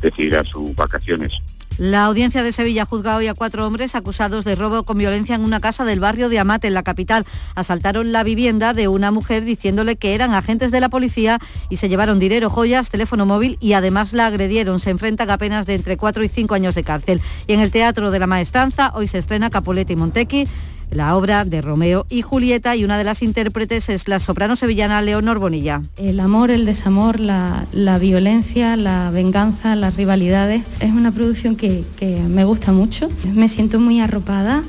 decidirá 0.00 0.42
sus 0.44 0.74
vacaciones. 0.74 1.32
La 1.78 2.06
audiencia 2.06 2.42
de 2.42 2.52
Sevilla 2.52 2.86
juzga 2.86 3.16
hoy 3.16 3.26
a 3.26 3.34
cuatro 3.34 3.66
hombres 3.66 3.94
acusados 3.94 4.46
de 4.46 4.54
robo 4.54 4.84
con 4.84 4.96
violencia 4.96 5.34
en 5.34 5.44
una 5.44 5.60
casa 5.60 5.84
del 5.84 6.00
barrio 6.00 6.30
de 6.30 6.38
Amate, 6.38 6.68
en 6.68 6.74
la 6.74 6.82
capital. 6.82 7.26
Asaltaron 7.54 8.12
la 8.12 8.24
vivienda 8.24 8.72
de 8.72 8.88
una 8.88 9.10
mujer 9.10 9.44
diciéndole 9.44 9.96
que 9.96 10.14
eran 10.14 10.32
agentes 10.32 10.70
de 10.70 10.80
la 10.80 10.88
policía 10.88 11.38
y 11.68 11.76
se 11.76 11.90
llevaron 11.90 12.18
dinero, 12.18 12.48
joyas, 12.48 12.88
teléfono 12.88 13.26
móvil 13.26 13.58
y 13.60 13.74
además 13.74 14.14
la 14.14 14.26
agredieron. 14.26 14.80
Se 14.80 14.88
enfrentan 14.88 15.28
a 15.28 15.36
de 15.36 15.74
entre 15.74 15.96
cuatro 15.98 16.24
y 16.24 16.28
cinco 16.28 16.54
años 16.54 16.74
de 16.74 16.82
cárcel. 16.82 17.20
Y 17.46 17.52
en 17.52 17.60
el 17.60 17.70
Teatro 17.70 18.10
de 18.10 18.18
la 18.18 18.26
Maestranza 18.26 18.92
hoy 18.94 19.06
se 19.06 19.18
estrena 19.18 19.50
Capulete 19.50 19.92
y 19.92 19.96
Montequi 19.96 20.48
la 20.90 21.16
obra 21.16 21.44
de 21.44 21.60
Romeo 21.60 22.06
y 22.08 22.22
Julieta 22.22 22.76
y 22.76 22.84
una 22.84 22.98
de 22.98 23.04
las 23.04 23.22
intérpretes 23.22 23.88
es 23.88 24.08
la 24.08 24.18
soprano 24.18 24.56
sevillana 24.56 25.02
Leonor 25.02 25.38
Bonilla. 25.38 25.82
El 25.96 26.20
amor, 26.20 26.50
el 26.50 26.66
desamor, 26.66 27.20
la, 27.20 27.66
la 27.72 27.98
violencia, 27.98 28.76
la 28.76 29.10
venganza, 29.10 29.76
las 29.76 29.96
rivalidades, 29.96 30.62
es 30.80 30.92
una 30.92 31.12
producción 31.12 31.56
que, 31.56 31.84
que 31.98 32.20
me 32.20 32.44
gusta 32.44 32.72
mucho, 32.72 33.10
me 33.34 33.48
siento 33.48 33.80
muy 33.80 34.00
arropada. 34.00 34.62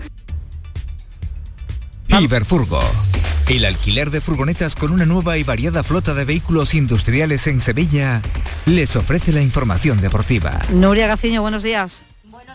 Iberfurgo. 2.19 2.81
El 3.47 3.63
alquiler 3.63 4.11
de 4.11 4.19
furgonetas 4.19 4.75
con 4.75 4.91
una 4.91 5.05
nueva 5.05 5.37
y 5.37 5.43
variada 5.43 5.81
flota 5.81 6.13
de 6.13 6.25
vehículos 6.25 6.73
industriales 6.73 7.47
en 7.47 7.61
Sevilla 7.61 8.21
les 8.65 8.95
ofrece 8.97 9.31
la 9.31 9.41
información 9.41 10.01
deportiva. 10.01 10.59
Nuria 10.73 11.07
Gaciño, 11.07 11.41
buenos 11.41 11.63
días. 11.63 12.03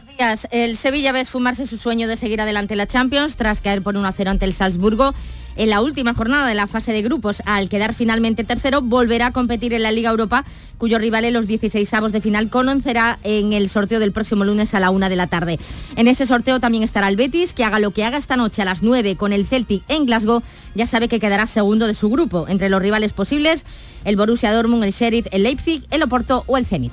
Días. 0.00 0.48
El 0.50 0.76
Sevilla 0.76 1.12
ve 1.12 1.20
esfumarse 1.20 1.66
su 1.66 1.76
sueño 1.76 2.08
de 2.08 2.16
seguir 2.16 2.40
adelante 2.40 2.76
la 2.76 2.86
Champions 2.86 3.36
tras 3.36 3.60
caer 3.60 3.82
por 3.82 3.94
1-0 3.94 4.28
ante 4.28 4.44
el 4.44 4.54
Salzburgo. 4.54 5.14
En 5.54 5.68
la 5.68 5.82
última 5.82 6.14
jornada 6.14 6.46
de 6.46 6.54
la 6.54 6.66
fase 6.66 6.92
de 6.92 7.02
grupos, 7.02 7.42
al 7.44 7.68
quedar 7.68 7.92
finalmente 7.92 8.42
tercero, 8.42 8.80
volverá 8.80 9.26
a 9.26 9.30
competir 9.32 9.74
en 9.74 9.82
la 9.82 9.92
Liga 9.92 10.08
Europa, 10.08 10.46
cuyo 10.78 10.98
rival 10.98 11.26
en 11.26 11.34
los 11.34 11.46
16 11.46 11.92
avos 11.92 12.10
de 12.10 12.22
final 12.22 12.48
conocerá 12.48 13.18
en 13.22 13.52
el 13.52 13.68
sorteo 13.68 14.00
del 14.00 14.12
próximo 14.12 14.44
lunes 14.44 14.72
a 14.72 14.80
la 14.80 14.88
una 14.88 15.10
de 15.10 15.16
la 15.16 15.26
tarde. 15.26 15.58
En 15.96 16.08
ese 16.08 16.26
sorteo 16.26 16.58
también 16.58 16.84
estará 16.84 17.08
el 17.08 17.16
Betis, 17.16 17.52
que 17.52 17.64
haga 17.64 17.80
lo 17.80 17.90
que 17.90 18.04
haga 18.04 18.16
esta 18.16 18.38
noche 18.38 18.62
a 18.62 18.64
las 18.64 18.82
9 18.82 19.16
con 19.16 19.34
el 19.34 19.46
Celtic 19.46 19.82
en 19.88 20.06
Glasgow, 20.06 20.42
ya 20.74 20.86
sabe 20.86 21.08
que 21.08 21.20
quedará 21.20 21.46
segundo 21.46 21.86
de 21.86 21.94
su 21.94 22.08
grupo. 22.08 22.46
Entre 22.48 22.70
los 22.70 22.80
rivales 22.80 23.12
posibles, 23.12 23.64
el 24.06 24.16
Borussia 24.16 24.54
Dortmund, 24.54 24.84
el 24.84 24.92
Sheriff, 24.92 25.26
el 25.32 25.42
Leipzig, 25.42 25.84
el 25.90 26.02
Oporto 26.02 26.44
o 26.46 26.56
el 26.56 26.64
Zenit. 26.64 26.92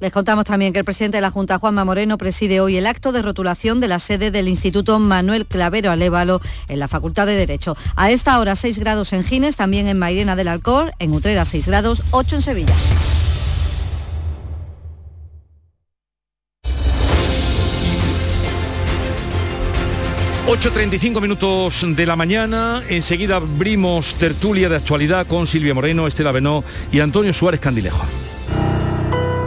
Les 0.00 0.10
contamos 0.12 0.46
también 0.46 0.72
que 0.72 0.78
el 0.78 0.84
presidente 0.86 1.18
de 1.18 1.20
la 1.20 1.30
Junta, 1.30 1.58
Juanma 1.58 1.84
Moreno, 1.84 2.16
preside 2.16 2.60
hoy 2.60 2.78
el 2.78 2.86
acto 2.86 3.12
de 3.12 3.20
rotulación 3.20 3.80
de 3.80 3.88
la 3.88 3.98
sede 3.98 4.30
del 4.30 4.48
Instituto 4.48 4.98
Manuel 4.98 5.44
Clavero 5.44 5.90
Alévalo 5.90 6.40
en 6.68 6.78
la 6.78 6.88
Facultad 6.88 7.26
de 7.26 7.36
Derecho. 7.36 7.76
A 7.96 8.10
esta 8.10 8.38
hora 8.38 8.56
6 8.56 8.78
grados 8.78 9.12
en 9.12 9.22
Gines, 9.24 9.56
también 9.56 9.88
en 9.88 9.98
Mairena 9.98 10.36
del 10.36 10.48
Alcor, 10.48 10.92
en 10.98 11.12
Utrera 11.12 11.44
6 11.44 11.68
grados, 11.68 12.02
8 12.12 12.36
en 12.36 12.42
Sevilla. 12.42 12.74
...8.35 20.46 21.20
minutos 21.20 21.86
de 21.94 22.06
la 22.06 22.16
mañana... 22.16 22.82
...enseguida 22.88 23.36
abrimos 23.36 24.14
tertulia 24.14 24.68
de 24.68 24.76
actualidad... 24.76 25.24
...con 25.28 25.46
Silvia 25.46 25.74
Moreno, 25.74 26.08
Estela 26.08 26.32
Benó 26.32 26.64
y 26.90 26.98
Antonio 26.98 27.32
Suárez 27.32 27.60
Candilejo. 27.60 28.04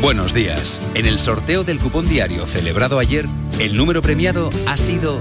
Buenos 0.00 0.32
días. 0.32 0.80
En 0.94 1.04
el 1.04 1.18
sorteo 1.18 1.62
del 1.62 1.78
cupón 1.78 2.08
diario 2.08 2.46
celebrado 2.46 2.98
ayer, 2.98 3.26
el 3.58 3.76
número 3.76 4.00
premiado 4.00 4.48
ha 4.66 4.78
sido 4.78 5.20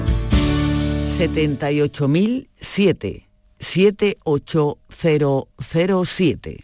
78.007 1.17 3.25
78007. 3.59 6.59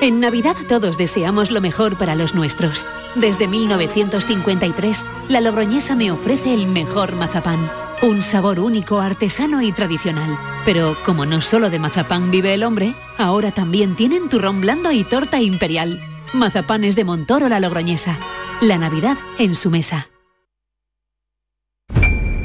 En 0.00 0.20
Navidad 0.20 0.54
todos 0.68 0.96
deseamos 0.96 1.50
lo 1.50 1.60
mejor 1.60 1.98
para 1.98 2.14
los 2.14 2.32
nuestros. 2.32 2.86
Desde 3.16 3.48
1953, 3.48 5.04
la 5.28 5.40
Logroñesa 5.40 5.96
me 5.96 6.12
ofrece 6.12 6.54
el 6.54 6.68
mejor 6.68 7.16
mazapán. 7.16 7.68
Un 8.02 8.22
sabor 8.22 8.60
único, 8.60 9.00
artesano 9.00 9.62
y 9.62 9.72
tradicional. 9.72 10.38
Pero 10.64 10.96
como 11.04 11.26
no 11.26 11.40
solo 11.40 11.70
de 11.70 11.80
mazapán 11.80 12.30
vive 12.30 12.54
el 12.54 12.62
hombre, 12.62 12.94
ahora 13.18 13.50
también 13.50 13.96
tienen 13.96 14.28
turrón 14.28 14.60
blando 14.60 14.92
y 14.92 15.02
torta 15.02 15.40
imperial. 15.40 16.15
Mazapanes 16.32 16.96
de 16.96 17.04
Montoro 17.04 17.48
la 17.48 17.60
Logroñesa. 17.60 18.18
La 18.60 18.78
Navidad 18.78 19.16
en 19.38 19.54
su 19.54 19.70
mesa. 19.70 20.08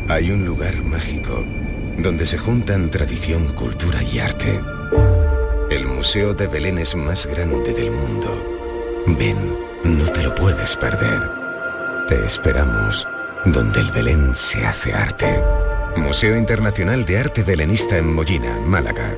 Hay 0.09 0.29
un 0.29 0.45
lugar 0.45 0.75
mágico 0.83 1.45
donde 1.97 2.25
se 2.25 2.37
juntan 2.37 2.89
tradición, 2.89 3.53
cultura 3.53 4.03
y 4.03 4.19
arte. 4.19 4.59
El 5.69 5.87
Museo 5.87 6.33
de 6.33 6.47
Belén 6.47 6.79
es 6.79 6.95
más 6.95 7.25
grande 7.27 7.73
del 7.73 7.91
mundo. 7.91 8.43
Ven, 9.07 9.37
no 9.83 10.05
te 10.05 10.23
lo 10.23 10.35
puedes 10.35 10.75
perder. 10.75 11.29
Te 12.09 12.25
esperamos 12.25 13.07
donde 13.45 13.79
el 13.79 13.91
Belén 13.91 14.35
se 14.35 14.65
hace 14.65 14.93
arte. 14.93 15.41
Museo 15.95 16.35
Internacional 16.35 17.05
de 17.05 17.17
Arte 17.17 17.43
Belenista 17.43 17.97
en 17.97 18.13
Mollina, 18.13 18.59
Málaga. 18.59 19.17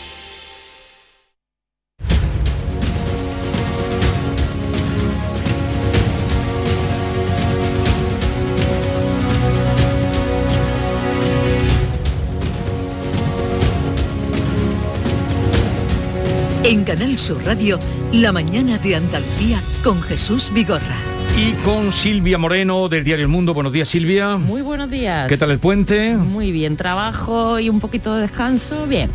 En 16.71 16.85
Canal 16.85 17.19
Sur 17.19 17.45
Radio, 17.45 17.77
La 18.13 18.31
mañana 18.31 18.77
de 18.77 18.95
Andalucía 18.95 19.61
con 19.83 20.01
Jesús 20.01 20.53
Vigorra. 20.53 20.95
Y 21.37 21.51
con 21.65 21.91
Silvia 21.91 22.37
Moreno 22.37 22.87
del 22.87 23.03
Diario 23.03 23.25
El 23.25 23.29
Mundo. 23.29 23.53
Buenos 23.53 23.73
días, 23.73 23.89
Silvia. 23.89 24.37
Muy 24.37 24.61
buenos 24.61 24.89
días. 24.89 25.27
¿Qué 25.27 25.35
tal 25.35 25.51
el 25.51 25.59
puente? 25.59 26.15
Muy 26.15 26.53
bien, 26.53 26.77
trabajo 26.77 27.59
y 27.59 27.67
un 27.67 27.81
poquito 27.81 28.15
de 28.15 28.21
descanso, 28.21 28.87
bien. 28.87 29.11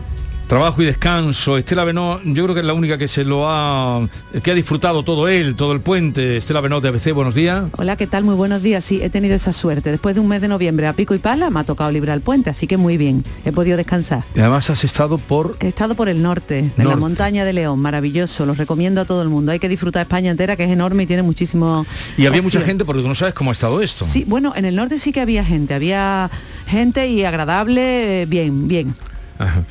Trabajo 0.47 0.81
y 0.81 0.85
descanso. 0.85 1.59
Estela 1.59 1.83
Benó, 1.83 2.21
yo 2.23 2.45
creo 2.45 2.55
que 2.55 2.61
es 2.61 2.67
la 2.67 2.73
única 2.73 2.99
que 2.99 3.09
se 3.09 3.25
lo 3.25 3.49
ha 3.49 4.07
que 4.45 4.53
ha 4.53 4.55
disfrutado 4.55 5.03
todo 5.03 5.27
él, 5.27 5.57
todo 5.57 5.73
el 5.73 5.81
puente. 5.81 6.37
Estela 6.37 6.61
Benó 6.61 6.81
de 6.81 6.89
ABC, 6.89 7.13
buenos 7.13 7.35
días. 7.35 7.65
Hola, 7.77 7.97
¿qué 7.97 8.07
tal? 8.07 8.23
Muy 8.23 8.37
buenos 8.37 8.63
días. 8.63 8.85
Sí, 8.85 9.03
he 9.03 9.11
tenido 9.11 9.35
esa 9.35 9.53
suerte. 9.53 9.91
Después 9.91 10.15
de 10.15 10.21
un 10.21 10.29
mes 10.29 10.41
de 10.41 10.47
noviembre 10.47 10.87
a 10.87 10.93
pico 10.93 11.17
y 11.17 11.19
pala 11.19 11.51
me 11.51 11.59
ha 11.59 11.65
tocado 11.65 11.91
librar 11.91 12.17
el 12.17 12.23
puente, 12.23 12.49
así 12.49 12.69
que 12.69 12.77
muy 12.77 12.97
bien. 12.97 13.25
He 13.45 13.51
podido 13.51 13.77
descansar. 13.77 14.23
Y 14.37 14.41
además 14.41 14.71
has 14.71 14.85
estado 14.85 15.19
por 15.19 15.57
He 15.59 15.67
estado 15.67 15.97
por 15.97 16.09
el 16.09 16.23
norte, 16.23 16.71
en 16.77 16.89
la 16.89 16.95
montaña 16.95 17.45
de 17.45 17.53
León, 17.53 17.81
maravilloso, 17.81 18.47
los 18.47 18.57
recomiendo 18.57 19.01
a 19.01 19.05
todo 19.05 19.23
el 19.23 19.29
mundo. 19.29 19.51
Hay 19.51 19.59
que 19.59 19.69
disfrutar 19.69 20.03
España 20.03 20.31
entera, 20.31 20.55
que 20.55 20.63
es 20.63 20.71
enorme 20.71 21.03
y 21.03 21.07
tiene 21.07 21.23
muchísimo 21.23 21.85
y 22.17 22.27
había 22.27 22.43
mucha 22.43 22.61
gente 22.61 22.85
porque 22.85 23.03
tú 23.03 23.09
no 23.09 23.17
sabes 23.17 23.35
cómo 23.35 23.51
ha 23.51 23.53
estado 23.53 23.83
esto. 23.83 24.05
Sí, 24.05 24.23
bueno, 24.29 24.53
en 24.55 24.65
el 24.65 24.77
norte 24.77 24.99
sí 24.99 25.11
que 25.11 25.21
había 25.21 25.45
gente, 25.45 25.75
había 25.75 26.31
gente 26.69 27.09
y 27.09 27.25
agradable, 27.25 28.23
eh, 28.23 28.27
bien, 28.27 28.69
bien. 28.69 28.95
Ajá. 29.39 29.64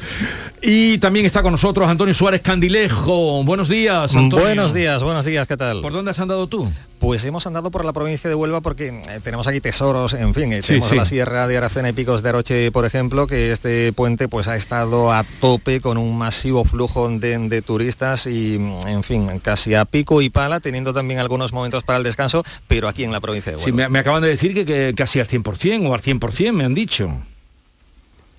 Y 0.61 0.97
también 0.97 1.25
está 1.25 1.41
con 1.43 1.51
nosotros 1.51 1.87
Antonio 1.87 2.13
Suárez 2.13 2.41
Candilejo. 2.41 3.43
Buenos 3.43 3.69
días, 3.69 4.15
Antonio. 4.15 4.45
Buenos 4.45 4.73
días, 4.73 5.03
buenos 5.03 5.25
días, 5.25 5.47
¿qué 5.47 5.57
tal? 5.57 5.81
¿Por 5.81 5.93
dónde 5.93 6.11
has 6.11 6.19
andado 6.19 6.47
tú? 6.47 6.71
Pues 6.99 7.23
hemos 7.25 7.45
andado 7.45 7.69
por 7.69 7.85
la 7.85 7.93
provincia 7.93 8.29
de 8.29 8.35
Huelva 8.35 8.61
porque 8.61 8.87
eh, 8.87 9.19
tenemos 9.23 9.45
aquí 9.47 9.61
tesoros, 9.61 10.13
en 10.13 10.33
fin, 10.33 10.51
eh, 10.53 10.61
Sí, 10.63 10.67
tenemos 10.69 10.89
sí. 10.89 10.95
la 10.95 11.05
Sierra 11.05 11.47
de 11.47 11.57
Aracena 11.57 11.89
y 11.89 11.93
Picos 11.93 12.23
de 12.23 12.29
Aroche, 12.29 12.71
por 12.71 12.85
ejemplo, 12.85 13.27
que 13.27 13.51
este 13.51 13.93
puente 13.93 14.27
pues 14.27 14.47
ha 14.47 14.55
estado 14.55 15.11
a 15.13 15.23
tope 15.39 15.81
con 15.81 15.97
un 15.97 16.17
masivo 16.17 16.65
flujo 16.65 17.07
de, 17.09 17.37
de 17.37 17.61
turistas 17.61 18.25
y, 18.25 18.57
mm, 18.57 18.87
en 18.87 19.03
fin, 19.03 19.39
casi 19.39 19.75
a 19.75 19.85
pico 19.85 20.21
y 20.21 20.29
pala, 20.29 20.61
teniendo 20.61 20.93
también 20.93 21.19
algunos 21.19 21.53
momentos 21.53 21.83
para 21.83 21.97
el 21.97 22.03
descanso, 22.03 22.43
pero 22.67 22.87
aquí 22.87 23.03
en 23.03 23.11
la 23.11 23.19
provincia 23.19 23.51
de 23.51 23.57
Huelva. 23.57 23.65
Sí, 23.65 23.71
me, 23.71 23.87
me 23.89 23.99
acaban 23.99 24.23
de 24.23 24.29
decir 24.29 24.53
que, 24.55 24.65
que 24.65 24.93
casi 24.95 25.19
al 25.19 25.27
100% 25.27 25.87
o 25.87 25.93
al 25.93 26.01
100% 26.01 26.51
me 26.53 26.63
han 26.65 26.73
dicho. 26.73 27.11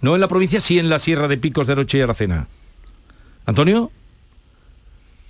No 0.01 0.15
en 0.15 0.21
la 0.21 0.29
provincia, 0.29 0.61
sí 0.61 0.79
en 0.79 0.89
la 0.89 0.99
Sierra 0.99 1.29
de 1.29 1.39
Picos 1.39 1.67
de 1.67 1.75
Roche 1.75 1.99
y 1.99 2.01
Aracena. 2.03 2.47
¿Antonio? 3.47 3.91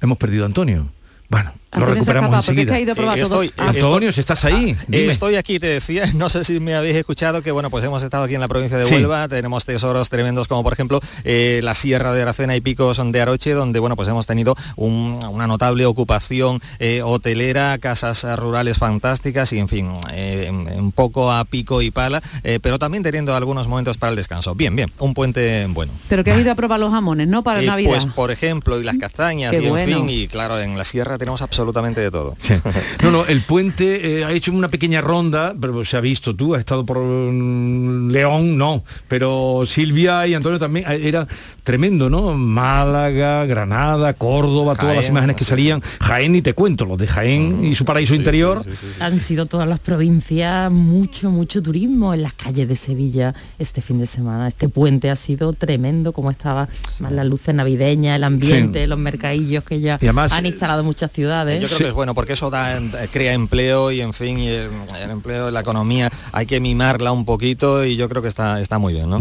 Hemos 0.00 0.18
perdido 0.18 0.44
a 0.44 0.46
Antonio. 0.46 0.88
Bueno, 1.28 1.52
lo 1.72 1.86
recuperamos 1.86 2.38
es 2.38 2.44
que 2.46 2.50
enseguida. 2.52 2.74
ha 2.74 2.80
ido 2.80 2.92
a 2.92 2.94
probar 2.94 3.18
Eh, 3.18 3.22
todo. 3.22 3.42
estoy- 3.42 3.52
Ah, 3.64 3.68
Antonio, 3.70 4.12
si 4.12 4.20
estás 4.20 4.44
ahí, 4.44 4.70
Eh, 4.70 4.76
dime. 4.88 5.12
estoy 5.12 5.36
aquí, 5.36 5.58
te 5.58 5.66
decía, 5.66 6.04
no 6.14 6.28
sé 6.28 6.44
si 6.44 6.60
me 6.60 6.74
habéis 6.74 6.96
escuchado 6.96 7.42
que 7.42 7.50
bueno, 7.50 7.70
pues 7.70 7.84
hemos 7.84 8.02
estado 8.02 8.24
aquí 8.24 8.34
en 8.34 8.40
la 8.40 8.48
provincia 8.48 8.78
de 8.78 8.84
Sí. 8.84 8.94
Huelva, 8.94 9.28
tenemos 9.28 9.64
tesoros 9.64 10.08
tremendos 10.08 10.48
como 10.48 10.62
por 10.62 10.72
ejemplo 10.72 11.00
eh, 11.24 11.60
la 11.62 11.74
Sierra 11.74 12.12
de 12.12 12.22
Aracena 12.22 12.56
y 12.56 12.60
Picos 12.60 13.00
de 13.12 13.20
Aroche, 13.20 13.52
donde 13.52 13.78
bueno, 13.80 13.96
pues 13.96 14.08
hemos 14.08 14.26
tenido 14.26 14.54
un- 14.76 15.20
una 15.30 15.46
notable 15.46 15.84
ocupación 15.86 16.60
eh, 16.78 17.02
hotelera, 17.02 17.76
casas 17.78 18.24
eh, 18.24 18.36
rurales 18.36 18.78
fantásticas 18.78 19.52
y 19.52 19.58
en 19.58 19.68
fin, 19.68 19.90
eh, 20.12 20.50
un 20.78 20.92
poco 20.92 21.30
a 21.32 21.44
pico 21.44 21.82
y 21.82 21.90
pala, 21.90 22.22
eh, 22.44 22.58
pero 22.62 22.78
también 22.78 23.02
teniendo 23.02 23.34
algunos 23.34 23.68
momentos 23.68 23.98
para 23.98 24.10
el 24.10 24.16
descanso. 24.16 24.54
Bien, 24.54 24.74
bien, 24.74 24.90
un 24.98 25.12
puente 25.14 25.66
bueno. 25.68 25.92
Pero 26.08 26.24
que 26.24 26.30
ha 26.32 26.40
ido 26.40 26.52
a 26.52 26.54
probar 26.54 26.80
los 26.80 26.90
jamones, 26.90 27.28
¿no? 27.28 27.42
Para 27.42 27.60
Eh, 27.62 27.66
Navidad. 27.66 27.90
pues 27.90 28.06
por 28.06 28.30
ejemplo, 28.30 28.80
y 28.80 28.84
las 28.84 28.96
castañas, 28.96 29.50
Qué 29.50 29.62
y 29.62 29.66
en 29.66 29.70
bueno. 29.70 29.98
fin, 29.98 30.08
y 30.10 30.28
claro, 30.28 30.58
en 30.60 30.78
la 30.78 30.84
sierra 30.84 31.18
tenemos 31.18 31.42
absolutamente 31.42 31.65
de 31.72 32.10
todo. 32.10 32.34
Sí. 32.38 32.54
No, 33.02 33.10
no, 33.10 33.26
el 33.26 33.42
puente 33.42 34.20
eh, 34.20 34.24
ha 34.24 34.32
hecho 34.32 34.50
una 34.52 34.68
pequeña 34.68 35.00
ronda, 35.00 35.54
pero 35.60 35.84
se 35.84 35.96
ha 35.96 36.00
visto 36.00 36.34
tú, 36.34 36.54
has 36.54 36.60
estado 36.60 36.84
por 36.84 36.98
mm, 36.98 38.10
León, 38.10 38.56
no, 38.56 38.82
pero 39.06 39.64
Silvia 39.66 40.26
y 40.26 40.34
Antonio 40.34 40.58
también, 40.58 40.86
eh, 40.90 41.00
era 41.04 41.26
tremendo, 41.62 42.08
¿no? 42.08 42.32
Málaga, 42.34 43.44
Granada, 43.44 44.14
Córdoba, 44.14 44.74
todas 44.76 44.96
las 44.96 45.08
imágenes 45.08 45.36
que 45.36 45.44
sí, 45.44 45.50
salían, 45.50 45.82
Jaén 46.00 46.34
y 46.34 46.42
te 46.42 46.54
cuento, 46.54 46.84
los 46.84 46.98
de 46.98 47.06
Jaén 47.06 47.64
y 47.64 47.74
su 47.74 47.84
paraíso 47.84 48.14
interior. 48.14 48.62
Han 49.00 49.20
sido 49.20 49.46
todas 49.46 49.68
las 49.68 49.80
provincias, 49.80 50.70
mucho, 50.70 51.30
mucho 51.30 51.62
turismo 51.62 52.14
en 52.14 52.22
las 52.22 52.32
calles 52.34 52.68
de 52.68 52.76
Sevilla 52.76 53.34
este 53.58 53.82
fin 53.82 53.98
de 53.98 54.06
semana. 54.06 54.48
Este 54.48 54.68
puente 54.68 55.10
ha 55.10 55.16
sido 55.16 55.52
tremendo, 55.52 56.12
como 56.12 56.30
estaba 56.30 56.68
más 57.00 57.12
las 57.12 57.26
luces 57.26 57.54
navideñas, 57.54 58.16
el 58.16 58.24
ambiente, 58.24 58.82
Sí. 58.82 58.86
los 58.86 58.98
mercadillos 58.98 59.64
que 59.64 59.80
ya 59.80 59.98
Y 60.00 60.06
además, 60.06 60.32
han 60.32 60.46
instalado 60.46 60.82
muchas 60.84 61.12
ciudades. 61.12 61.45
Yo 61.54 61.66
creo 61.68 61.78
que 61.78 61.88
es 61.88 61.94
bueno 61.94 62.14
porque 62.14 62.34
eso 62.34 62.50
da, 62.50 62.76
eh, 62.76 63.08
crea 63.12 63.32
empleo 63.32 63.90
y 63.90 64.00
en 64.00 64.12
fin, 64.12 64.38
y 64.38 64.48
el, 64.48 64.70
el 65.02 65.10
empleo, 65.10 65.50
la 65.50 65.60
economía, 65.60 66.10
hay 66.32 66.46
que 66.46 66.60
mimarla 66.60 67.12
un 67.12 67.24
poquito 67.24 67.84
y 67.84 67.96
yo 67.96 68.08
creo 68.08 68.22
que 68.22 68.28
está, 68.28 68.60
está 68.60 68.78
muy 68.78 68.92
bien, 68.92 69.08
¿no? 69.08 69.20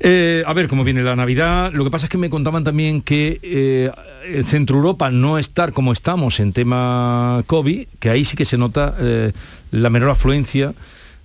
Eh, 0.00 0.42
a 0.46 0.52
ver 0.54 0.68
cómo 0.68 0.84
viene 0.84 1.02
la 1.02 1.16
Navidad. 1.16 1.72
Lo 1.72 1.84
que 1.84 1.90
pasa 1.90 2.06
es 2.06 2.10
que 2.10 2.18
me 2.18 2.30
contaban 2.30 2.64
también 2.64 3.02
que 3.02 3.38
eh, 3.42 3.90
en 4.24 4.44
Centro 4.44 4.76
Europa 4.76 5.10
no 5.10 5.38
estar 5.38 5.72
como 5.72 5.92
estamos 5.92 6.40
en 6.40 6.52
tema 6.52 7.42
COVID, 7.46 7.86
que 7.98 8.10
ahí 8.10 8.24
sí 8.24 8.36
que 8.36 8.44
se 8.44 8.56
nota 8.56 8.94
eh, 8.98 9.32
la 9.70 9.90
menor 9.90 10.10
afluencia 10.10 10.74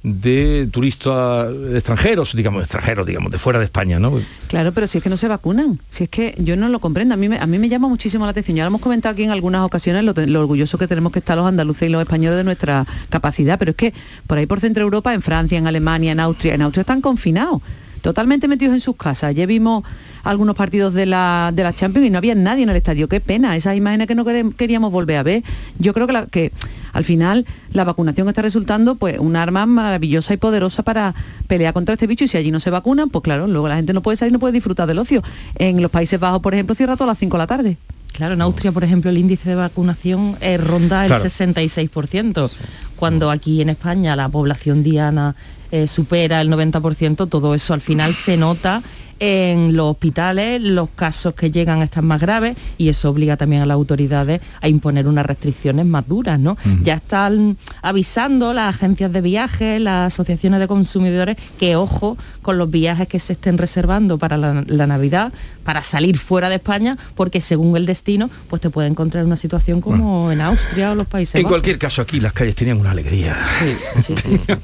de 0.08 0.68
turistas 0.72 1.52
extranjeros, 1.74 2.36
digamos, 2.36 2.62
extranjeros, 2.62 3.08
digamos, 3.08 3.32
de 3.32 3.40
fuera 3.40 3.58
de 3.58 3.66
España, 3.66 3.98
¿no? 4.00 4.14
Claro, 4.48 4.72
pero 4.72 4.86
si 4.86 5.00
es 5.00 5.04
que 5.04 5.10
no 5.10 5.18
se 5.18 5.28
vacunan, 5.28 5.80
si 5.90 6.04
es 6.04 6.10
que 6.12 6.36
yo 6.38 6.56
no 6.56 6.70
lo 6.70 6.78
comprendo, 6.80 7.16
a 7.16 7.18
mí 7.18 7.28
me, 7.28 7.40
a 7.40 7.48
mí 7.48 7.58
me 7.58 7.70
llama 7.70 7.88
muchísimo 7.88 8.24
la 8.26 8.32
atención, 8.32 8.56
ya 8.56 8.64
lo 8.64 8.68
hemos 8.68 8.82
comentado 8.82 9.14
aquí 9.14 9.24
en 9.24 9.32
algunas 9.32 9.62
ocasiones, 9.64 10.04
lo, 10.04 10.40
orgulloso 10.40 10.78
que 10.78 10.88
tenemos 10.88 11.12
que 11.12 11.20
estar 11.20 11.36
los 11.36 11.48
andaluces 11.48 11.90
y 11.90 11.92
los 11.92 12.02
españoles 12.04 12.38
de 12.38 12.44
nuestra 12.44 12.86
capacidad, 13.10 13.58
pero 13.58 13.72
es 13.72 13.78
que 13.78 13.94
por 14.28 14.38
ahí 14.38 14.46
por 14.46 14.60
Centro 14.60 14.84
Europa, 14.84 15.12
en 15.14 15.24
Francia, 15.24 15.58
en 15.58 15.66
Alemania, 15.66 16.12
en 16.12 16.20
Austria, 16.20 16.54
en 16.54 16.62
Austria 16.62 16.82
están 16.82 17.02
confinados, 17.02 17.64
totalmente 18.02 18.48
metidos 18.48 18.76
en 18.76 18.82
sus 18.82 18.96
casas. 18.96 19.34
Ya 19.34 19.48
vimos 19.48 19.84
algunos 20.24 20.56
partidos 20.56 20.94
de 20.94 21.08
la, 21.08 21.52
de 21.54 21.64
la 21.64 21.74
Champions 21.74 22.08
y 22.08 22.12
no 22.12 22.20
había 22.20 22.36
nadie 22.36 22.62
en 22.64 22.70
el 22.70 22.76
estadio, 22.76 23.08
qué 23.08 23.20
pena, 23.20 23.56
esas 23.56 23.76
imágenes 23.76 24.06
que 24.08 24.14
no 24.14 24.24
queríamos 24.56 24.92
volver 24.92 25.18
a 25.18 25.24
ver. 25.24 25.44
Yo 25.80 25.94
creo 25.94 26.06
que, 26.06 26.14
la- 26.14 26.26
que 26.28 26.52
al 26.96 27.04
final 27.04 27.46
la 27.74 27.84
vacunación 27.84 28.30
está 28.30 28.42
resultando 28.42 28.96
pues 28.96 29.20
un 29.20 29.36
arma 29.36 29.66
maravillosa 29.66 30.34
y 30.34 30.38
poderosa 30.38 30.82
para 30.82 31.14
pelear 31.46 31.74
contra 31.74 31.92
este 31.94 32.08
bicho 32.08 32.24
y 32.24 32.30
si 32.30 32.38
allí 32.38 32.52
no 32.52 32.62
se 32.62 32.70
vacunan, 32.70 33.10
pues 33.10 33.22
claro, 33.22 33.48
luego 33.48 33.68
la 33.68 33.76
gente 33.76 33.92
no 33.92 34.02
puede 34.02 34.16
salir, 34.16 34.32
no 34.32 34.40
puede 34.40 34.54
disfrutar 34.54 34.88
del 34.88 34.98
ocio. 34.98 35.22
En 35.56 35.82
los 35.82 35.92
Países 35.92 36.18
Bajos, 36.18 36.42
por 36.42 36.54
ejemplo, 36.54 36.74
cierra 36.74 36.96
todas 36.96 37.10
las 37.10 37.20
5 37.20 37.36
de 37.36 37.44
la 37.44 37.48
tarde. 37.48 37.78
Claro, 38.14 38.36
en 38.36 38.42
Austria, 38.42 38.72
por 38.72 38.86
ejemplo, 38.86 39.12
el 39.12 39.18
índice 39.18 39.50
de 39.50 39.56
vacunación 39.56 40.38
eh, 40.40 40.58
ronda 40.58 41.04
el 41.04 41.10
Claro. 41.10 41.26
66%, 41.26 42.50
cuando 42.96 43.30
aquí 43.30 43.62
en 43.62 43.68
España 43.68 44.16
la 44.16 44.30
población 44.30 44.82
diana 44.84 45.36
eh, 45.72 45.88
supera 45.90 46.40
el 46.40 46.50
90%, 46.50 47.28
todo 47.28 47.54
eso 47.56 47.74
al 47.74 47.82
final 47.82 48.14
se 48.14 48.38
nota 48.38 48.82
en 49.20 49.76
los 49.76 49.92
hospitales, 49.92 50.62
los 50.62 50.90
casos 50.90 51.34
que 51.34 51.52
llegan 51.52 51.82
a 51.82 51.86
estar 51.86 52.04
más 52.04 52.20
graves 52.20 52.58
y 52.78 52.90
eso 52.90 53.10
obliga 53.10 53.38
también 53.38 53.62
a 53.62 53.66
las 53.66 53.76
autoridades 53.76 54.42
a 54.62 54.68
imponer 54.68 55.08
unas 55.08 55.26
restricciones 55.26 55.86
más 55.86 56.08
duras, 56.08 56.40
¿no? 56.40 56.58
Ya 56.84 56.96
están 56.96 57.58
avisando 57.82 58.54
las 58.54 58.76
agencias 58.76 59.12
de 59.12 59.22
viajes, 59.22 59.82
las 59.82 60.14
asociaciones 60.14 60.60
de 60.60 60.68
consumidores 60.68 61.38
que 61.60 61.76
ojo 61.76 62.18
con 62.46 62.60
los 62.60 62.70
viajes 62.70 63.08
que 63.08 63.20
se 63.20 63.34
estén 63.34 63.58
reservando 63.58 64.20
para 64.20 64.38
la, 64.38 64.64
la 64.68 64.86
Navidad, 64.86 65.34
para 65.64 65.82
salir 65.82 66.20
fuera 66.20 66.48
de 66.48 66.56
España, 66.56 66.96
porque 67.16 67.42
según 67.42 67.76
el 67.76 67.88
destino, 67.88 68.30
pues 68.52 68.62
te 68.62 68.70
puede 68.70 68.88
encontrar 68.88 69.26
una 69.26 69.36
situación 69.36 69.82
como 69.82 70.32
en 70.32 70.42
Austria 70.42 70.92
o 70.92 70.96
los 70.96 71.08
Países 71.08 71.34
En 71.34 71.42
Bajos. 71.42 71.54
cualquier 71.54 71.80
caso, 71.80 72.04
aquí 72.04 72.20
las 72.20 72.34
calles 72.34 72.54
tenían 72.54 72.78
una 72.80 72.92
alegría. 72.92 73.36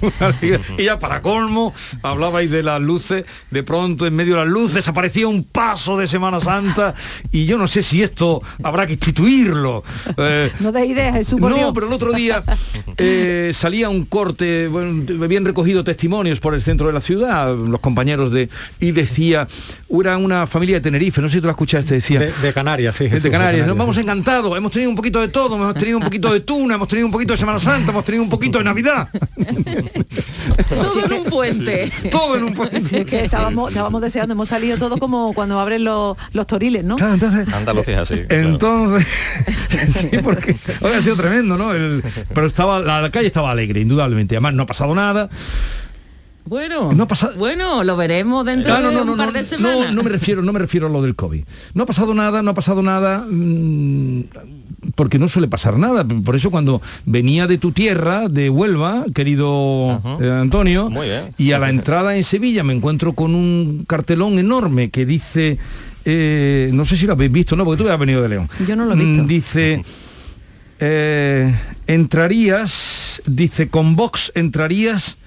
Una 0.01 0.11
alegría. 0.27 0.59
y 0.77 0.83
ya 0.83 0.99
para 0.99 1.23
colmo, 1.23 1.73
hablabais 2.03 2.51
de 2.51 2.61
las 2.61 2.79
luces, 2.79 3.25
de 3.49 3.63
pronto 3.63 4.05
en 4.05 4.15
medio 4.15 4.35
de 4.35 4.41
las 4.45 4.49
luces 4.53 4.87
aparecía 4.87 5.27
un 5.27 5.43
paso 5.43 5.97
de 5.97 6.05
Semana 6.05 6.39
Santa 6.39 6.93
y 7.31 7.45
yo 7.47 7.57
no 7.57 7.67
sé 7.67 7.81
si 7.81 8.03
esto 8.03 8.43
habrá 8.61 8.85
que 8.85 8.93
instituirlo. 8.93 9.83
Eh, 10.17 10.51
No 10.59 10.71
de 10.71 10.85
ideas, 10.85 11.15
Jesús, 11.15 11.39
no, 11.41 11.49
Dios. 11.49 11.71
pero 11.73 11.87
el 11.87 11.93
otro 11.93 12.13
día 12.13 12.43
eh, 12.97 13.49
salía 13.55 13.89
un 13.89 14.05
corte, 14.05 14.67
bueno, 14.67 15.03
habían 15.23 15.45
recogido 15.45 15.83
testimonios 15.83 16.39
por 16.39 16.53
el 16.53 16.61
centro 16.61 16.85
de 16.85 16.93
la 16.93 17.01
ciudad, 17.01 17.55
los 17.71 17.79
compañeros 17.81 18.31
de, 18.31 18.49
y 18.79 18.91
decía, 18.91 19.47
era 19.89 20.17
una 20.17 20.47
familia 20.47 20.75
de 20.75 20.81
Tenerife, 20.81 21.21
no 21.21 21.29
sé 21.29 21.35
si 21.37 21.41
tú 21.41 21.47
la 21.47 21.51
escuchaste, 21.53 21.95
decía. 21.95 22.19
De 22.19 22.53
Canarias, 22.53 22.95
sí. 22.95 23.07
de 23.07 23.31
Canarias, 23.31 23.65
nos 23.67 23.75
sí. 23.75 23.79
vamos 23.79 23.97
encantados, 23.97 24.55
hemos 24.57 24.71
tenido 24.71 24.89
un 24.89 24.95
poquito 24.95 25.19
de 25.21 25.27
todo, 25.29 25.55
hemos 25.55 25.73
tenido 25.75 25.97
un 25.97 26.03
poquito 26.03 26.31
de 26.33 26.41
tuna, 26.41 26.75
hemos 26.75 26.87
tenido 26.87 27.07
un 27.07 27.11
poquito 27.11 27.33
de 27.33 27.37
Semana 27.37 27.59
Santa, 27.59 27.91
hemos 27.91 28.05
tenido 28.05 28.23
un 28.23 28.29
poquito 28.29 28.57
de 28.59 28.63
Navidad. 28.65 29.09
Todo 30.69 31.05
en 31.05 31.13
un 31.13 31.23
puente. 31.25 31.91
Todo 32.11 32.35
en 32.37 32.43
un 32.43 32.53
puente. 32.53 32.81
Sí, 32.81 32.97
es 32.97 33.05
que 33.05 33.17
estábamos, 33.25 33.69
estábamos 33.69 34.01
deseando, 34.01 34.33
hemos 34.33 34.49
salido 34.49 34.77
todo 34.77 34.97
como 34.97 35.33
cuando 35.33 35.59
abren 35.59 35.83
los, 35.83 36.17
los 36.33 36.47
toriles, 36.47 36.83
¿no? 36.83 36.95
Andalucía, 37.53 38.05
sí. 38.05 38.21
Entonces, 38.29 39.07
sí, 39.89 40.09
porque 40.23 40.57
hoy 40.81 40.93
ha 40.93 41.01
sido 41.01 41.15
tremendo, 41.15 41.57
¿no? 41.57 41.73
El- 41.73 42.03
pero 42.33 42.47
estaba, 42.47 42.79
la, 42.79 43.01
la 43.01 43.11
calle 43.11 43.27
estaba 43.27 43.51
alegre, 43.51 43.81
indudablemente. 43.81 44.35
Además, 44.35 44.53
no 44.53 44.63
ha 44.63 44.65
pasado 44.65 44.93
nada. 44.95 45.29
Bueno, 46.45 46.91
No 46.93 47.03
ha 47.03 47.07
pasado- 47.07 47.33
bueno, 47.37 47.83
lo 47.83 47.95
veremos 47.95 48.45
dentro 48.45 48.73
Claro, 48.73 48.89
de 48.89 48.95
no, 48.95 49.01
un 49.01 49.07
no, 49.07 49.17
par 49.17 49.27
no, 49.27 49.33
de 49.33 49.45
semanas. 49.45 49.79
no, 49.87 49.91
no 49.93 50.03
me 50.03 50.09
refiero, 50.09 50.41
no 50.41 50.51
me 50.51 50.59
refiero 50.59 50.87
a 50.87 50.89
lo 50.89 51.01
del 51.01 51.15
COVID. 51.15 51.43
No 51.75 51.83
ha 51.83 51.85
pasado 51.85 52.13
nada, 52.13 52.41
no 52.41 52.51
ha 52.51 52.53
pasado 52.55 52.81
nada, 52.81 53.25
mm, 53.29 54.21
porque 54.95 55.19
no 55.19 55.29
suele 55.29 55.47
pasar 55.47 55.77
nada. 55.77 56.03
Por 56.03 56.35
eso 56.35 56.49
cuando 56.51 56.81
venía 57.05 57.45
de 57.47 57.57
tu 57.59 57.71
tierra, 57.71 58.27
de 58.27 58.49
Huelva, 58.49 59.05
querido 59.13 60.01
eh, 60.19 60.29
Antonio, 60.31 60.89
Muy 60.89 61.07
bien. 61.07 61.33
y 61.37 61.51
a 61.51 61.59
la 61.59 61.69
entrada 61.69 62.17
en 62.17 62.23
Sevilla 62.23 62.63
me 62.63 62.73
encuentro 62.73 63.13
con 63.13 63.35
un 63.35 63.85
cartelón 63.87 64.39
enorme 64.39 64.89
que 64.89 65.05
dice, 65.05 65.59
eh, 66.05 66.71
no 66.73 66.85
sé 66.85 66.97
si 66.97 67.05
lo 67.05 67.13
habéis 67.13 67.31
visto, 67.31 67.55
no, 67.55 67.63
porque 67.63 67.83
tú 67.83 67.89
has 67.89 67.99
venido 67.99 68.21
de 68.23 68.29
León. 68.29 68.49
Yo 68.67 68.75
no 68.75 68.85
lo 68.85 68.93
he 68.93 68.95
visto. 68.97 69.23
Mm, 69.23 69.27
Dice, 69.27 69.83
eh, 70.79 71.55
entrarías, 71.87 73.21
dice, 73.25 73.69
con 73.69 73.95
Vox 73.95 74.31
entrarías, 74.35 75.17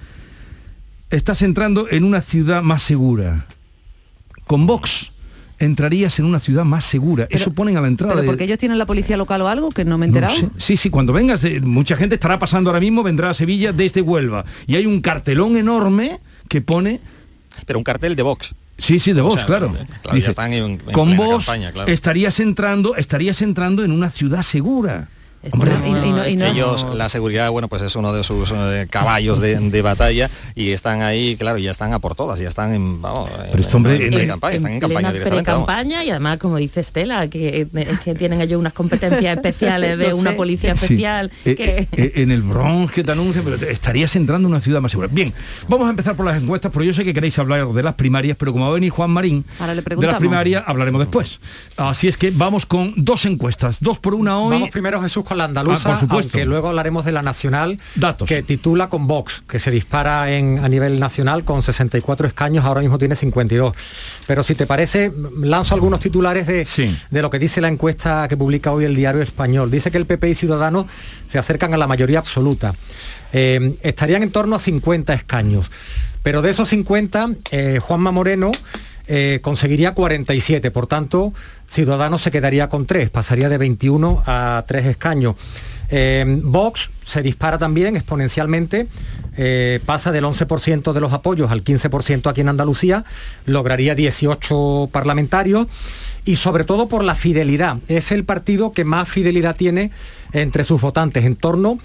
estás 1.09 1.41
entrando 1.41 1.87
en 1.89 2.03
una 2.03 2.21
ciudad 2.21 2.61
más 2.63 2.83
segura. 2.83 3.45
Con 4.47 4.67
Vox 4.67 5.11
entrarías 5.57 6.19
en 6.19 6.25
una 6.25 6.39
ciudad 6.39 6.65
más 6.65 6.83
segura. 6.83 7.27
Eso 7.29 7.53
ponen 7.53 7.77
a 7.77 7.81
la 7.81 7.87
entrada. 7.87 8.13
Pero 8.13 8.21
de- 8.23 8.27
porque 8.27 8.43
ellos 8.43 8.57
tienen 8.59 8.77
la 8.77 8.85
policía 8.85 9.15
local 9.17 9.41
o 9.41 9.47
algo 9.47 9.71
que 9.71 9.85
no 9.85 9.97
me 9.97 10.05
he 10.05 10.09
no 10.09 10.17
enterado. 10.17 10.35
sé. 10.37 10.49
Sí, 10.57 10.77
sí, 10.77 10.89
cuando 10.89 11.13
vengas, 11.13 11.41
de- 11.41 11.61
mucha 11.61 11.95
gente 11.95 12.15
estará 12.15 12.37
pasando 12.39 12.69
ahora 12.69 12.79
mismo, 12.81 13.03
vendrá 13.03 13.29
a 13.29 13.33
Sevilla 13.33 13.71
desde 13.71 14.01
Huelva. 14.01 14.45
Y 14.67 14.75
hay 14.75 14.85
un 14.85 15.01
cartelón 15.01 15.55
enorme 15.57 16.19
que 16.49 16.61
pone... 16.61 16.99
Pero 17.65 17.79
un 17.79 17.83
cartel 17.85 18.17
de 18.17 18.23
Vox. 18.23 18.53
Sí, 18.77 18.99
sí, 18.99 19.13
de 19.13 19.21
O 19.21 19.25
Vox, 19.25 19.35
sea, 19.35 19.45
claro. 19.45 19.69
claro, 19.71 19.85
ya 20.03 20.13
Dice, 20.13 20.29
están 20.31 20.51
en- 20.51 20.63
en 20.71 20.77
con 20.91 21.07
plena 21.07 21.23
vos 21.23 21.45
campaña, 21.45 21.71
claro. 21.71 21.89
estarías 21.89 22.41
entrando, 22.41 22.97
estarías 22.97 23.41
entrando 23.41 23.85
en 23.85 23.91
una 23.91 24.09
ciudad 24.11 24.41
segura. 24.41 25.07
Y- 25.45 25.87
y 25.89 26.11
no- 26.11 26.27
y 26.27 26.35
no- 26.35 26.45
Ellos, 26.45 26.87
la 26.95 27.09
seguridad, 27.09 27.49
bueno, 27.51 27.67
pues 27.67 27.81
es 27.81 27.95
uno 27.95 28.13
de 28.13 28.23
sus 28.23 28.51
eh, 28.51 28.87
caballos 28.89 29.39
de, 29.39 29.59
de 29.59 29.81
batalla 29.81 30.29
y 30.55 30.71
están 30.71 31.01
ahí, 31.01 31.35
claro, 31.37 31.57
ya 31.57 31.71
están 31.71 31.93
a 31.93 31.99
por 31.99 32.15
todas, 32.15 32.39
ya 32.39 32.47
están 32.47 32.73
en, 32.73 33.01
vamos, 33.01 33.29
en- 33.53 33.59
este 33.59 33.77
hombre, 33.77 33.95
en, 33.97 34.01
en- 34.03 34.11
pre-campaña, 34.11 34.55
están 34.55 34.71
en 34.73 34.79
campaña 34.79 35.11
directamente. 35.11 35.43
pre-campaña 35.43 36.03
y 36.03 36.09
además 36.09 36.37
como 36.39 36.57
dice 36.57 36.79
Estela 36.79 37.27
que, 37.29 37.67
es 37.73 37.99
que 37.99 38.13
tienen 38.15 38.41
ellos 38.41 38.59
unas 38.59 38.73
competencias 38.73 39.35
especiales 39.35 39.97
de 39.97 40.13
una 40.13 40.31
sé. 40.31 40.35
policía 40.37 40.73
especial 40.73 41.31
Eh, 41.45 41.55
que 41.55 41.87
eh, 42.01 42.11
en 42.15 42.31
el 42.31 42.41
Bronx 42.41 42.91
que 42.93 43.03
te 43.03 43.11
anuncian, 43.11 43.43
pero 43.43 43.57
te- 43.57 43.71
estarías 43.71 44.15
entrando 44.15 44.47
en 44.47 44.53
una 44.53 44.61
ciudad 44.61 44.81
más 44.81 44.91
segura. 44.91 45.07
Bien, 45.11 45.33
vamos 45.67 45.87
a 45.87 45.89
empezar 45.89 46.15
por 46.15 46.25
las 46.25 46.41
encuestas, 46.41 46.71
porque 46.71 46.87
yo 46.87 46.93
sé 46.93 47.03
que 47.03 47.13
queréis 47.13 47.37
hablar 47.39 47.67
de 47.67 47.83
las 47.83 47.93
primarias, 47.95 48.35
pero 48.37 48.51
como 48.51 48.65
va 48.65 48.71
a 48.71 48.73
venir 48.75 48.89
Juan 48.91 49.09
Marín, 49.11 49.45
Ahora 49.59 49.75
le 49.75 49.81
de 49.81 50.07
las 50.07 50.17
primarias 50.17 50.63
hablaremos 50.65 50.99
después. 50.99 51.39
Así 51.77 52.07
es 52.07 52.17
que 52.17 52.31
vamos 52.31 52.65
con 52.65 52.93
dos 52.97 53.25
encuestas, 53.25 53.77
dos 53.81 53.99
por 53.99 54.15
una 54.15 54.39
hoy. 54.39 54.51
Vamos 54.51 54.69
primero, 54.69 55.01
Jesús, 55.01 55.23
con 55.25 55.34
la 55.35 55.45
andaluza, 55.45 55.89
Ah, 55.89 55.91
por 55.93 55.99
supuesto. 56.01 56.31
aunque 56.37 56.45
luego 56.45 56.69
hablaremos 56.69 57.05
de 57.05 57.11
la 57.11 57.21
nacional, 57.21 57.79
Datos. 57.95 58.27
que 58.27 58.41
titula 58.43 58.89
con 58.89 59.07
Vox, 59.07 59.43
que 59.47 59.59
se 59.59 59.71
dispara 59.71 60.31
en, 60.31 60.59
a 60.63 60.69
nivel 60.69 60.99
nacional 60.99 61.43
con 61.43 61.61
64 61.61 62.27
escaños, 62.27 62.65
ahora 62.65 62.81
mismo 62.81 62.97
tiene 62.97 63.15
52. 63.15 63.73
Pero 64.27 64.43
si 64.43 64.55
te 64.55 64.65
parece, 64.65 65.11
lanzo 65.41 65.75
algunos 65.75 65.99
titulares 65.99 66.47
de, 66.47 66.67
de 67.09 67.21
lo 67.21 67.29
que 67.29 67.39
dice 67.39 67.61
la 67.61 67.67
encuesta 67.67 68.27
que 68.27 68.37
publica 68.37 68.71
hoy 68.71 68.85
el 68.85 68.95
diario 68.95 69.21
español. 69.21 69.69
Dice 69.69 69.91
que 69.91 69.97
el 69.97 70.05
PP 70.05 70.29
y 70.29 70.35
Ciudadanos 70.35 70.85
se 71.27 71.37
acercan 71.37 71.73
a 71.73 71.77
la 71.77 71.87
mayoría 71.87 72.19
absoluta. 72.19 72.73
Eh, 73.33 73.75
estarían 73.81 74.23
en 74.23 74.31
torno 74.31 74.55
a 74.55 74.59
50 74.59 75.13
escaños. 75.13 75.69
Pero 76.23 76.41
de 76.41 76.49
esos 76.51 76.69
50, 76.69 77.29
eh, 77.51 77.79
Juanma 77.81 78.11
Moreno 78.11 78.51
eh, 79.07 79.39
conseguiría 79.43 79.93
47, 79.93 80.71
por 80.71 80.87
tanto, 80.87 81.33
Ciudadanos 81.75 82.21
se 82.21 82.31
quedaría 82.31 82.69
con 82.69 82.85
3, 82.85 83.09
pasaría 83.09 83.49
de 83.49 83.57
21 83.57 84.23
a 84.25 84.63
3 84.65 84.85
escaños. 84.85 85.35
Eh, 85.89 86.23
Vox 86.41 86.89
se 87.03 87.21
dispara 87.21 87.57
también 87.57 87.97
exponencialmente, 87.97 88.87
eh, 89.35 89.81
pasa 89.85 90.13
del 90.13 90.23
11% 90.23 90.93
de 90.93 91.01
los 91.01 91.11
apoyos 91.11 91.51
al 91.51 91.65
15% 91.65 92.29
aquí 92.29 92.39
en 92.39 92.47
Andalucía, 92.47 93.03
lograría 93.45 93.93
18 93.93 94.87
parlamentarios 94.89 95.67
y 96.23 96.37
sobre 96.37 96.63
todo 96.63 96.87
por 96.87 97.03
la 97.03 97.13
fidelidad. 97.13 97.75
Es 97.89 98.13
el 98.13 98.23
partido 98.23 98.71
que 98.71 98.85
más 98.85 99.09
fidelidad 99.09 99.57
tiene 99.57 99.91
entre 100.31 100.63
sus 100.63 100.79
votantes, 100.79 101.25
en 101.25 101.35
torno 101.35 101.77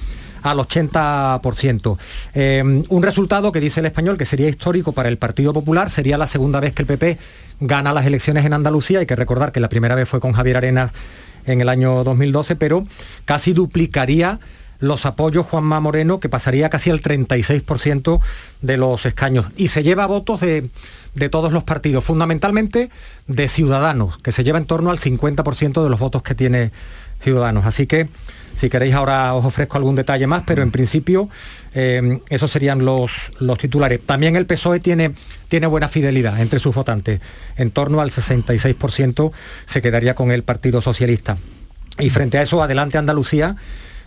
al 0.42 0.58
80%. 0.58 1.98
Eh, 2.34 2.84
un 2.88 3.02
resultado 3.02 3.52
que 3.52 3.60
dice 3.60 3.80
el 3.80 3.86
español 3.86 4.18
que 4.18 4.24
sería 4.24 4.48
histórico 4.48 4.92
para 4.92 5.08
el 5.08 5.18
Partido 5.18 5.52
Popular, 5.52 5.90
sería 5.90 6.18
la 6.18 6.26
segunda 6.26 6.60
vez 6.60 6.72
que 6.72 6.82
el 6.82 6.86
PP 6.86 7.18
gana 7.60 7.92
las 7.92 8.06
elecciones 8.06 8.44
en 8.44 8.52
Andalucía, 8.52 9.00
hay 9.00 9.06
que 9.06 9.16
recordar 9.16 9.52
que 9.52 9.60
la 9.60 9.68
primera 9.68 9.94
vez 9.94 10.08
fue 10.08 10.20
con 10.20 10.32
Javier 10.32 10.56
Arenas 10.58 10.92
en 11.46 11.60
el 11.60 11.68
año 11.68 12.04
2012, 12.04 12.56
pero 12.56 12.84
casi 13.24 13.52
duplicaría 13.52 14.40
los 14.78 15.04
apoyos 15.04 15.46
Juanma 15.46 15.78
Moreno, 15.80 16.20
que 16.20 16.28
pasaría 16.28 16.70
casi 16.70 16.90
al 16.90 17.02
36% 17.02 18.20
de 18.62 18.76
los 18.78 19.04
escaños. 19.06 19.46
Y 19.56 19.68
se 19.68 19.82
lleva 19.82 20.06
votos 20.06 20.40
de, 20.40 20.70
de 21.14 21.28
todos 21.28 21.52
los 21.52 21.64
partidos, 21.64 22.02
fundamentalmente 22.02 22.90
de 23.26 23.48
Ciudadanos, 23.48 24.18
que 24.18 24.32
se 24.32 24.42
lleva 24.42 24.58
en 24.58 24.64
torno 24.64 24.90
al 24.90 24.98
50% 24.98 25.82
de 25.82 25.90
los 25.90 26.00
votos 26.00 26.22
que 26.22 26.34
tiene 26.34 26.72
Ciudadanos. 27.20 27.66
Así 27.66 27.86
que 27.86 28.08
si 28.60 28.68
queréis 28.68 28.92
ahora 28.94 29.32
os 29.34 29.44
ofrezco 29.46 29.78
algún 29.78 29.96
detalle 29.96 30.26
más, 30.26 30.42
pero 30.46 30.62
en 30.62 30.70
principio 30.70 31.30
eh, 31.72 32.20
esos 32.28 32.50
serían 32.50 32.84
los, 32.84 33.32
los 33.38 33.56
titulares. 33.56 34.00
También 34.04 34.36
el 34.36 34.44
PSOE 34.44 34.80
tiene, 34.80 35.12
tiene 35.48 35.66
buena 35.66 35.88
fidelidad 35.88 36.38
entre 36.40 36.58
sus 36.58 36.74
votantes. 36.74 37.20
En 37.56 37.70
torno 37.70 38.02
al 38.02 38.10
66% 38.10 39.32
se 39.64 39.80
quedaría 39.80 40.14
con 40.14 40.30
el 40.30 40.42
Partido 40.42 40.82
Socialista. 40.82 41.38
Y 41.98 42.10
frente 42.10 42.36
a 42.36 42.42
eso, 42.42 42.62
adelante 42.62 42.98
Andalucía, 42.98 43.56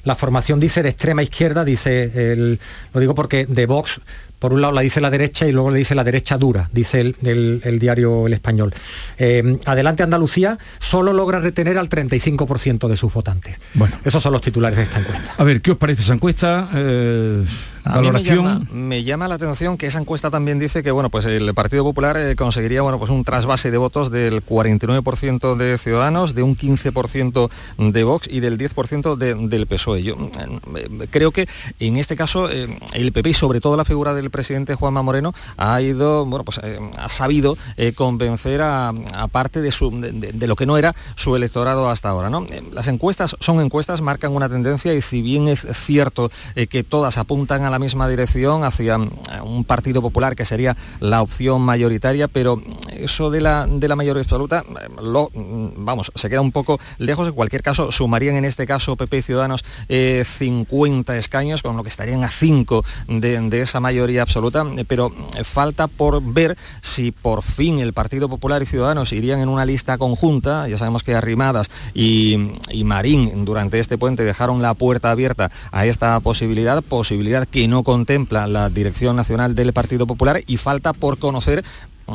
la 0.04 0.16
formación 0.16 0.60
dice 0.60 0.84
de 0.84 0.90
extrema 0.90 1.24
izquierda, 1.24 1.64
dice, 1.66 2.34
el- 2.34 2.60
lo 2.94 3.00
digo 3.00 3.16
porque 3.16 3.48
de 3.48 3.66
Vox, 3.66 4.02
por 4.44 4.52
un 4.52 4.60
lado 4.60 4.74
la 4.74 4.82
dice 4.82 5.00
la 5.00 5.10
derecha 5.10 5.48
y 5.48 5.54
luego 5.54 5.72
le 5.72 5.78
dice 5.78 5.96
la 5.96 6.04
derecha 6.04 6.38
dura, 6.38 6.70
dice 6.74 7.00
el, 7.00 7.16
el- 7.24 7.62
el 7.64 7.80
diario 7.80 8.28
El 8.28 8.34
Español. 8.34 8.74
Eh, 9.18 9.58
adelante 9.64 10.04
Andalucía 10.04 10.58
solo 10.80 11.14
logra 11.14 11.40
retener 11.40 11.78
al 11.78 11.88
35% 11.88 12.90
de 12.90 12.98
sus 12.98 13.14
votantes. 13.14 13.58
Bueno. 13.74 13.96
Esos 14.04 14.22
son 14.22 14.34
los 14.34 14.42
titulares 14.42 14.76
de 14.78 14.84
esta 14.84 15.00
encuesta. 15.00 15.34
A 15.38 15.44
ver, 15.46 15.62
¿qué 15.62 15.72
os 15.72 15.78
parece 15.78 16.02
esa 16.02 16.14
encuesta? 16.14 16.68
Eh, 16.76 17.46
A 17.86 18.00
mí 18.02 18.08
me 18.14 18.24
llama, 18.24 18.62
me 18.72 19.04
llama 19.04 19.28
la 19.28 19.36
atención 19.36 19.78
que 19.78 19.88
esa 19.88 20.00
encuesta 20.00 20.30
también 20.32 20.58
dice 20.60 20.84
que 20.84 20.92
bueno, 20.92 21.10
pues 21.10 21.26
el 21.26 21.54
Partido 21.54 21.84
Popular 21.84 22.16
eh, 22.18 22.36
conseguiría 22.36 22.82
bueno, 22.82 22.98
pues 23.00 23.10
un 23.12 23.24
trasvase 23.24 23.72
de 23.72 23.78
votos 23.78 24.10
del 24.12 24.44
49% 24.46 25.56
de 25.56 25.78
Ciudadanos, 25.78 26.36
de 26.36 26.44
un 26.44 26.56
15% 26.56 27.50
de 27.78 28.04
Vox 28.04 28.28
y 28.32 28.40
del 28.40 28.58
10% 28.58 29.16
de- 29.18 29.36
del 29.36 29.68
PSOE. 29.68 30.04
Yo 30.04 30.16
eh, 30.16 31.08
creo 31.10 31.32
que 31.32 31.48
en 31.80 31.98
este 31.98 32.16
caso 32.16 32.50
eh, 32.50 32.78
el 32.94 33.12
PP 33.12 33.30
y 33.32 33.34
sobre 33.34 33.60
todo 33.62 33.76
la 33.78 33.86
figura 33.86 34.14
del 34.14 34.30
presidente 34.30 34.76
Juanma 34.76 35.02
Moreno 35.02 35.34
ha 35.58 35.82
ido, 35.82 36.26
bueno, 36.26 36.44
pues 36.46 36.60
ha 36.98 37.10
sabido 37.10 37.58
convencer 37.96 38.62
a, 38.62 38.90
a 38.90 39.28
parte 39.28 39.62
de, 39.62 39.72
su, 39.72 39.90
de, 39.92 40.48
lo 40.48 40.56
que 40.56 40.66
no 40.66 40.78
era 40.78 40.96
su 41.16 41.36
electorado 41.36 41.90
hasta 41.90 42.10
ahora. 42.10 42.30
¿no? 42.30 42.46
Las 42.72 42.88
encuestas 42.88 43.36
son 43.40 43.60
encuestas, 43.60 44.02
marcan 44.02 44.34
una 44.36 44.50
tendencia 44.50 44.94
y 44.94 45.02
si 45.02 45.22
bien 45.22 45.48
es 45.48 45.66
cierto 45.74 46.32
que 46.70 46.84
todas 46.84 47.18
apuntan 47.18 47.66
a 47.66 47.70
la 47.74 47.80
misma 47.80 48.08
dirección 48.08 48.64
hacia 48.64 48.98
mm, 48.98 49.10
un 49.44 49.66
Partido 49.66 50.02
Popular 50.02 50.36
que 50.36 50.46
sería 50.46 50.78
la 51.00 51.22
opción 51.22 51.62
mayoritaria, 51.62 52.28
pero 52.28 52.62
eso 52.92 53.32
de 53.32 53.42
la, 53.42 53.66
de 53.68 53.88
la 53.88 53.96
mayoría 53.96 54.22
absoluta, 54.22 54.64
eh, 54.64 54.90
lo, 55.02 55.32
mm, 55.34 55.84
vamos, 55.84 56.12
se 56.14 56.30
queda 56.30 56.42
un 56.42 56.52
poco 56.52 56.80
lejos. 57.00 57.28
En 57.28 57.34
cualquier 57.34 57.64
caso, 57.64 57.92
sumarían 57.92 58.36
en 58.36 58.46
este 58.46 58.68
caso 58.68 58.96
PP 58.96 59.18
y 59.18 59.22
Ciudadanos 59.24 59.66
eh, 59.90 60.24
50 60.26 61.18
escaños, 61.18 61.64
con 61.64 61.76
lo 61.76 61.84
que 61.84 61.90
estarían 61.90 62.24
a 62.24 62.30
5 62.30 62.86
de, 63.08 63.42
de 63.50 63.62
esa 63.62 63.80
mayoría 63.80 64.22
absoluta, 64.22 64.64
eh, 64.78 64.86
pero 64.88 65.12
eh, 65.36 65.44
falta 65.44 65.88
por 65.88 66.22
ver 66.22 66.56
si 66.82 67.12
por 67.12 67.42
fin 67.42 67.80
el 67.80 67.94
Partido 67.94 68.30
Popular 68.30 68.62
y 68.62 68.68
Ciudadanos 68.68 69.14
irían 69.14 69.42
en 69.42 69.50
una 69.50 69.66
lista 69.66 69.98
conjunta, 69.98 70.68
ya 70.68 70.78
sabemos 70.78 71.04
que 71.04 71.16
Arrimadas 71.16 71.70
y, 71.94 72.52
y 72.70 72.84
Marín 72.84 73.46
durante 73.46 73.80
este 73.80 73.98
puente 73.98 74.24
dejaron 74.24 74.62
la 74.62 74.74
puerta 74.76 75.12
abierta 75.12 75.52
a 75.72 75.86
esta 75.86 76.20
posibilidad, 76.20 76.84
posibilidad 76.84 77.48
que 77.48 77.63
no 77.68 77.84
contempla 77.84 78.48
la 78.48 78.70
Dirección 78.70 79.16
Nacional 79.16 79.56
del 79.56 79.74
Partido 79.74 80.08
Popular 80.08 80.42
y 80.46 80.58
falta 80.58 80.94
por 80.94 81.18
conocer 81.18 81.64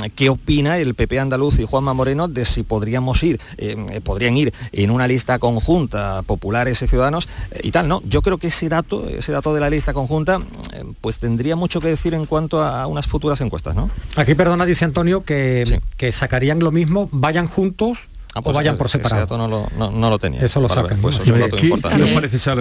eh, 0.05 0.11
¿Qué 0.11 0.29
opina 0.29 0.79
el 0.79 0.95
PP 0.95 1.19
andaluz 1.19 1.59
y 1.59 1.65
Juanma 1.65 1.95
Moreno 1.95 2.29
de 2.29 2.45
si 2.45 2.63
podríamos 2.63 3.23
ir, 3.23 3.41
eh, 3.57 3.77
eh, 3.91 4.01
podrían 4.01 4.37
ir 4.37 4.53
en 4.73 4.91
una 4.91 5.09
lista 5.09 5.39
conjunta, 5.39 6.23
populares 6.23 6.83
y 6.83 6.89
ciudadanos 6.89 7.29
eh, 7.51 7.61
y 7.63 7.71
tal? 7.71 7.89
No, 7.89 8.03
yo 8.05 8.23
creo 8.23 8.39
que 8.39 8.49
ese 8.49 8.69
dato, 8.69 9.09
ese 9.09 9.33
dato 9.33 9.55
de 9.55 9.61
la 9.61 9.71
lista 9.71 9.95
conjunta, 9.95 10.41
eh, 10.75 10.85
pues 11.01 11.19
tendría 11.19 11.57
mucho 11.57 11.81
que 11.81 11.89
decir 11.89 12.15
en 12.15 12.27
cuanto 12.27 12.61
a, 12.61 12.83
a 12.83 12.87
unas 12.87 13.07
futuras 13.07 13.41
encuestas, 13.41 13.75
¿no? 13.75 13.91
Aquí, 14.17 14.35
perdona, 14.35 14.67
dice 14.67 14.85
Antonio, 14.85 15.25
que, 15.25 15.81
que 15.97 16.13
sacarían 16.13 16.59
lo 16.59 16.71
mismo, 16.71 17.09
vayan 17.11 17.49
juntos 17.49 17.99
Ah, 18.39 18.41
o 18.41 18.43
pues 18.45 18.57
vayan 18.57 18.75
ese- 18.75 18.79
por 18.79 18.87
ese 18.87 18.99
separado. 18.99 19.21
dato 19.21 19.37
no 19.39 19.49
lo, 19.49 19.67
no- 19.79 19.91
no 19.91 20.11
lo 20.11 20.19
tenía. 20.19 20.41
Eso 20.41 20.61
lo 20.61 20.69
sacan, 20.69 20.99
Pues 21.01 21.19
¿no? 21.19 21.23
eso 21.25 21.35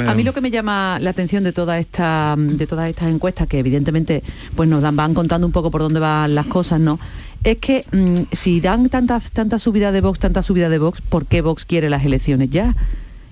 es. 0.02 0.08
A 0.08 0.14
mí 0.14 0.24
lo 0.24 0.34
que 0.34 0.42
me 0.42 0.52
llama 0.52 0.98
la 1.00 1.10
atención 1.12 1.44
de 1.44 1.54
toda 1.54 1.80
esta 1.80 2.36
de 2.38 2.68
todas 2.68 2.90
estas 2.90 3.10
encuestas 3.10 3.48
que 3.48 3.60
evidentemente 3.60 4.24
pues 4.56 4.68
nos 4.70 4.82
dan 4.82 4.96
van 4.96 5.14
contando 5.14 5.46
un 5.48 5.54
poco 5.54 5.72
por 5.72 5.82
dónde 5.82 6.00
van 6.00 6.36
las 6.36 6.48
cosas, 6.48 6.80
¿no? 6.80 7.00
Es 7.44 7.58
que 7.58 7.86
mm, 7.92 8.24
si 8.34 8.60
dan 8.62 8.90
tanta 8.90 9.20
tanta 9.34 9.60
subida 9.60 9.92
de 9.92 10.02
Vox, 10.02 10.20
tanta 10.20 10.42
subida 10.42 10.70
de 10.70 10.80
Vox, 10.80 11.02
¿por 11.02 11.26
qué 11.26 11.42
Vox 11.42 11.66
quiere 11.66 11.90
las 11.90 12.04
elecciones 12.04 12.50
ya? 12.50 12.76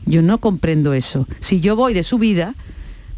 Yo 0.06 0.22
no 0.22 0.38
comprendo 0.38 0.94
eso. 0.94 1.28
Si 1.40 1.60
yo 1.62 1.76
voy 1.76 1.94
de 1.96 2.04
subida, 2.04 2.54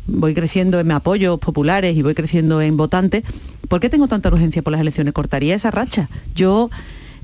voy 0.07 0.33
creciendo 0.33 0.79
en 0.79 0.89
apoyos 0.91 1.37
populares 1.39 1.97
y 1.97 2.01
voy 2.01 2.15
creciendo 2.15 2.61
en 2.61 2.77
votantes, 2.77 3.23
¿por 3.67 3.81
qué 3.81 3.89
tengo 3.89 4.07
tanta 4.07 4.29
urgencia 4.29 4.61
por 4.61 4.71
las 4.71 4.79
elecciones? 4.81 5.13
Cortaría 5.13 5.53
esa 5.55 5.69
racha. 5.69 6.07
Yo 6.33 6.69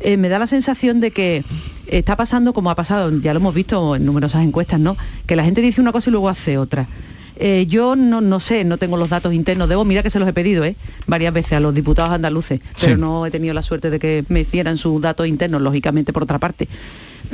eh, 0.04 0.18
me 0.18 0.30
da 0.30 0.38
la 0.40 0.48
sensación 0.48 1.00
de 1.00 1.12
que 1.12 1.44
está 1.88 2.16
pasando 2.16 2.54
como 2.54 2.70
ha 2.70 2.76
pasado, 2.76 3.12
ya 3.22 3.34
lo 3.34 3.40
hemos 3.40 3.54
visto 3.56 3.96
en 3.96 4.06
numerosas 4.06 4.44
encuestas, 4.44 4.80
¿no? 4.80 4.96
Que 5.26 5.36
la 5.36 5.44
gente 5.44 5.62
dice 5.62 5.82
una 5.82 5.92
cosa 5.92 6.10
y 6.10 6.12
luego 6.12 6.30
hace 6.30 6.58
otra. 6.58 6.88
Eh, 7.36 7.66
yo 7.68 7.96
no, 7.96 8.22
no 8.22 8.40
sé, 8.40 8.64
no 8.64 8.78
tengo 8.78 8.96
los 8.96 9.10
datos 9.10 9.34
internos, 9.34 9.68
debo, 9.68 9.84
mira 9.86 10.04
que 10.04 10.12
se 10.12 10.20
los 10.20 10.30
he 10.30 10.34
pedido 10.34 10.64
¿eh? 10.64 10.76
varias 11.08 11.34
veces 11.34 11.54
a 11.54 11.60
los 11.60 11.74
diputados 11.74 12.12
andaluces, 12.12 12.62
pero 12.80 12.94
Sí. 12.96 13.02
no 13.02 13.26
he 13.26 13.32
tenido 13.32 13.56
la 13.56 13.64
suerte 13.64 13.90
de 13.90 13.98
que 14.00 14.24
me 14.30 14.42
hicieran 14.42 14.78
sus 14.78 15.02
datos 15.02 15.28
internos, 15.28 15.60
lógicamente 15.62 16.14
por 16.14 16.24
otra 16.24 16.38
parte. 16.38 16.68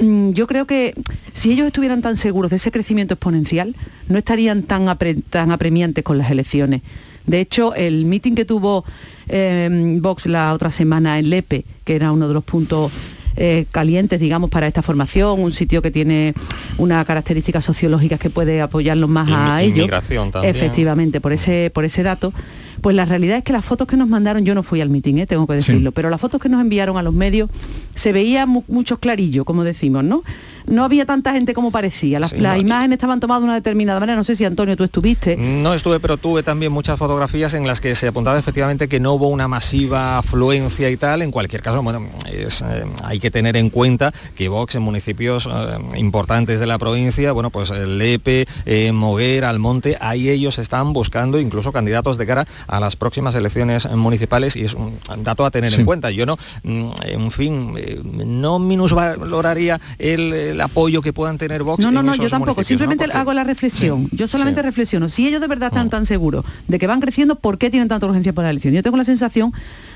Mm, 0.01 0.32
Yo 0.32 0.47
creo 0.47 0.65
que 0.65 0.93
si 1.34 1.51
ellos 1.51 1.67
estuvieran 1.67 2.01
tan 2.01 2.15
seguros 2.15 2.49
de 2.49 2.55
ese 2.55 2.72
crecimiento 2.72 3.15
exponencial, 3.15 3.76
no 4.07 4.17
estarían 4.17 4.63
tan, 4.63 4.86
apre- 4.88 5.22
tan 5.30 5.51
apremiantes 5.51 6.03
con 6.03 6.17
las 6.17 6.32
elecciones. 6.32 6.82
De 7.28 7.41
hecho, 7.41 7.76
el 7.76 8.05
meeting 8.05 8.34
que 8.36 8.45
tuvo 8.45 8.86
eh, 9.30 9.97
Vox 10.01 10.25
la 10.25 10.53
otra 10.53 10.71
semana 10.71 11.19
en 11.19 11.30
Lepe, 11.30 11.65
que 11.86 11.95
era 11.95 12.11
uno 12.11 12.27
de 12.27 12.34
los 12.34 12.43
puntos 12.43 12.91
eh, 13.36 13.65
calientes, 13.71 14.19
digamos, 14.19 14.49
para 14.49 14.67
esta 14.67 14.82
formación, 14.82 15.39
un 15.39 15.51
sitio 15.53 15.82
que 15.82 15.91
tiene 15.91 16.34
unas 16.77 17.05
características 17.05 17.63
sociológicas 17.63 18.19
que 18.19 18.30
puede 18.30 18.59
apoyarlos 18.59 19.09
más 19.09 19.30
a 19.32 19.61
ellos. 19.61 19.77
inmigración 19.77 20.32
también. 20.32 20.53
Efectivamente, 20.53 21.21
por 21.21 21.32
ese, 21.32 21.71
por 21.73 21.86
ese 21.86 22.03
dato. 22.03 22.34
Pues 22.82 22.95
la 22.95 23.03
realidad 23.03 23.38
es 23.38 23.43
que 23.43 23.51
las 23.51 23.65
fotos 23.65 23.88
que 23.88 23.97
nos 23.97 24.07
mandaron, 24.07 24.45
yo 24.45 24.55
no 24.55 24.63
fui 24.63 24.80
al 24.80 24.89
mitin, 24.89 25.25
tengo 25.25 25.45
que 25.47 25.53
decirlo, 25.55 25.91
pero 25.91 26.09
las 26.09 26.19
fotos 26.21 26.39
que 26.41 26.47
nos 26.47 26.61
enviaron 26.61 26.97
a 26.97 27.03
los 27.03 27.13
medios 27.13 27.49
se 27.93 28.13
veía 28.13 28.45
mu- 28.45 28.63
muchos 28.69 28.99
clarillos, 28.99 29.43
como 29.45 29.65
decimos, 29.65 30.01
¿no? 30.05 30.21
No 30.70 30.84
había 30.84 31.05
tanta 31.05 31.32
gente 31.34 31.53
como 31.53 31.72
parecía. 31.72 32.20
Las, 32.20 32.30
Sí, 32.32 32.38
las 32.38 32.53
no, 32.53 32.57
y- 32.57 32.61
imágenes 32.61 32.97
estaban 32.97 33.20
tomadas 33.20 33.41
de 33.41 33.45
una 33.45 33.55
determinada 33.55 33.99
manera. 33.99 34.15
No 34.17 34.24
sé 34.24 34.36
si 34.36 34.45
Antonio 34.45 34.76
tú 34.78 34.84
estuviste. 34.84 35.36
No 35.36 35.74
estuve, 35.74 35.99
pero 35.99 36.17
tuve 36.17 36.43
también 36.43 36.72
muchas 36.72 36.97
fotografías 36.99 37.53
en 37.53 37.65
las 37.67 37.82
que 37.82 37.95
se 37.95 38.07
apuntaba 38.07 38.38
efectivamente 38.39 38.88
que 38.88 38.99
no 38.99 39.13
hubo 39.13 39.28
una 39.30 39.47
masiva 39.47 40.17
afluencia 40.17 40.89
y 40.89 40.97
tal. 40.97 41.22
En 41.22 41.32
cualquier 41.32 41.61
caso, 41.61 41.82
bueno, 41.84 42.07
es, 42.32 42.61
eh, 42.61 42.86
hay 43.03 43.20
que 43.20 43.32
tener 43.32 43.57
en 43.57 43.70
cuenta 43.70 44.11
que 44.36 44.47
Vox 44.49 44.76
en 44.76 44.84
municipios 44.84 45.47
eh, 45.47 45.49
importantes 45.97 46.59
de 46.59 46.65
la 46.67 46.78
provincia, 46.78 47.32
bueno, 47.32 47.49
pues 47.49 47.70
eh, 47.72 47.86
Lepe, 47.88 48.45
eh, 48.65 48.91
Moguer, 48.91 49.45
Almonte, 49.45 49.97
ahí 49.99 50.30
ellos 50.30 50.59
están 50.59 50.93
buscando 50.93 51.39
incluso 51.39 51.72
candidatos 51.72 52.17
de 52.17 52.26
cara 52.26 52.45
a 52.67 52.80
las 52.80 52.95
próximas 52.95 53.36
elecciones 53.36 53.89
municipales 53.91 54.55
y 54.55 54.63
es 54.65 54.74
un 54.74 54.99
dato 55.20 55.45
a 55.45 55.51
tener 55.51 55.72
Sí. 55.74 55.80
en 55.82 55.86
cuenta. 55.86 56.11
Yo 56.11 56.26
no, 56.26 56.38
mm, 56.63 56.89
en 57.05 57.32
fin, 57.32 57.74
eh, 57.78 57.99
no 58.03 58.59
minusvaloraría 58.59 59.80
el, 59.97 60.34
el 60.34 60.59
apoyo 60.62 61.01
que 61.01 61.14
puedan 61.14 61.38
tener 61.38 61.64
Vox 61.64 61.84
No, 61.84 61.91
no, 61.91 61.99
en 62.01 62.05
no, 62.07 62.12
esos 62.14 62.24
yo 62.26 62.30
tampoco. 62.30 62.64
Simplemente 62.64 63.05
hago 63.14 63.34
la 63.34 63.43
reflexión. 63.43 64.07
Sí, 64.10 64.18
Yo 64.18 64.28
solamente 64.28 64.62
sí. 64.62 64.66
reflexiono. 64.66 65.10
Si 65.10 65.28
ellos 65.28 65.41
de 65.41 65.47
verdad 65.47 65.68
Mm. 65.72 65.76
están 65.76 65.89
tan 65.89 66.05
seguros 66.05 66.45
de 66.68 66.80
que 66.80 66.88
van 66.88 66.99
creciendo, 67.01 67.36
¿por 67.36 67.57
qué 67.57 67.70
tienen 67.70 67.88
tanta 67.89 68.05
urgencia 68.05 68.34
por 68.34 68.43
la 68.43 68.49
elección? 68.49 68.74
Yo 68.74 68.84
tengo 68.84 68.97
la 68.97 69.03
sensación 69.03 69.53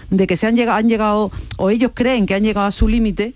de 0.09 0.27
que 0.27 0.37
se 0.37 0.47
han 0.47 0.55
llegado, 0.55 0.77
han 0.77 0.87
llegado, 0.89 1.31
o 1.57 1.69
ellos 1.69 1.91
creen 1.93 2.25
que 2.25 2.35
han 2.35 2.43
llegado 2.43 2.67
a 2.67 2.71
su 2.71 2.87
límite 2.87 3.33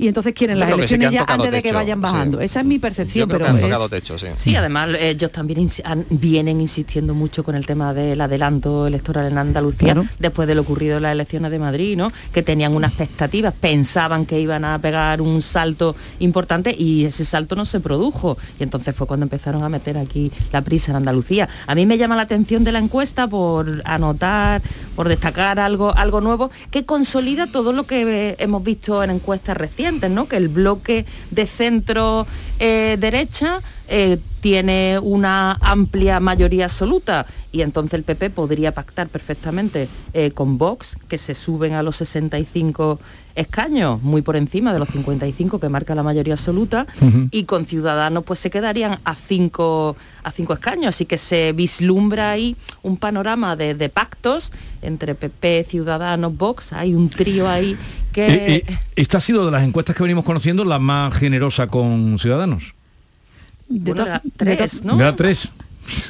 y 0.00 0.08
entonces 0.08 0.32
quieren 0.34 0.56
Yo 0.56 0.60
las 0.60 0.68
sí 0.68 0.74
elecciones 0.74 1.10
ya 1.12 1.24
antes 1.26 1.50
de 1.50 1.56
que 1.58 1.62
techo, 1.68 1.74
vayan 1.74 1.98
sí. 1.98 2.02
bajando. 2.02 2.40
Esa 2.40 2.60
es 2.60 2.66
mi 2.66 2.76
Yo 2.76 2.80
percepción, 2.80 3.28
que 3.28 3.34
pero 3.36 3.46
han 3.48 3.60
tocado 3.60 3.84
es- 3.86 3.90
techo, 3.90 4.18
sí. 4.18 4.26
Sí, 4.38 4.56
además 4.56 4.90
ellos 4.98 5.32
también 5.32 5.60
ins- 5.60 5.82
han- 5.84 6.06
vienen 6.10 6.60
insistiendo 6.60 7.14
mucho 7.14 7.42
con 7.44 7.54
el 7.54 7.66
tema 7.66 7.92
del 7.94 8.20
adelanto 8.20 8.86
electoral 8.86 9.26
en 9.30 9.38
Andalucía, 9.38 9.94
Claro. 9.94 10.08
después 10.18 10.46
de 10.48 10.54
lo 10.54 10.62
ocurrido 10.62 10.96
en 10.98 11.02
las 11.04 11.12
elecciones 11.12 11.50
de 11.50 11.58
Madrid, 11.58 11.96
¿no? 11.96 12.12
Que 12.32 12.42
tenían 12.42 12.74
unas 12.74 12.90
expectativas, 12.92 13.54
pensaban 13.58 14.26
que 14.26 14.38
iban 14.40 14.64
a 14.64 14.78
pegar 14.78 15.20
un 15.20 15.42
salto 15.42 15.96
importante 16.20 16.74
y 16.76 17.04
ese 17.04 17.24
salto 17.24 17.56
no 17.56 17.64
se 17.64 17.80
produjo. 17.80 18.36
Y 18.60 18.62
entonces 18.62 18.94
fue 18.94 19.06
cuando 19.06 19.24
empezaron 19.24 19.62
a 19.62 19.68
meter 19.68 19.98
aquí 19.98 20.30
la 20.52 20.62
prisa 20.62 20.92
en 20.92 20.96
Andalucía. 20.96 21.48
A 21.66 21.74
mí 21.74 21.86
me 21.86 21.96
llama 21.98 22.16
la 22.16 22.22
atención 22.22 22.64
de 22.64 22.72
la 22.72 22.78
encuesta 22.78 23.26
por 23.26 23.82
anotar, 23.84 24.62
por 24.94 25.08
destacar 25.08 25.58
algo, 25.60 25.94
algo 25.96 26.20
nuevo, 26.20 26.50
que 26.70 26.84
consolida 26.84 27.46
todo 27.46 27.72
lo 27.72 27.84
que 27.84 28.36
hemos 28.38 28.62
visto 28.62 29.02
en 29.02 29.10
encuestas 29.10 29.56
recientes, 29.56 29.87
¿no? 29.92 30.28
Que 30.28 30.36
el 30.36 30.48
bloque 30.48 31.06
de 31.30 31.46
centro 31.46 32.26
eh, 32.58 32.96
derecha 33.00 33.60
eh, 33.88 34.18
tiene 34.40 34.98
una 34.98 35.58
amplia 35.60 36.20
mayoría 36.20 36.64
absoluta. 36.64 37.26
Y 37.50 37.62
entonces 37.62 37.94
el 37.94 38.02
PP 38.02 38.30
podría 38.30 38.74
pactar 38.74 39.08
perfectamente 39.08 39.88
eh, 40.12 40.32
con 40.32 40.58
Vox, 40.58 40.98
que 41.08 41.16
se 41.16 41.34
suben 41.34 41.72
a 41.72 41.82
los 41.82 41.96
65 41.96 43.00
escaños, 43.34 44.02
muy 44.02 44.20
por 44.20 44.36
encima 44.36 44.72
de 44.72 44.78
los 44.78 44.88
55 44.88 45.58
que 45.60 45.68
marca 45.68 45.94
la 45.94 46.02
mayoría 46.02 46.34
absoluta, 46.34 46.86
y 47.30 47.44
con 47.44 47.66
Ciudadanos 47.66 48.24
pues 48.24 48.40
se 48.40 48.50
quedarían 48.50 48.98
a 49.04 49.14
cinco, 49.14 49.96
a 50.24 50.32
cinco 50.32 50.54
escaños, 50.54 50.88
así 50.88 51.06
que 51.06 51.18
se 51.18 51.52
vislumbra 51.52 52.32
ahí 52.32 52.56
un 52.82 52.96
panorama 52.96 53.54
de, 53.54 53.74
de 53.74 53.88
pactos 53.88 54.52
entre 54.82 55.14
PP, 55.14 55.66
Ciudadanos, 55.68 56.36
Vox, 56.36 56.72
hay 56.72 56.94
un 56.94 57.08
trío 57.10 57.48
ahí 57.48 57.76
que... 58.26 58.54
Eh, 58.56 58.64
eh, 58.66 58.78
esta 58.96 59.18
ha 59.18 59.20
sido 59.20 59.44
de 59.46 59.52
las 59.52 59.62
encuestas 59.64 59.94
que 59.96 60.02
venimos 60.02 60.24
conociendo 60.24 60.64
la 60.64 60.78
más 60.78 61.14
generosa 61.14 61.66
con 61.68 62.18
Ciudadanos. 62.18 62.74
de 63.68 63.92
Bueno, 63.92 64.04
da 64.06 64.22
de 64.24 64.56
tres, 64.56 64.84
¿no? 64.84 64.96
Le 64.96 65.04
da 65.04 65.14
tres. 65.16 65.50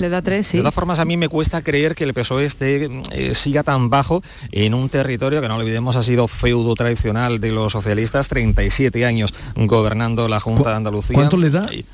Le 0.00 0.08
da 0.08 0.20
tres, 0.22 0.48
sí. 0.48 0.56
De 0.56 0.62
todas 0.64 0.74
formas, 0.74 0.98
a 0.98 1.04
mí 1.04 1.16
me 1.16 1.28
cuesta 1.28 1.62
creer 1.62 1.94
que 1.94 2.02
el 2.02 2.12
PSOE 2.12 2.44
esté, 2.44 2.90
eh, 3.12 3.34
siga 3.36 3.62
tan 3.62 3.90
bajo 3.90 4.22
en 4.50 4.74
un 4.74 4.88
territorio 4.88 5.40
que 5.40 5.46
no 5.46 5.54
olvidemos 5.54 5.94
ha 5.94 6.02
sido 6.02 6.26
feudo 6.26 6.74
tradicional 6.74 7.38
de 7.38 7.52
los 7.52 7.70
socialistas, 7.74 8.28
37 8.28 9.04
años 9.06 9.32
gobernando 9.54 10.26
la 10.26 10.40
Junta 10.40 10.70
de 10.70 10.76
Andalucía. 10.76 11.14
cuánto 11.14 11.36
le 11.36 11.50
da? 11.50 11.62
Eh, 11.70 11.84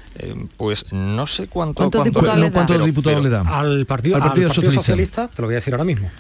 pues 0.57 0.87
no 0.93 1.27
sé 1.27 1.47
cuánto. 1.49 1.75
¿Cuántos 1.75 2.01
cuánto 2.05 2.21
diputados 2.21 2.39
le 2.41 2.47
da? 2.47 2.53
¿Cuántos 2.53 2.75
pero- 2.77 2.87
diputados 2.87 3.21
pero- 3.21 3.29
le 3.43 3.51
da? 3.51 3.59
Al 3.61 3.85
partido, 3.85 4.17
Al 4.17 4.23
al 4.23 4.29
Partido 4.29 4.49
Partido 4.49 4.71
Socialista. 4.71 4.81
Socialista. 4.83 5.29
te 5.29 5.43
lo 5.43 5.49
voy 5.49 5.55
a 5.55 5.57
decir 5.59 5.75
ahora 5.75 5.85
mismo. 5.85 6.11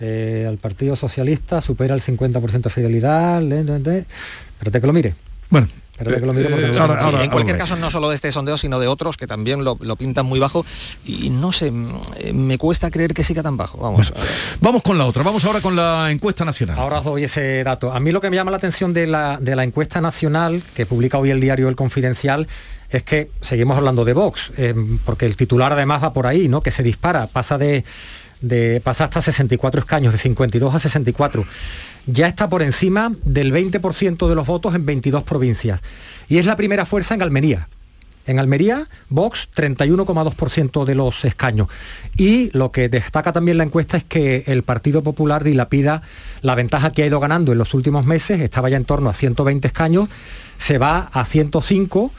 Eh, 0.00 0.46
al 0.48 0.56
Partido 0.58 0.96
Socialista 0.96 1.60
supera 1.60 1.94
el 1.94 2.00
50% 2.02 2.62
de 2.62 2.70
fidelidad. 2.70 3.42
le- 3.42 3.62
le- 3.64 3.78
le- 3.78 4.06
Espérate 4.54 4.80
que 4.80 4.86
lo 4.86 4.92
mire. 4.92 5.14
Bueno, 5.50 5.68
Espérate 5.92 6.20
que 6.20 6.26
lo 6.26 6.32
mire 6.32 6.48
porque 6.48 6.64
eh, 6.66 6.78
ahora-. 6.78 7.00
Sí, 7.00 7.06
ahora- 7.06 7.24
en 7.24 7.30
cualquier 7.30 7.56
ahora- 7.56 7.64
caso, 7.66 7.76
no 7.76 7.90
solo 7.90 8.08
de 8.08 8.14
este 8.14 8.32
sondeo, 8.32 8.56
sino 8.56 8.78
de 8.80 8.86
otros 8.88 9.16
que 9.18 9.26
también 9.26 9.62
lo, 9.64 9.76
lo 9.80 9.96
pintan 9.96 10.24
muy 10.24 10.38
bajo. 10.40 10.64
Y 11.04 11.28
no 11.28 11.52
sé, 11.52 11.70
eh, 12.16 12.32
me 12.32 12.56
cuesta 12.56 12.90
creer 12.90 13.12
que 13.12 13.22
siga 13.24 13.42
tan 13.42 13.56
bajo. 13.58 13.76
Vamos. 13.78 14.12
Vamos 14.60 14.82
con 14.82 14.96
la 14.96 15.04
otra, 15.04 15.22
vamos 15.22 15.44
ahora 15.44 15.60
con 15.60 15.76
la 15.76 16.10
encuesta 16.10 16.44
nacional. 16.46 16.78
Ahora 16.78 17.00
os 17.00 17.04
doy 17.04 17.24
ese 17.24 17.62
dato. 17.64 17.92
A 17.92 18.00
mí 18.00 18.10
lo 18.12 18.20
que 18.22 18.30
me 18.30 18.36
llama 18.36 18.50
la 18.50 18.56
atención 18.56 18.94
de 18.94 19.06
la, 19.06 19.38
de 19.38 19.54
la 19.56 19.64
encuesta 19.64 20.00
nacional 20.00 20.62
que 20.74 20.86
publica 20.86 21.18
hoy 21.18 21.30
el 21.30 21.40
diario 21.40 21.68
El 21.68 21.76
Confidencial 21.76 22.48
es 22.88 23.02
que 23.04 23.30
seguimos 23.40 23.76
hablando 23.76 24.04
de 24.04 24.14
Vox, 24.14 24.50
eh, 24.56 24.74
porque 25.04 25.24
el 25.26 25.36
titular 25.36 25.72
además 25.72 26.02
va 26.02 26.12
por 26.12 26.26
ahí, 26.26 26.48
¿no? 26.48 26.60
Que 26.62 26.70
se 26.72 26.82
dispara, 26.82 27.26
pasa 27.28 27.56
de, 27.56 27.84
de 28.40 28.80
pasa 28.82 29.04
hasta 29.04 29.22
64 29.22 29.80
escaños, 29.80 30.12
de 30.12 30.18
52 30.18 30.74
a 30.74 30.78
64. 30.78 31.44
Ya 32.06 32.26
está 32.26 32.48
por 32.48 32.62
encima 32.62 33.12
del 33.24 33.52
20% 33.52 34.28
de 34.28 34.34
los 34.34 34.46
votos 34.46 34.74
en 34.74 34.86
22 34.86 35.22
provincias. 35.22 35.80
Y 36.28 36.38
es 36.38 36.46
la 36.46 36.56
primera 36.56 36.86
fuerza 36.86 37.14
en 37.14 37.22
Almería. 37.22 37.68
En 38.26 38.38
Almería, 38.38 38.86
Vox, 39.08 39.48
31,2% 39.56 40.84
de 40.84 40.94
los 40.94 41.24
escaños. 41.24 41.68
Y 42.16 42.50
lo 42.56 42.70
que 42.70 42.88
destaca 42.88 43.32
también 43.32 43.58
la 43.58 43.64
encuesta 43.64 43.96
es 43.96 44.04
que 44.04 44.44
el 44.46 44.62
Partido 44.62 45.02
Popular 45.02 45.42
dilapida 45.42 46.02
la 46.42 46.54
ventaja 46.54 46.90
que 46.90 47.02
ha 47.02 47.06
ido 47.06 47.18
ganando 47.18 47.52
en 47.52 47.58
los 47.58 47.74
últimos 47.74 48.06
meses, 48.06 48.40
estaba 48.40 48.68
ya 48.68 48.76
en 48.76 48.84
torno 48.84 49.10
a 49.10 49.14
120 49.14 49.66
escaños, 49.66 50.08
se 50.58 50.78
va 50.78 51.10
a 51.12 51.24
105 51.24 52.12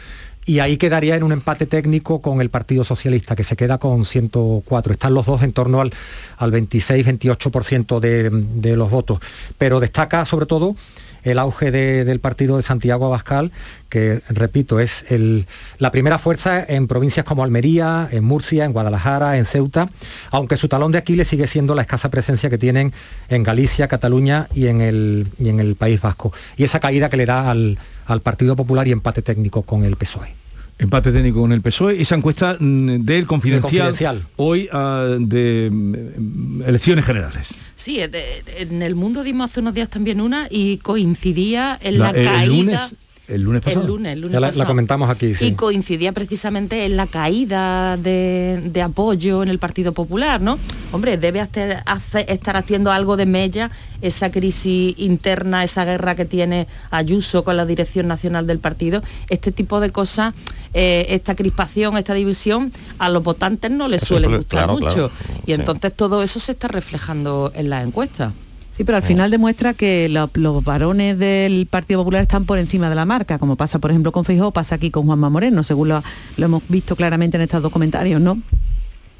y 0.45 0.59
ahí 0.59 0.77
quedaría 0.77 1.15
en 1.15 1.23
un 1.23 1.31
empate 1.31 1.65
técnico 1.67 2.21
con 2.21 2.41
el 2.41 2.49
Partido 2.49 2.83
Socialista, 2.83 3.35
que 3.35 3.43
se 3.43 3.55
queda 3.55 3.77
con 3.77 4.05
104. 4.05 4.93
Están 4.93 5.13
los 5.13 5.25
dos 5.27 5.43
en 5.43 5.53
torno 5.53 5.81
al, 5.81 5.93
al 6.37 6.51
26-28% 6.51 7.99
de, 7.99 8.29
de 8.31 8.75
los 8.75 8.89
votos. 8.89 9.19
Pero 9.57 9.79
destaca 9.79 10.25
sobre 10.25 10.45
todo 10.45 10.75
el 11.23 11.37
auge 11.37 11.69
de- 11.69 12.03
del 12.03 12.19
partido 12.19 12.57
de 12.57 12.63
Santiago 12.63 13.05
Abascal, 13.05 13.51
que 13.89 14.21
repito, 14.29 14.79
es 14.79 15.11
el- 15.11 15.45
la 15.77 15.91
primera 15.91 16.17
fuerza 16.17 16.63
en 16.67 16.87
provincias 16.87 17.23
como 17.23 17.43
Almería, 17.43 18.09
en 18.11 18.23
Murcia, 18.23 18.65
en 18.65 18.73
Guadalajara, 18.73 19.37
en 19.37 19.45
Ceuta, 19.45 19.91
aunque 20.31 20.57
su 20.57 20.67
talón 20.67 20.91
de 20.91 20.97
Aquiles 20.97 21.27
sigue 21.27 21.45
siendo 21.45 21.75
la 21.75 21.83
escasa 21.83 22.09
presencia 22.09 22.49
que 22.49 22.57
tienen 22.57 22.91
en 23.29 23.43
Galicia, 23.43 23.87
Cataluña 23.87 24.47
y 24.55 24.65
en 24.65 24.81
el, 24.81 25.27
y 25.37 25.49
en 25.49 25.59
el 25.59 25.75
País 25.75 26.01
Vasco. 26.01 26.33
Y 26.57 26.63
esa 26.63 26.79
caída 26.79 27.09
que 27.09 27.17
le 27.17 27.27
da 27.27 27.51
al, 27.51 27.77
al 28.11 28.21
Partido 28.21 28.55
Popular 28.55 28.87
y 28.87 28.91
empate 28.91 29.21
técnico 29.21 29.61
con 29.63 29.83
el 29.83 29.95
PSOE. 29.95 30.33
Empate 30.77 31.11
técnico 31.11 31.41
con 31.41 31.51
el 31.51 31.61
PSOE. 31.61 32.01
Esa 32.01 32.15
encuesta 32.15 32.57
mm, 32.59 33.05
del 33.05 33.27
confidencial, 33.27 33.61
Confidencial. 33.61 34.23
hoy 34.37 34.67
ah, 34.71 35.15
de 35.19 35.69
mm, 35.71 36.63
elecciones 36.63 37.05
generales. 37.05 37.49
Sí, 37.75 37.99
eh, 37.99 38.07
de- 38.07 38.43
de- 38.45 38.61
en 38.63 38.81
el 38.81 38.95
mundo 38.95 39.23
dimos 39.23 39.49
hace 39.51 39.59
unos 39.59 39.73
días 39.73 39.89
también 39.89 40.19
una 40.21 40.47
y 40.49 40.77
coincidía 40.77 41.77
en 41.81 41.99
la, 41.99 42.11
La- 42.11 42.19
el, 42.19 42.25
caída. 42.25 42.45
lunes, 42.47 42.95
el 43.31 43.41
lunes 43.41 43.61
pasado. 43.61 43.81
El 43.81 43.87
lunes, 43.87 44.13
el 44.13 44.21
lunes 44.21 44.33
Ya 44.39 44.51
la, 44.51 44.65
comentamos 44.65 45.09
aquí, 45.09 45.33
sí. 45.35 45.45
Y 45.47 45.51
coincidía 45.53 46.11
precisamente 46.11 46.85
en 46.85 46.97
la 46.97 47.07
caída 47.07 47.97
de, 47.97 48.61
de 48.65 48.81
apoyo 48.81 49.41
en 49.43 49.49
el 49.49 49.59
Partido 49.59 49.93
Popular, 49.93 50.41
¿no? 50.41 50.59
Hombre, 50.91 51.17
debe 51.17 51.39
hacer- 51.41 51.83
estar 52.27 52.57
haciendo 52.57 52.91
algo 52.91 53.17
de 53.17 53.25
mella 53.25 53.71
esa 54.01 54.31
crisis 54.31 54.93
interna, 54.97 55.63
esa 55.63 55.85
guerra 55.85 56.15
que 56.15 56.25
tiene 56.25 56.67
Ayuso 56.89 57.43
con 57.43 57.55
la 57.57 57.65
dirección 57.65 58.07
nacional 58.07 58.47
del 58.47 58.59
partido. 58.59 59.01
Este 59.29 59.51
tipo 59.51 59.79
de 59.79 59.91
cosas, 59.91 60.33
eh, 60.73 61.05
esta 61.09 61.35
crispación, 61.35 61.97
esta 61.97 62.13
división, 62.13 62.71
a 62.99 63.09
los 63.09 63.23
votantes 63.23 63.69
no 63.71 63.87
les 63.87 64.03
Eso 64.03 64.15
suele 64.15 64.27
gustar 64.27 64.65
claro, 64.65 64.73
mucho. 64.73 65.09
claro. 65.09 65.11
Y 65.45 65.53
Sí. 65.53 65.59
entonces 65.59 65.93
todo 65.95 66.23
eso 66.23 66.39
se 66.39 66.51
está 66.53 66.67
reflejando 66.67 67.51
en 67.55 67.69
las 67.69 67.85
encuestas. 67.85 68.33
Sí, 68.81 68.85
pero 68.85 68.97
al 68.97 69.03
final 69.03 69.29
demuestra 69.29 69.75
que 69.75 70.09
lo- 70.09 70.31
los 70.33 70.63
varones 70.63 71.19
del 71.19 71.67
Partido 71.69 71.99
Popular 71.99 72.23
están 72.23 72.45
por 72.45 72.57
encima 72.57 72.89
de 72.89 72.95
la 72.95 73.05
marca, 73.05 73.37
como 73.37 73.55
pasa, 73.55 73.77
por 73.77 73.91
ejemplo, 73.91 74.11
con 74.11 74.25
Feijóo, 74.25 74.49
pasa 74.49 74.73
aquí 74.73 74.89
con 74.89 75.05
Juanma 75.05 75.29
Moreno, 75.29 75.63
según 75.63 75.89
lo, 75.89 76.03
lo 76.37 76.45
hemos 76.45 76.63
visto 76.67 76.95
claramente 76.95 77.37
en 77.37 77.43
estos 77.43 77.61
dos 77.61 77.71
comentarios, 77.71 78.19
¿no? 78.19 78.39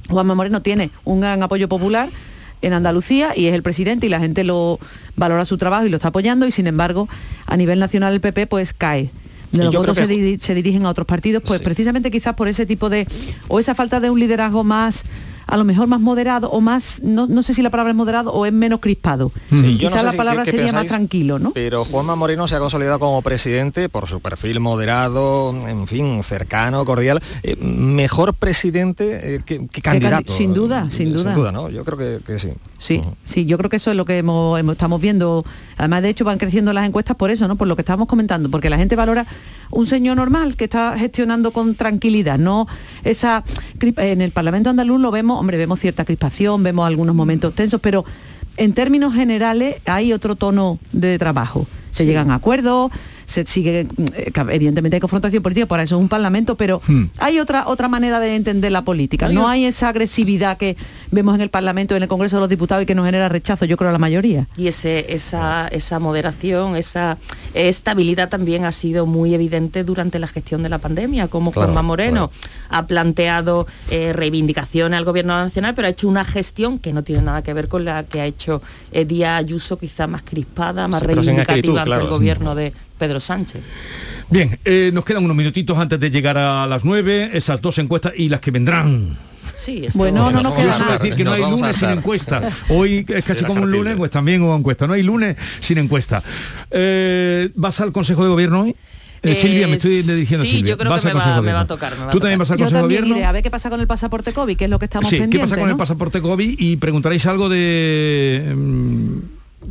Juanma 0.10 0.34
Moreno 0.34 0.64
tiene 0.64 0.90
un 1.04 1.20
gran 1.22 1.44
apoyo 1.44 1.70
popular 1.70 2.10
en 2.64 2.74
Andalucía 2.74 3.34
y 3.38 3.46
es 3.46 3.54
el 3.54 3.62
presidente 3.62 4.08
y 4.08 4.10
la 4.10 4.20
gente 4.20 4.44
lo 4.44 4.80
valora 5.16 5.46
su 5.46 5.60
trabajo 5.60 5.86
y 5.86 5.90
lo 5.90 5.98
está 5.98 6.08
apoyando 6.08 6.48
y 6.48 6.52
sin 6.52 6.66
embargo 6.66 7.08
a 7.46 7.56
nivel 7.56 7.78
nacional 7.78 8.14
el 8.16 8.20
PP 8.20 8.48
pues 8.48 8.74
cae. 8.74 9.12
Y 9.54 9.58
Los 9.58 9.76
votos 9.76 9.96
se, 9.96 10.08
que- 10.08 10.14
diri- 10.16 10.40
se 10.40 10.56
dirigen 10.56 10.88
a 10.88 10.90
otros 10.90 11.06
partidos, 11.06 11.44
pues 11.46 11.60
Sí. 11.60 11.66
precisamente 11.66 12.10
quizás 12.10 12.34
por 12.34 12.48
ese 12.48 12.66
tipo 12.66 12.90
de, 12.90 13.06
o 13.48 13.60
esa 13.60 13.76
falta 13.76 14.00
de 14.00 14.10
un 14.10 14.20
liderazgo 14.20 14.64
más 14.64 15.04
a 15.52 15.58
lo 15.58 15.66
mejor 15.66 15.86
más 15.88 16.00
moderado 16.00 16.50
o 16.50 16.62
más, 16.62 17.02
no, 17.04 17.28
no 17.28 17.42
sé 17.44 17.54
si 17.54 17.62
la 17.62 17.70
palabra 17.70 17.92
es 17.92 17.96
moderado 17.98 18.32
o 18.32 18.46
es 18.46 18.54
menos 18.54 18.80
crispado. 18.80 19.32
Sí, 19.50 19.56
no 19.74 19.78
Quizá 19.78 19.98
sé 20.00 20.04
la 20.06 20.12
si- 20.12 20.18
palabra 20.18 20.46
sería 20.46 20.72
más 20.72 20.88
tranquilo, 20.88 21.38
¿no? 21.40 21.52
Pero 21.52 21.84
Juanma 21.86 22.16
Moreno 22.16 22.48
se 22.48 22.56
ha 22.56 22.60
consolidado 22.60 23.00
como 23.00 23.22
presidente 23.22 23.90
por 23.90 24.08
su 24.08 24.22
perfil 24.22 24.60
moderado, 24.62 25.54
en 25.68 25.86
fin, 25.88 26.24
cercano, 26.24 26.86
cordial. 26.86 27.20
Eh, 27.44 27.56
mejor 27.58 28.34
presidente 28.34 29.36
eh, 29.36 29.40
que, 29.46 29.68
que 29.68 29.82
candidato. 29.82 30.32
sin 30.32 30.54
duda, 30.54 30.90
sin 30.90 31.12
duda. 31.14 31.24
Sin 31.24 31.34
duda, 31.36 31.52
¿no? 31.52 31.70
Yo 31.70 31.84
creo 31.86 31.98
que, 31.98 32.20
que 32.26 32.40
sí. 32.40 32.50
Sí, 32.78 33.02
sí, 33.26 33.46
yo 33.46 33.58
creo 33.58 33.70
que 33.70 33.76
eso 33.78 33.92
es 33.92 33.98
lo 33.98 34.06
que 34.06 34.18
hemos, 34.18 34.60
estamos 34.72 35.00
viendo. 35.02 35.46
Además, 35.78 36.02
de 36.02 36.10
hecho, 36.10 36.24
van 36.26 36.38
creciendo 36.40 36.74
las 36.74 36.88
encuestas 36.88 37.16
por 37.16 37.30
eso, 37.30 37.48
¿no? 37.48 37.56
Por 37.58 37.68
lo 37.68 37.76
que 37.76 37.82
estábamos 37.82 38.08
comentando, 38.08 38.50
porque 38.50 38.70
la 38.70 38.78
gente 38.78 38.96
valora 38.96 39.28
un 39.70 39.86
señor 39.86 40.18
normal 40.18 40.56
que 40.56 40.64
está 40.66 40.98
gestionando 40.98 41.52
con 41.52 41.76
tranquilidad, 41.76 42.38
no 42.38 42.68
esa 43.04 43.44
en 43.82 44.22
el 44.22 44.32
Parlamento 44.32 44.70
andaluz 44.70 45.00
lo 45.00 45.12
vemos, 45.12 45.41
hombre, 45.42 45.58
vemos 45.58 45.80
cierta 45.80 46.06
crispación, 46.06 46.64
vemos 46.64 46.88
algunos 46.88 47.16
momentos 47.16 47.54
tensos, 47.54 47.82
pero 47.82 48.06
en 48.58 48.74
términos 48.74 49.14
generales 49.14 49.78
hay 49.86 50.14
otro 50.14 50.36
tono 50.36 50.78
de 50.92 51.18
trabajo. 51.18 51.66
Se 51.90 52.06
llegan 52.06 52.30
a 52.32 52.36
acuerdos, 52.36 52.92
se 53.32 53.46
sigue, 53.48 53.88
eh, 54.14 54.32
evidentemente 54.52 54.98
hay 54.98 55.02
confrontación 55.02 55.42
política, 55.42 55.66
para 55.66 55.84
eso 55.84 55.96
es 55.96 56.02
un 56.02 56.10
parlamento, 56.10 56.56
pero 56.56 56.82
Hmm. 56.88 57.06
hay 57.18 57.40
otra, 57.40 57.68
otra 57.68 57.88
manera 57.88 58.20
de 58.20 58.36
entender 58.36 58.72
la 58.72 58.82
política. 58.84 59.30
No 59.30 59.48
hay 59.48 59.66
esa 59.66 59.90
agresividad 59.90 60.58
que 60.58 60.76
vemos 61.12 61.36
en 61.36 61.42
el 61.42 61.50
Parlamento, 61.50 61.96
en 61.96 62.04
el 62.04 62.10
Congreso 62.10 62.38
de 62.38 62.42
los 62.42 62.50
Diputados 62.50 62.84
y 62.84 62.86
que 62.86 62.96
nos 62.96 63.06
genera 63.06 63.30
rechazo, 63.30 63.66
yo 63.66 63.78
creo, 63.78 63.90
a 63.90 63.94
la 63.94 64.00
mayoría. 64.00 64.48
Y 64.58 64.68
ese, 64.68 65.14
esa, 65.14 65.68
esa 65.70 66.00
moderación, 66.00 66.76
esa 66.76 67.18
estabilidad 67.54 68.30
también 68.30 68.66
ha 68.66 68.72
sido 68.72 69.06
muy 69.06 69.34
evidente 69.34 69.84
durante 69.84 70.20
la 70.20 70.28
gestión 70.28 70.64
de 70.64 70.70
la 70.70 70.80
pandemia, 70.80 71.28
como 71.28 71.52
Claro, 71.52 71.68
Juanma 71.68 71.82
Moreno 71.82 72.32
ha 72.70 72.86
planteado 72.86 73.68
eh, 73.90 74.14
reivindicaciones 74.14 74.98
al 74.98 75.06
gobierno 75.06 75.36
nacional, 75.38 75.74
pero 75.76 75.88
ha 75.88 75.92
hecho 75.92 76.08
una 76.08 76.26
gestión 76.26 76.80
que 76.80 76.92
no 76.94 77.04
tiene 77.04 77.22
nada 77.22 77.42
que 77.42 77.54
ver 77.54 77.68
con 77.68 77.86
la 77.86 78.04
que 78.04 78.22
ha 78.22 78.26
hecho 78.26 78.62
eh, 78.92 79.06
Díaz 79.06 79.40
Ayuso, 79.40 79.78
quizá 79.78 80.08
más 80.08 80.24
crispada, 80.24 80.88
más 80.88 81.00
Sí, 81.02 81.08
reivindicativa 81.08 81.54
actitud, 81.54 81.78
ante 81.78 81.88
claro, 81.88 82.02
el 82.04 82.08
sí. 82.10 82.14
gobierno 82.14 82.56
de 82.56 82.74
Pedro 82.98 83.20
Sánchez. 83.22 83.62
Bien, 84.30 84.58
eh, 84.66 84.92
nos 84.94 85.04
quedan 85.06 85.24
unos 85.26 85.36
minutitos 85.36 85.78
antes 85.78 86.00
de 86.00 86.10
llegar 86.12 86.38
a 86.38 86.66
las 86.68 86.84
nueve, 86.86 87.30
esas 87.34 87.62
dos 87.62 87.78
encuestas 87.80 88.14
y 88.16 88.30
las 88.30 88.40
que 88.40 88.52
vendrán. 88.52 89.18
Sí, 89.54 89.86
esto- 89.86 89.98
Bueno, 90.00 90.32
no 90.32 90.42
nos 90.42 90.54
queda 90.54 90.80
nada. 90.80 90.98
decir 90.98 91.14
que 91.16 91.24
no 91.24 91.34
hay 91.34 91.42
lunes 91.42 91.76
sin 91.78 91.90
encuesta. 91.90 92.42
Hoy 92.70 93.06
es 93.08 93.26
casi 93.26 93.44
como 93.44 93.64
un 93.64 93.72
lunes, 93.72 93.96
pues 93.98 94.10
también 94.10 94.42
hubo 94.42 94.56
encuesta. 94.56 94.88
No 94.88 94.94
hay 94.94 95.04
lunes 95.04 95.36
sin 95.60 95.78
encuesta. 95.78 96.24
Eh, 96.72 97.50
¿Vas 97.56 97.80
al 97.82 97.92
Consejo 97.92 98.24
de 98.24 98.30
Gobierno 98.30 98.62
hoy? 98.62 98.76
Eh, 99.24 99.36
Silvia, 99.36 99.68
me 99.68 99.76
estoy 99.76 100.02
dirigiendo 100.02 100.44
a 100.44 100.46
sí, 100.48 100.52
Silvia. 100.56 100.72
yo 100.72 100.78
creo 100.80 100.90
¿Vas 100.90 101.04
que 101.04 101.10
me 101.10 101.14
va- 101.14 101.36
de 101.36 101.42
me 101.42 101.54
va 101.54 101.60
a 101.60 101.68
tocar, 101.68 101.92
me 101.96 102.06
va 102.06 102.08
a 102.08 102.12
¿Tú 102.12 102.20
también 102.20 102.40
tocar. 102.40 102.40
vas 102.40 102.52
al 102.52 102.58
Consejo 102.58 102.78
de 102.78 102.82
Gobierno? 102.84 103.16
iré 103.18 103.26
a 103.26 103.32
ver 103.32 103.44
qué 103.44 103.52
pasa 103.52 103.70
con 103.70 103.80
el 103.80 103.86
pasaporte 103.86 104.34
COVID, 104.34 104.58
que 104.58 104.64
es 104.64 104.70
lo 104.70 104.80
que 104.80 104.86
estamos 104.86 105.10
Sí, 105.10 105.22
¿qué 105.30 105.38
pasa 105.40 105.58
con 105.58 105.70
el 105.70 105.76
pasaporte 105.78 106.22
COVID? 106.22 106.56
Y 106.58 106.78
preguntaréis 106.78 107.26
algo 107.28 107.48
de 107.50 108.52
mm, 108.56 109.18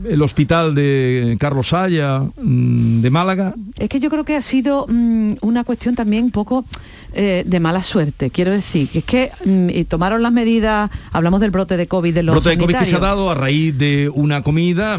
el 0.05 0.23
hospital 0.23 0.75
de 0.75 1.37
Carlos 1.41 1.69
Saya, 1.69 2.21
mm, 2.41 3.01
de 3.03 3.11
Málaga. 3.11 3.55
Es 3.79 3.89
que 3.89 4.01
yo 4.01 4.09
creo 4.11 4.25
que 4.25 4.37
ha 4.37 4.43
sido 4.43 4.87
mm, 4.89 5.33
una 5.43 5.65
cuestión 5.65 5.95
también 5.95 6.25
un 6.25 6.31
poco 6.31 6.65
eh, 7.13 7.43
de 7.45 7.61
mala 7.61 7.83
suerte. 7.83 8.31
Quiero 8.31 8.53
decir, 8.53 8.89
que 8.89 8.99
es 9.01 9.05
que 9.05 9.31
mm, 9.45 9.71
y 9.71 9.85
tomaron 9.85 10.23
las 10.23 10.33
medidas, 10.33 10.91
hablamos 11.13 11.41
del 11.41 11.51
brote 11.51 11.77
de 11.77 11.87
COVID 11.89 12.15
de 12.15 12.23
los 12.23 12.35
brote 12.35 12.51
de 12.51 12.59
COVID 12.59 12.77
que 12.77 12.87
se 12.87 12.97
ha 12.97 13.01
dado 13.01 13.31
a 13.31 13.35
raíz 13.35 13.77
de 13.77 14.09
una 14.15 14.43
comida, 14.43 14.99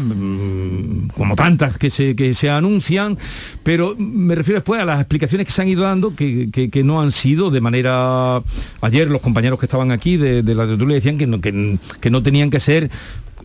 como 1.16 1.36
tantas 1.36 1.78
que 1.78 1.90
se, 1.90 2.14
que 2.14 2.34
se 2.34 2.50
anuncian, 2.50 3.16
pero 3.62 3.94
me 3.98 4.34
refiero 4.34 4.58
después 4.60 4.80
a 4.80 4.84
las 4.84 5.00
explicaciones 5.00 5.46
que 5.46 5.52
se 5.52 5.62
han 5.62 5.68
ido 5.68 5.82
dando 5.82 6.14
que, 6.14 6.50
que- 6.52 6.70
que 6.70 6.84
no 6.84 7.00
han 7.00 7.12
sido 7.12 7.50
de 7.50 7.60
manera... 7.60 8.42
Ayer 8.82 9.08
los 9.10 9.20
compañeros 9.20 9.58
que 9.58 9.66
estaban 9.66 9.90
aquí 9.90 10.16
de, 10.16 10.42
de 10.42 10.54
la 10.54 10.66
tertulia 10.66 10.94
decían 10.96 11.18
que 11.18 11.26
no, 11.26 11.40
que, 11.40 11.78
que 12.00 12.10
no 12.10 12.22
tenían 12.22 12.50
que 12.50 12.60
ser 12.60 12.90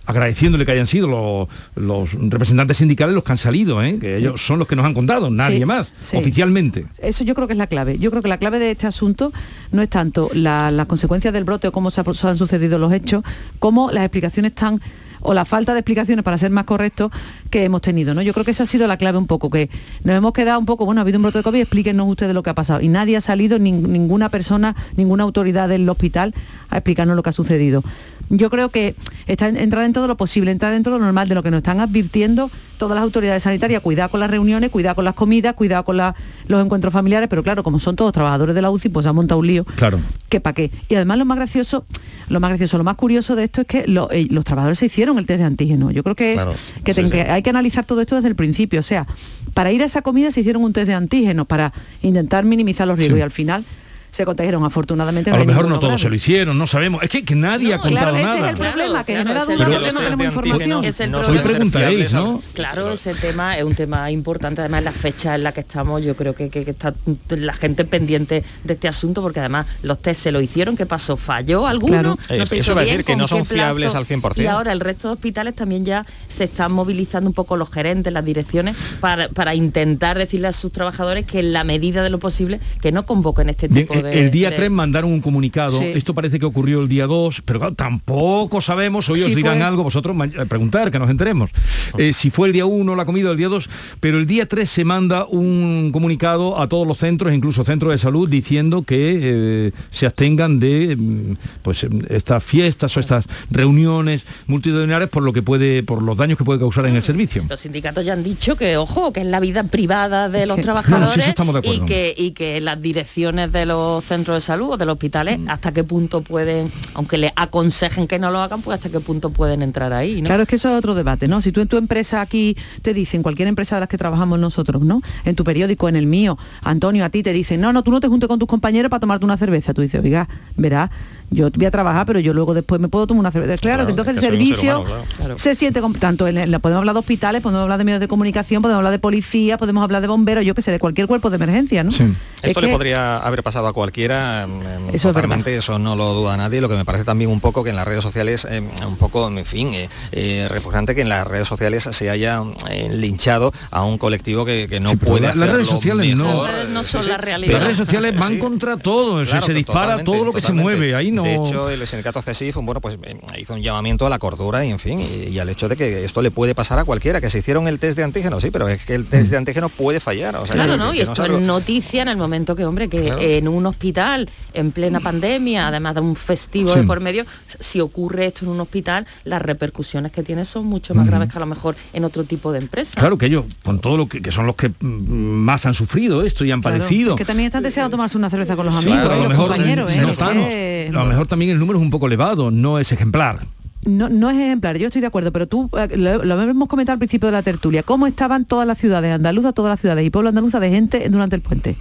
agradeciéndole 0.07 0.65
que 0.65 0.71
hayan 0.71 0.87
sido 0.87 1.07
los, 1.07 1.47
los 1.75 2.13
representantes 2.31 2.77
sindicales 2.77 3.13
los 3.13 3.23
que 3.23 3.31
han 3.33 3.37
salido, 3.37 3.83
¿eh? 3.83 3.99
que 3.99 4.17
ellos 4.17 4.41
son 4.43 4.57
los 4.57 4.67
que 4.67 4.75
nos 4.75 4.85
han 4.85 4.93
contado, 4.93 5.29
nadie 5.29 5.59
Sí, 5.59 5.65
más, 5.65 5.93
sí. 6.01 6.17
oficialmente. 6.17 6.85
Eso 6.99 7.23
yo 7.23 7.35
creo 7.35 7.45
que 7.47 7.53
es 7.53 7.57
la 7.59 7.67
clave. 7.67 7.99
Yo 7.99 8.09
creo 8.09 8.21
que 8.23 8.29
la 8.29 8.37
clave 8.39 8.57
de 8.57 8.71
este 8.71 8.87
asunto 8.87 9.31
no 9.71 9.81
es 9.81 9.89
tanto 9.89 10.29
la- 10.33 10.71
las 10.71 10.85
consecuencias 10.87 11.33
del 11.33 11.43
brote 11.43 11.67
o 11.67 11.71
cómo 11.71 11.91
se, 11.91 12.01
ha- 12.01 12.13
se 12.13 12.27
han 12.27 12.37
sucedido 12.37 12.79
los 12.79 12.91
hechos, 12.93 13.23
como 13.59 13.91
las 13.91 14.03
explicaciones 14.03 14.55
tan 14.55 14.81
o 15.19 15.33
la 15.33 15.45
falta 15.45 15.73
de 15.73 15.79
explicaciones, 15.79 16.23
para 16.23 16.37
ser 16.37 16.51
más 16.51 16.63
correctos, 16.65 17.11
que 17.49 17.63
hemos 17.63 17.81
tenido. 17.81 18.13
¿no? 18.13 18.21
Yo 18.21 18.33
creo 18.33 18.45
que 18.45 18.51
esa 18.51 18.63
ha 18.63 18.65
sido 18.65 18.87
la 18.87 18.97
clave 18.97 19.17
un 19.17 19.27
poco, 19.27 19.49
que 19.49 19.69
nos 20.03 20.15
hemos 20.15 20.33
quedado 20.33 20.59
un 20.59 20.65
poco, 20.65 20.85
bueno, 20.85 21.01
ha 21.01 21.03
habido 21.03 21.17
un 21.17 21.23
brote 21.23 21.39
de 21.39 21.43
COVID, 21.43 21.59
explíquenos 21.61 22.07
ustedes 22.09 22.33
lo 22.33 22.43
que 22.43 22.49
ha 22.49 22.55
pasado. 22.55 22.81
Y 22.81 22.87
nadie 22.87 23.17
ha 23.17 23.21
salido, 23.21 23.57
nin- 23.57 23.87
ninguna 23.87 24.29
persona, 24.29 24.75
ninguna 24.95 25.23
autoridad 25.23 25.69
del 25.69 25.87
hospital 25.89 26.33
a 26.69 26.77
explicarnos 26.77 27.15
lo 27.15 27.23
que 27.23 27.29
ha 27.29 27.33
sucedido. 27.33 27.83
Yo 28.29 28.49
creo 28.49 28.69
que 28.69 28.95
está 29.25 29.47
en- 29.47 29.55
entra 29.55 29.81
dentro 29.81 30.01
de 30.01 30.09
lo 30.09 30.17
posible, 30.17 30.51
entra 30.51 30.69
dentro 30.69 30.91
de 30.93 30.99
lo 30.99 31.05
normal, 31.05 31.29
de 31.29 31.35
lo 31.35 31.43
que 31.43 31.49
nos 31.51 31.59
están 31.59 31.79
advirtiendo 31.79 32.51
todas 32.77 32.95
las 32.95 33.03
autoridades 33.03 33.43
sanitarias. 33.43 33.81
Cuidado 33.81 34.09
con 34.09 34.19
las 34.19 34.29
reuniones, 34.29 34.69
cuidado 34.69 34.95
con 34.95 35.05
las 35.05 35.13
comidas, 35.15 35.53
cuidado 35.53 35.85
con 35.85 35.95
la- 35.97 36.13
los 36.47 36.63
encuentros 36.63 36.91
familiares, 36.91 37.29
pero 37.29 37.41
claro, 37.41 37.63
como 37.63 37.79
son 37.79 37.95
todos 37.95 38.11
trabajadores 38.11 38.53
de 38.53 38.61
la 38.61 38.69
UCI, 38.69 38.89
pues 38.89 39.05
se 39.05 39.09
ha 39.09 39.13
montado 39.13 39.39
un 39.39 39.47
lío. 39.47 39.63
Claro. 39.77 39.99
¿Qué 40.27 40.41
para 40.41 40.53
qué? 40.53 40.71
Y 40.89 40.95
además 40.95 41.17
lo 41.19 41.25
más 41.25 41.37
gracioso, 41.37 41.85
lo 42.27 42.39
más 42.41 42.49
gracioso, 42.49 42.77
lo 42.77 42.83
más 42.83 42.95
curioso 42.95 43.35
de 43.37 43.45
esto 43.45 43.61
es 43.61 43.67
que 43.67 43.87
lo- 43.87 44.11
eh, 44.11 44.27
los 44.29 44.43
trabajadores 44.43 44.79
se 44.79 44.87
hicieron 44.87 45.17
el 45.19 45.25
test 45.25 45.39
de 45.39 45.45
antígeno. 45.45 45.91
Yo 45.91 46.03
creo 46.03 46.15
que, 46.15 46.31
es- 46.33 46.35
Claro, 46.35 46.53
que, 46.83 46.93
sí, 46.93 47.01
ten- 47.01 47.09
sí. 47.09 47.15
que 47.15 47.21
hay 47.37 47.43
que 47.43 47.49
analizar 47.49 47.85
todo 47.85 48.01
esto 48.01 48.15
desde 48.15 48.27
el 48.27 48.35
principio. 48.35 48.79
O 48.79 48.83
sea, 48.83 49.07
para 49.53 49.71
ir 49.71 49.81
a 49.81 49.85
esa 49.85 50.01
comida 50.01 50.31
se 50.31 50.41
hicieron 50.41 50.63
un 50.63 50.73
test 50.73 50.87
de 50.87 50.93
antígeno 50.93 51.45
para 51.45 51.71
intentar 52.01 52.43
minimizar 52.45 52.87
los 52.87 52.97
riesgos 52.97 53.15
Sí. 53.17 53.19
y 53.19 53.23
al 53.23 53.31
final 53.31 53.65
se 54.11 54.25
contagiaron 54.25 54.63
afortunadamente. 54.63 55.29
A 55.31 55.37
lo 55.37 55.45
mejor 55.45 55.65
no 55.67 55.75
todos 55.79 55.89
grave. 55.89 56.01
se 56.03 56.09
lo 56.09 56.15
hicieron, 56.15 56.57
no 56.57 56.67
sabemos. 56.67 57.03
Es 57.03 57.09
que, 57.09 57.23
que 57.23 57.35
nadie 57.35 57.73
ha 57.73 57.77
contado 57.79 58.11
claro, 58.13 58.17
ese 58.17 58.25
nada. 58.25 58.51
es 58.51 58.59
el 58.59 58.67
problema, 58.67 59.03
que 59.03 59.13
Claro, 59.13 59.27
genera 59.29 59.41
ese- 59.43 59.53
duda 59.53 59.65
Pero 59.65 59.71
porque 59.71 59.85
los 59.85 59.93
no 59.93 59.99
test 59.99 60.17
tenemos 60.17 60.17
de 60.17 60.25
información. 60.49 60.83
Es 60.85 60.99
el 60.99 61.11
no 61.11 61.17
problema. 61.19 61.23
suelen 61.25 61.37
Hoy 61.37 61.37
ser 61.37 61.55
preguntaréis, 61.57 62.09
fiables, 62.09 62.13
¿no? 62.13 62.41
Claro, 62.53 62.91
ese 62.93 63.13
tema 63.15 63.57
es 63.57 63.63
un 63.63 63.75
tema 63.75 64.09
importante, 64.11 64.61
además 64.61 64.83
la 64.83 64.91
fecha 64.91 65.35
en 65.35 65.43
la 65.43 65.51
que 65.51 65.61
estamos, 65.61 66.03
yo 66.03 66.15
creo 66.15 66.33
que, 66.33 66.49
que- 66.49 66.65
que 66.65 66.71
está 66.71 66.93
la 67.29 67.53
gente 67.53 67.85
pendiente 67.85 68.43
de 68.63 68.73
este 68.73 68.87
asunto, 68.87 69.21
porque 69.21 69.39
además 69.39 69.67
los 69.83 69.99
test 70.01 70.21
se 70.23 70.31
lo 70.31 70.41
hicieron, 70.41 70.75
¿qué 70.75 70.85
pasó? 70.85 71.17
¿Falló 71.17 71.67
alguno? 71.67 71.93
Claro. 71.93 72.17
Eh, 72.29 72.45
se 72.45 72.57
eso 72.57 72.71
iba 72.71 72.81
a 72.81 72.83
decir, 72.85 73.03
que 73.03 73.13
¿Con 73.13 73.19
no 73.19 73.27
son 73.27 73.45
fiables 73.45 73.93
al 73.95 74.05
100%. 74.05 74.41
Y 74.41 74.47
ahora 74.47 74.71
el 74.71 74.79
resto 74.79 75.09
de 75.09 75.13
hospitales 75.15 75.55
también 75.55 75.85
ya 75.85 76.05
se 76.29 76.45
están 76.45 76.71
movilizando 76.71 77.29
un 77.29 77.33
poco 77.33 77.55
los 77.57 77.69
gerentes, 77.69 78.11
las 78.11 78.25
direcciones, 78.25 78.75
para, 78.99 79.29
para 79.29 79.53
intentar 79.55 80.17
decirle 80.17 80.47
a 80.47 80.53
sus 80.53 80.71
trabajadores 80.71 81.25
que 81.25 81.39
en 81.39 81.53
la 81.53 81.63
medida 81.63 82.01
de 82.03 82.09
lo 82.09 82.19
posible, 82.19 82.59
que 82.81 82.91
no 82.91 83.05
convoquen 83.05 83.49
este 83.49 83.67
tipo 83.69 83.93
de... 84.01 84.19
el 84.23 84.31
día 84.31 84.49
de- 84.49 84.55
3 84.57 84.71
mandaron 84.71 85.11
un 85.11 85.21
comunicado, 85.21 85.77
Sí. 85.77 85.85
esto 85.95 86.13
parece 86.13 86.39
que 86.39 86.45
ocurrió 86.45 86.81
el 86.81 86.87
día 86.87 87.07
2, 87.07 87.41
pero 87.45 87.59
claro, 87.59 87.75
tampoco 87.75 88.61
sabemos, 88.61 89.09
hoy 89.09 89.21
os 89.21 89.35
dirán 89.35 89.57
fue. 89.57 89.65
algo, 89.65 89.83
vosotros 89.83 90.15
eh, 90.25 90.45
preguntar, 90.47 90.91
que 90.91 90.99
nos 90.99 91.09
enteremos, 91.09 91.49
eh, 91.97 92.13
si 92.13 92.29
fue 92.29 92.47
el 92.47 92.53
día 92.53 92.65
1 92.65 92.95
la 92.95 93.05
comida 93.05 93.31
el 93.31 93.37
día 93.37 93.47
2, 93.49 93.69
pero 93.99 94.17
el 94.17 94.25
día 94.27 94.45
3 94.45 94.69
se 94.69 94.83
manda 94.85 95.25
un 95.25 95.89
comunicado 95.91 96.59
a 96.59 96.67
todos 96.67 96.87
los 96.87 96.97
centros, 96.97 97.33
incluso 97.33 97.63
centros 97.63 97.91
de 97.91 97.97
salud, 97.97 98.27
diciendo 98.29 98.83
que 98.83 99.19
eh, 99.21 99.71
se 99.91 100.05
abstengan 100.05 100.59
de 100.59 100.95
mm, 100.97 101.35
pues 101.61 101.83
em, 101.83 102.01
estas 102.09 102.43
fiestas 102.43 102.95
o 102.97 102.99
estas 102.99 103.25
reuniones 103.49 104.25
multitudinarias 104.47 105.09
por 105.09 105.23
lo 105.23 105.33
que 105.33 105.41
puede, 105.41 105.83
por 105.83 106.01
los 106.01 106.15
daños 106.17 106.37
que 106.37 106.43
puede 106.43 106.59
causar 106.59 106.85
en 106.87 106.95
el 106.95 107.03
servicio. 107.03 107.45
Los 107.49 107.59
sindicatos 107.61 108.05
ya 108.05 108.13
han 108.13 108.23
dicho 108.23 108.55
que, 108.55 108.77
ojo, 108.77 109.11
que 109.13 109.21
es 109.21 109.27
la 109.27 109.39
vida 109.39 109.63
privada 109.63 110.29
de 110.29 110.45
los 110.45 110.57
No, 110.57 110.61
no, 110.61 110.63
trabajadores 110.63 111.13
sí, 111.13 111.19
eso 111.21 111.29
estamos 111.29 111.53
de 111.55 111.61
y, 111.61 111.63
acuerdo. 111.69 111.85
que, 111.85 112.15
y 112.17 112.31
que 112.31 112.61
las 112.61 112.81
direcciones 112.81 113.51
de 113.51 113.65
los 113.65 113.77
centros 114.01 114.37
de 114.37 114.41
salud 114.41 114.71
o 114.71 114.77
de 114.77 114.85
los 114.85 114.93
hospitales, 114.93 115.39
Mm. 115.39 115.49
hasta 115.49 115.71
qué 115.71 115.83
punto 115.83 116.21
pueden, 116.21 116.71
aunque 116.93 117.17
le 117.17 117.33
aconsejen 117.35 118.07
que 118.07 118.19
no 118.19 118.31
lo 118.31 118.39
hagan, 118.39 118.61
pues 118.61 118.75
hasta 118.75 118.89
qué 118.89 118.99
punto 118.99 119.29
pueden 119.29 119.61
entrar 119.61 119.93
ahí, 119.93 120.21
¿no? 120.21 120.27
Claro, 120.27 120.43
es 120.43 120.49
que 120.49 120.55
eso 120.57 120.69
es 120.69 120.77
otro 120.77 120.95
debate, 120.95 121.27
¿no? 121.27 121.41
Si 121.41 121.51
tú 121.51 121.61
en 121.61 121.67
tu 121.67 121.77
empresa 121.77 122.21
aquí 122.21 122.55
te 122.81 122.93
dicen, 122.93 123.23
cualquier 123.23 123.47
empresa 123.47 123.75
de 123.75 123.81
las 123.81 123.89
que 123.89 123.97
trabajamos 123.97 124.39
nosotros, 124.39 124.81
¿no? 124.81 125.01
En 125.25 125.35
tu 125.35 125.43
periódico, 125.43 125.89
en 125.89 125.95
el 125.95 126.05
mío, 126.07 126.37
Antonio, 126.61 127.03
a 127.05 127.09
ti 127.09 127.23
te 127.23 127.33
dicen, 127.33 127.61
no, 127.61 127.73
no, 127.73 127.83
tú 127.83 127.91
no 127.91 127.99
te 127.99 128.07
juntes 128.07 128.27
con 128.27 128.39
tus 128.39 128.47
compañeros 128.47 128.89
para 128.89 128.99
tomarte 128.99 129.25
una 129.25 129.37
cerveza. 129.37 129.73
Tú 129.73 129.81
dices, 129.81 130.01
oiga, 130.03 130.27
verá, 130.55 130.91
yo 131.29 131.49
voy 131.53 131.65
a 131.65 131.71
trabajar, 131.71 132.05
pero 132.05 132.19
yo 132.19 132.33
luego 132.33 132.53
después 132.53 132.79
me 132.79 132.87
puedo 132.87 133.05
tomar 133.07 133.19
una 133.21 133.31
cerveza. 133.31 133.55
Claro, 133.61 133.77
Claro, 133.83 133.85
que 133.87 133.91
entonces 133.91 134.17
es 134.17 134.23
el 134.23 134.29
que 134.29 134.37
servicio 134.37 134.79
humano, 134.81 135.03
claro. 135.17 135.37
se 135.37 135.55
siente 135.55 135.81
como 135.81 135.97
tanto 135.99 136.27
en, 136.27 136.37
en 136.37 136.51
podemos 136.61 136.79
hablar 136.79 136.93
de 136.95 136.99
hospitales, 136.99 137.41
podemos 137.41 137.63
hablar 137.63 137.77
de 137.77 137.83
medios 137.83 137.99
de 137.99 138.07
comunicación, 138.07 138.61
podemos 138.61 138.77
hablar 138.79 138.91
de 138.93 138.99
policía, 138.99 139.57
podemos 139.57 139.83
hablar 139.83 140.01
de 140.01 140.07
bomberos, 140.07 140.45
yo 140.45 140.55
qué 140.55 140.61
sé, 140.61 140.71
de 140.71 140.79
cualquier 140.79 141.07
cuerpo 141.07 141.29
de 141.29 141.35
emergencia, 141.35 141.83
¿no? 141.83 141.89
Es 141.89 142.01
Esto 142.41 142.61
le 142.61 142.67
que- 142.67 142.73
podría 142.73 143.17
haber 143.17 143.43
pasado 143.43 143.67
a 143.67 143.73
cualquiera, 143.73 144.43
em, 144.43 144.61
em, 144.61 144.87
Eso 144.89 144.95
es 144.95 145.01
totalmente, 145.01 145.55
eso 145.55 145.79
no 145.79 145.95
lo 145.95 146.13
duda 146.13 146.37
nadie. 146.37 146.61
Lo 146.61 146.69
que 146.69 146.75
me 146.75 146.85
parece 146.85 147.03
también 147.03 147.29
un 147.29 147.39
poco 147.41 147.63
que 147.63 147.71
en 147.71 147.75
las 147.75 147.87
redes 147.87 148.03
sociales, 148.03 148.45
em, 148.49 148.65
un 148.87 148.95
poco, 148.97 149.27
en 149.27 149.45
fin, 149.45 149.73
eh, 149.73 149.89
eh, 150.11 150.47
repugnante 150.49 150.95
que 150.95 151.01
en 151.01 151.09
las 151.09 151.27
redes 151.27 151.47
sociales 151.47 151.83
se 151.91 152.09
haya 152.09 152.41
eh, 152.69 152.89
linchado 152.93 153.51
a 153.71 153.83
un 153.83 153.97
colectivo 153.97 154.45
que, 154.45 154.67
que 154.69 154.79
no 154.79 154.91
Sí, 154.91 154.95
puede 154.97 155.27
la- 155.27 155.35
las 155.35 155.49
redes 155.49 155.67
sociales 155.67 156.15
no. 156.15 156.25
mejor. 156.25 156.49
No 156.71 156.83
Sí, 156.83 156.91
son 156.91 157.03
sí. 157.03 157.09
la 157.09 157.17
realidad. 157.17 157.53
Las 157.53 157.63
redes 157.63 157.77
sociales 157.77 158.17
van 158.17 158.33
Sí. 158.33 158.39
contra 158.39 158.77
todo, 158.77 159.19
se- 159.25 159.31
Claro, 159.31 159.45
se 159.45 159.53
dispara 159.53 160.03
todo 160.03 160.23
lo 160.25 160.31
que 160.33 160.41
se 160.41 160.53
mueve. 160.53 160.95
Ahí 160.95 161.11
no... 161.17 161.23
De 161.23 161.35
hecho, 161.35 161.69
el 161.69 161.85
sindicato 161.87 162.21
CESIF, 162.21 162.55
bueno, 162.55 162.81
pues 162.81 162.97
eh, 163.03 163.17
hizo 163.39 163.53
un 163.53 163.61
llamamiento 163.61 164.05
a 164.05 164.09
la 164.09 164.19
cordura 164.19 164.63
y, 164.65 164.69
en 164.71 164.79
fin, 164.79 164.99
y, 164.99 165.29
y 165.29 165.39
al 165.39 165.49
hecho 165.49 165.67
de 165.69 165.75
que 165.75 166.05
esto 166.05 166.21
le 166.21 166.31
puede 166.31 166.55
pasar 166.55 166.79
a 166.79 166.85
cualquiera, 166.85 167.19
que 167.21 167.29
se 167.29 167.39
hicieron 167.39 167.67
el 167.67 167.79
test 167.79 167.97
de 167.97 168.03
antígeno, 168.03 168.39
sí, 168.39 168.51
pero 168.51 168.67
es 168.67 168.85
que 168.85 168.95
el 168.95 169.05
test 169.07 169.31
de 169.31 169.37
antígeno 169.37 169.69
puede 169.69 169.99
fallar. 169.99 170.35
O 170.37 170.45
sea, 170.45 170.55
Claro, 170.55 170.73
que- 170.73 170.77
¿no? 170.77 170.91
que 170.91 170.97
Y 170.97 171.01
esto 171.01 171.23
es 171.25 171.41
noticia 171.41 172.01
en 172.03 172.07
el 172.07 172.17
momento 172.17 172.55
que, 172.55 172.65
hombre, 172.65 172.87
que 172.89 173.03
Claro. 173.03 173.21
en 173.21 173.47
un 173.47 173.65
hospital, 173.65 174.29
en 174.53 174.71
plena 174.71 174.99
pandemia, 174.99 175.67
además 175.67 175.95
de 175.95 176.01
un 176.01 176.15
festivo 176.15 176.73
Sí. 176.73 176.79
de 176.79 176.85
por 176.85 176.99
medio, 176.99 177.25
si 177.59 177.79
ocurre 177.81 178.27
esto 178.27 178.45
en 178.45 178.51
un 178.51 178.59
hospital, 178.61 179.05
las 179.23 179.41
repercusiones 179.41 180.11
que 180.11 180.23
tiene 180.23 180.45
son 180.45 180.65
mucho 180.65 180.93
más 180.93 181.03
Ujú. 181.03 181.11
graves 181.11 181.31
que 181.31 181.37
a 181.37 181.39
lo 181.41 181.45
mejor 181.45 181.75
en 181.93 182.03
otro 182.05 182.23
tipo 182.23 182.51
de 182.51 182.59
empresa. 182.59 182.99
Claro 182.99 183.17
que 183.17 183.25
ellos, 183.27 183.45
con 183.63 183.79
todo 183.79 183.97
lo 183.97 184.07
que, 184.07 184.21
que 184.21 184.31
son 184.31 184.45
los 184.45 184.55
que 184.55 184.69
mm, 184.69 184.73
más 184.83 185.65
han 185.65 185.73
sufrido 185.73 186.23
esto 186.23 186.45
y 186.45 186.51
han 186.51 186.61
Claro, 186.61 186.77
padecido. 186.79 187.11
es 187.11 187.17
que 187.17 187.25
también 187.25 187.47
están 187.47 187.63
deseando 187.63 187.91
tomarse 187.91 188.17
una 188.17 188.29
cerveza 188.29 188.55
con 188.55 188.65
los 188.65 188.75
Sí, 188.75 188.89
amigos, 188.89 189.01
pero 189.03 189.13
a 189.13 189.17
lo 189.17 189.23
los 189.23 189.31
mejor 189.31 189.47
compañeros, 189.51 189.91
se 189.91 189.99
¿eh? 189.99 190.87
A 190.87 190.91
lo 190.91 191.05
mejor 191.07 191.27
también 191.27 191.51
el 191.51 191.59
número 191.59 191.79
es 191.79 191.83
un 191.83 191.89
poco 191.89 192.07
elevado, 192.07 192.51
no 192.51 192.79
es 192.79 192.91
ejemplar. 192.91 193.47
No, 193.85 194.09
no 194.09 194.29
es 194.29 194.37
ejemplar, 194.37 194.77
yo 194.77 194.87
estoy 194.87 195.01
de 195.01 195.07
acuerdo, 195.07 195.31
pero 195.31 195.47
tú, 195.47 195.69
eh, 195.77 195.95
lo, 195.97 196.23
lo 196.23 196.41
hemos 196.41 196.67
comentado 196.67 196.93
al 196.93 196.99
principio 196.99 197.27
de 197.27 197.33
la 197.33 197.41
tertulia, 197.41 197.83
¿cómo 197.83 198.05
estaban 198.05 198.45
todas 198.45 198.67
las 198.67 198.77
ciudades 198.77 199.13
andaluzas, 199.13 199.53
todas 199.53 199.71
las 199.71 199.79
ciudades 199.79 200.05
y 200.05 200.09
pueblo 200.09 200.29
andaluza 200.29 200.59
de 200.59 200.69
gente 200.69 201.07
durante 201.09 201.35
el 201.35 201.41
puente? 201.41 201.77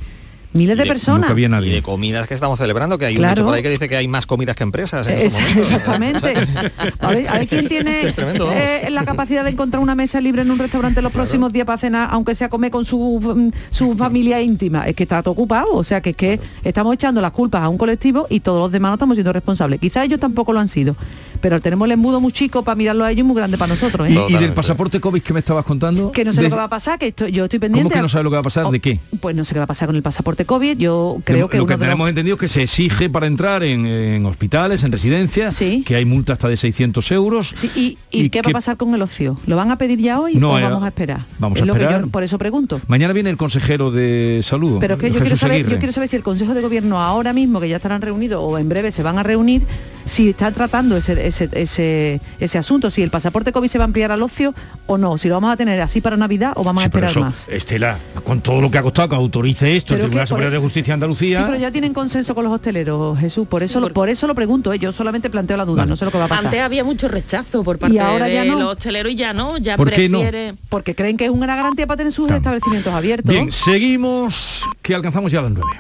Miles 0.57 0.77
de 0.77 0.87
personas. 0.87 1.31
Y 1.37 1.71
de 1.71 1.83
comidas 1.83 2.27
que 2.27 2.35
estamos 2.35 2.59
celebrando, 2.59 2.99
que 2.99 3.07
hay 3.07 3.15
un 3.15 3.19
Claro. 3.21 3.35
dicho 3.35 3.45
por 3.45 3.55
ahí 3.55 3.63
que 3.63 3.71
dice 3.71 3.89
que 3.89 3.97
hay 3.97 4.09
más 4.09 4.27
comidas 4.27 4.57
que 4.57 4.63
empresas 4.63 5.07
en 5.07 5.19
Es- 5.19 5.35
estos 5.39 5.43
momentos. 5.87 6.23
exactamente. 6.23 6.35
A 7.01 7.11
ver, 7.11 7.29
a 7.29 7.39
ver 7.39 7.49
quién 7.49 7.69
tiene 7.69 8.03
Es 8.07 8.15
tremendo, 8.15 8.51
eh, 8.53 8.89
la 8.91 9.05
capacidad 9.05 9.45
de 9.45 9.51
encontrar 9.51 9.83
una 9.83 9.95
mesa 9.95 10.21
libre 10.21 10.43
en 10.43 10.51
un 10.51 10.59
restaurante 10.59 11.01
los 11.03 11.13
próximos 11.13 11.53
días 11.53 11.67
para 11.67 11.79
cenar, 11.79 12.09
aunque 12.11 12.35
sea 12.35 12.49
comer 12.49 12.71
con 12.71 12.85
su, 12.85 12.99
mm, 13.21 13.51
su 13.71 13.95
familia 13.97 14.41
íntima. 14.41 14.87
Es 14.89 14.95
que 14.97 15.03
está 15.05 15.23
todo 15.23 15.33
ocupado. 15.33 15.75
O 15.75 15.85
sea, 15.85 16.01
que 16.01 16.11
es 16.11 16.17
que 16.17 16.41
estamos 16.65 16.95
echando 16.95 17.21
las 17.21 17.33
culpas 17.33 17.63
a 17.63 17.69
un 17.69 17.79
colectivo 17.79 18.27
y 18.31 18.41
todos 18.41 18.61
los 18.61 18.73
demás 18.73 18.91
no 18.91 18.95
estamos 18.95 19.17
siendo 19.17 19.33
responsables. 19.33 19.81
Quizás 19.81 20.05
ellos 20.05 20.21
tampoco 20.21 20.53
lo 20.53 20.61
han 20.61 20.69
sido. 20.69 20.97
Pero 21.41 21.61
tenemos 21.61 21.87
el 21.87 21.93
embudo 21.93 22.21
muy 22.21 22.33
chico 22.33 22.63
para 22.63 22.75
mirarlo 22.77 23.05
a 23.05 23.11
ellos 23.11 23.21
y 23.21 23.23
muy 23.25 23.37
grande 23.37 23.59
para 23.59 23.75
nosotros. 23.75 24.09
¿eh? 24.09 24.17
Y, 24.29 24.35
y 24.35 24.39
del 24.39 24.53
pasaporte 24.53 25.01
COVID 25.01 25.23
que 25.23 25.33
me 25.33 25.41
estabas 25.41 25.65
contando. 25.65 26.11
Que 26.13 26.25
no 26.25 26.33
sé 26.33 26.41
de- 26.43 26.49
lo 26.49 26.55
que 26.55 26.59
va 26.59 26.65
a 26.65 26.69
pasar, 26.69 26.99
que 26.99 27.09
esto- 27.09 27.29
yo 27.29 27.45
estoy 27.45 27.59
pendiente. 27.59 27.85
¿Cómo 27.91 27.95
que 27.95 28.03
no 28.03 28.09
sabe 28.09 28.25
lo 28.25 28.31
que 28.31 28.35
va 28.35 28.41
a 28.41 28.45
pasar? 28.45 28.67
¿De 28.71 28.81
qué? 28.81 29.01
Pues 29.21 29.35
no 29.37 29.45
sé 29.45 29.55
qué 29.55 29.59
va 29.61 29.65
a 29.65 29.69
pasar 29.69 29.87
con 29.89 29.97
el 29.97 30.03
pasaporte 30.03 30.45
COVID. 30.45 30.79
Yo 30.79 31.19
creo 31.25 31.49
que, 31.49 31.59
lo 31.59 31.67
que 31.67 31.73
los- 31.75 31.81
tenemos 31.81 32.09
entendido 32.09 32.35
es 32.37 32.41
que 32.41 32.49
se 32.49 32.63
exige 32.63 33.11
para 33.11 33.27
entrar 33.27 33.63
en, 33.63 33.87
en 33.87 34.27
hospitales, 34.27 34.83
en 34.85 34.93
residencias, 34.93 35.57
que 35.85 35.95
hay 35.97 36.05
multa 36.05 36.35
hasta 36.35 36.49
de 36.49 36.57
600 36.57 37.11
euros. 37.13 37.53
Sí, 37.55 37.71
¿Y, 37.77 37.99
y 38.11 38.31
qué 38.31 38.43
va 38.43 38.51
a 38.51 38.53
pasar 38.53 38.77
con 38.77 38.95
el 38.95 39.03
ocio? 39.03 39.39
¿Lo 39.47 39.57
van 39.57 39.71
a 39.71 39.79
pedir 39.79 39.99
ya 40.01 40.21
hoy 40.21 40.35
No, 40.37 40.53
o 40.53 40.59
eh, 40.59 40.63
vamos 40.63 40.83
a 40.85 40.89
esperar? 40.89 41.27
vamos 41.39 41.57
Es 41.57 41.63
a 41.63 41.67
lo 41.67 41.75
que 41.75 41.81
esperar. 41.81 42.03
yo 42.03 42.09
por 42.11 42.23
eso 42.23 42.39
pregunto. 42.39 42.81
Mañana 42.89 43.13
viene 43.13 43.31
el 43.31 43.37
consejero 43.37 43.91
de 43.91 44.41
salud. 44.43 44.79
Pero 44.81 44.95
es 44.95 45.01
que 45.01 45.07
yo 45.09 45.15
Jesús 45.15 45.23
quiero, 45.25 45.37
saber, 45.37 45.55
Aguirre. 45.57 45.71
yo 45.73 45.79
quiero 45.79 45.93
saber 45.93 46.09
si 46.09 46.17
el 46.17 46.23
Consejo 46.23 46.55
de 46.55 46.61
Gobierno 46.61 47.01
ahora 47.01 47.33
mismo, 47.33 47.61
que 47.61 47.69
ya 47.69 47.77
estarán 47.77 48.01
reunidos 48.03 48.41
o 48.43 48.59
en 48.59 48.69
breve 48.69 48.91
se 48.91 49.03
van 49.03 49.19
a 49.19 49.23
reunir, 49.23 49.63
si 50.05 50.31
está 50.31 50.51
tratando 50.53 50.97
ese, 50.97 51.26
ese, 51.27 51.49
ese, 51.53 52.21
ese 52.39 52.59
asunto, 52.59 52.91
si 52.91 53.03
el 53.03 53.11
pasaporte 53.11 53.53
COVID 53.53 53.69
se 53.69 53.79
va 53.79 53.85
a 53.85 53.87
ampliar 53.87 54.13
al 54.13 54.23
ocio 54.23 54.55
o 54.87 54.99
no, 54.99 55.19
si 55.19 55.29
lo 55.29 55.35
vamos 55.35 55.53
a 55.53 55.57
tener 55.57 55.81
así 55.81 56.01
para 56.01 56.17
Navidad 56.17 56.53
o 56.57 56.65
vamos 56.65 56.83
a 56.83 56.87
Sí, 56.87 56.91
pero 56.93 57.07
esperar 57.07 57.11
eso, 57.11 57.21
más. 57.21 57.49
Estela, 57.49 57.99
con 58.25 58.41
todo 58.41 58.61
lo 58.61 58.71
que 58.71 58.79
ha 58.79 58.83
costado 58.83 59.09
que 59.09 59.17
autorice 59.17 59.77
esto, 59.77 59.95
Pero 59.95 60.05
el 60.05 60.11
Tribunal 60.11 60.27
Superior 60.27 60.53
de 60.53 60.59
Justicia 60.59 60.93
de 60.93 60.95
Andalucía. 60.95 61.39
Sí, 61.39 61.45
pero 61.47 61.59
ya 61.59 61.71
tienen 61.71 61.93
consenso 61.93 62.35
con 62.35 62.45
los 62.45 62.53
hosteleros, 62.53 63.19
Jesús, 63.19 63.47
por 63.49 63.63
eso, 63.63 63.81
lo, 63.81 63.93
por 63.93 64.09
eso 64.09 64.27
lo 64.27 64.35
pregunto, 64.35 64.73
¿eh? 64.73 64.79
yo 64.79 64.93
solamente 64.93 65.31
planteo 65.31 65.57
la 65.57 65.65
duda, 65.65 65.87
no 65.87 65.97
sé 65.97 66.05
lo 66.05 66.11
que 66.11 66.19
va 66.19 66.25
a 66.25 66.29
pasar. 66.29 66.47
Antes 66.47 66.61
había 66.61 66.85
mucho 66.85 67.09
rechazo 67.09 67.65
por 67.65 67.79
parte 67.79 67.99
ahora 68.01 68.27
de 68.27 68.35
ya 68.35 68.45
no. 68.45 68.59
los 68.59 68.77
hosteleros 68.77 69.13
y 69.13 69.15
ya 69.17 69.33
no, 69.33 69.59
ya 69.59 69.77
¿Por 69.77 69.91
qué 69.91 70.09
no? 70.09 70.21
prefiere... 70.21 70.55
Porque 70.69 70.95
creen 70.95 71.17
que 71.17 71.25
es 71.25 71.31
una 71.31 71.47
garantía 71.57 71.87
para 71.87 71.99
tener 71.99 72.13
sus 72.13 72.31
establecimientos 72.31 72.93
abiertos. 72.93 73.31
Bien, 73.31 73.51
seguimos, 73.51 74.63
que 74.83 74.95
alcanzamos 74.95 75.33
ya 75.33 75.43
las 75.43 75.51
nueve. 75.51 75.79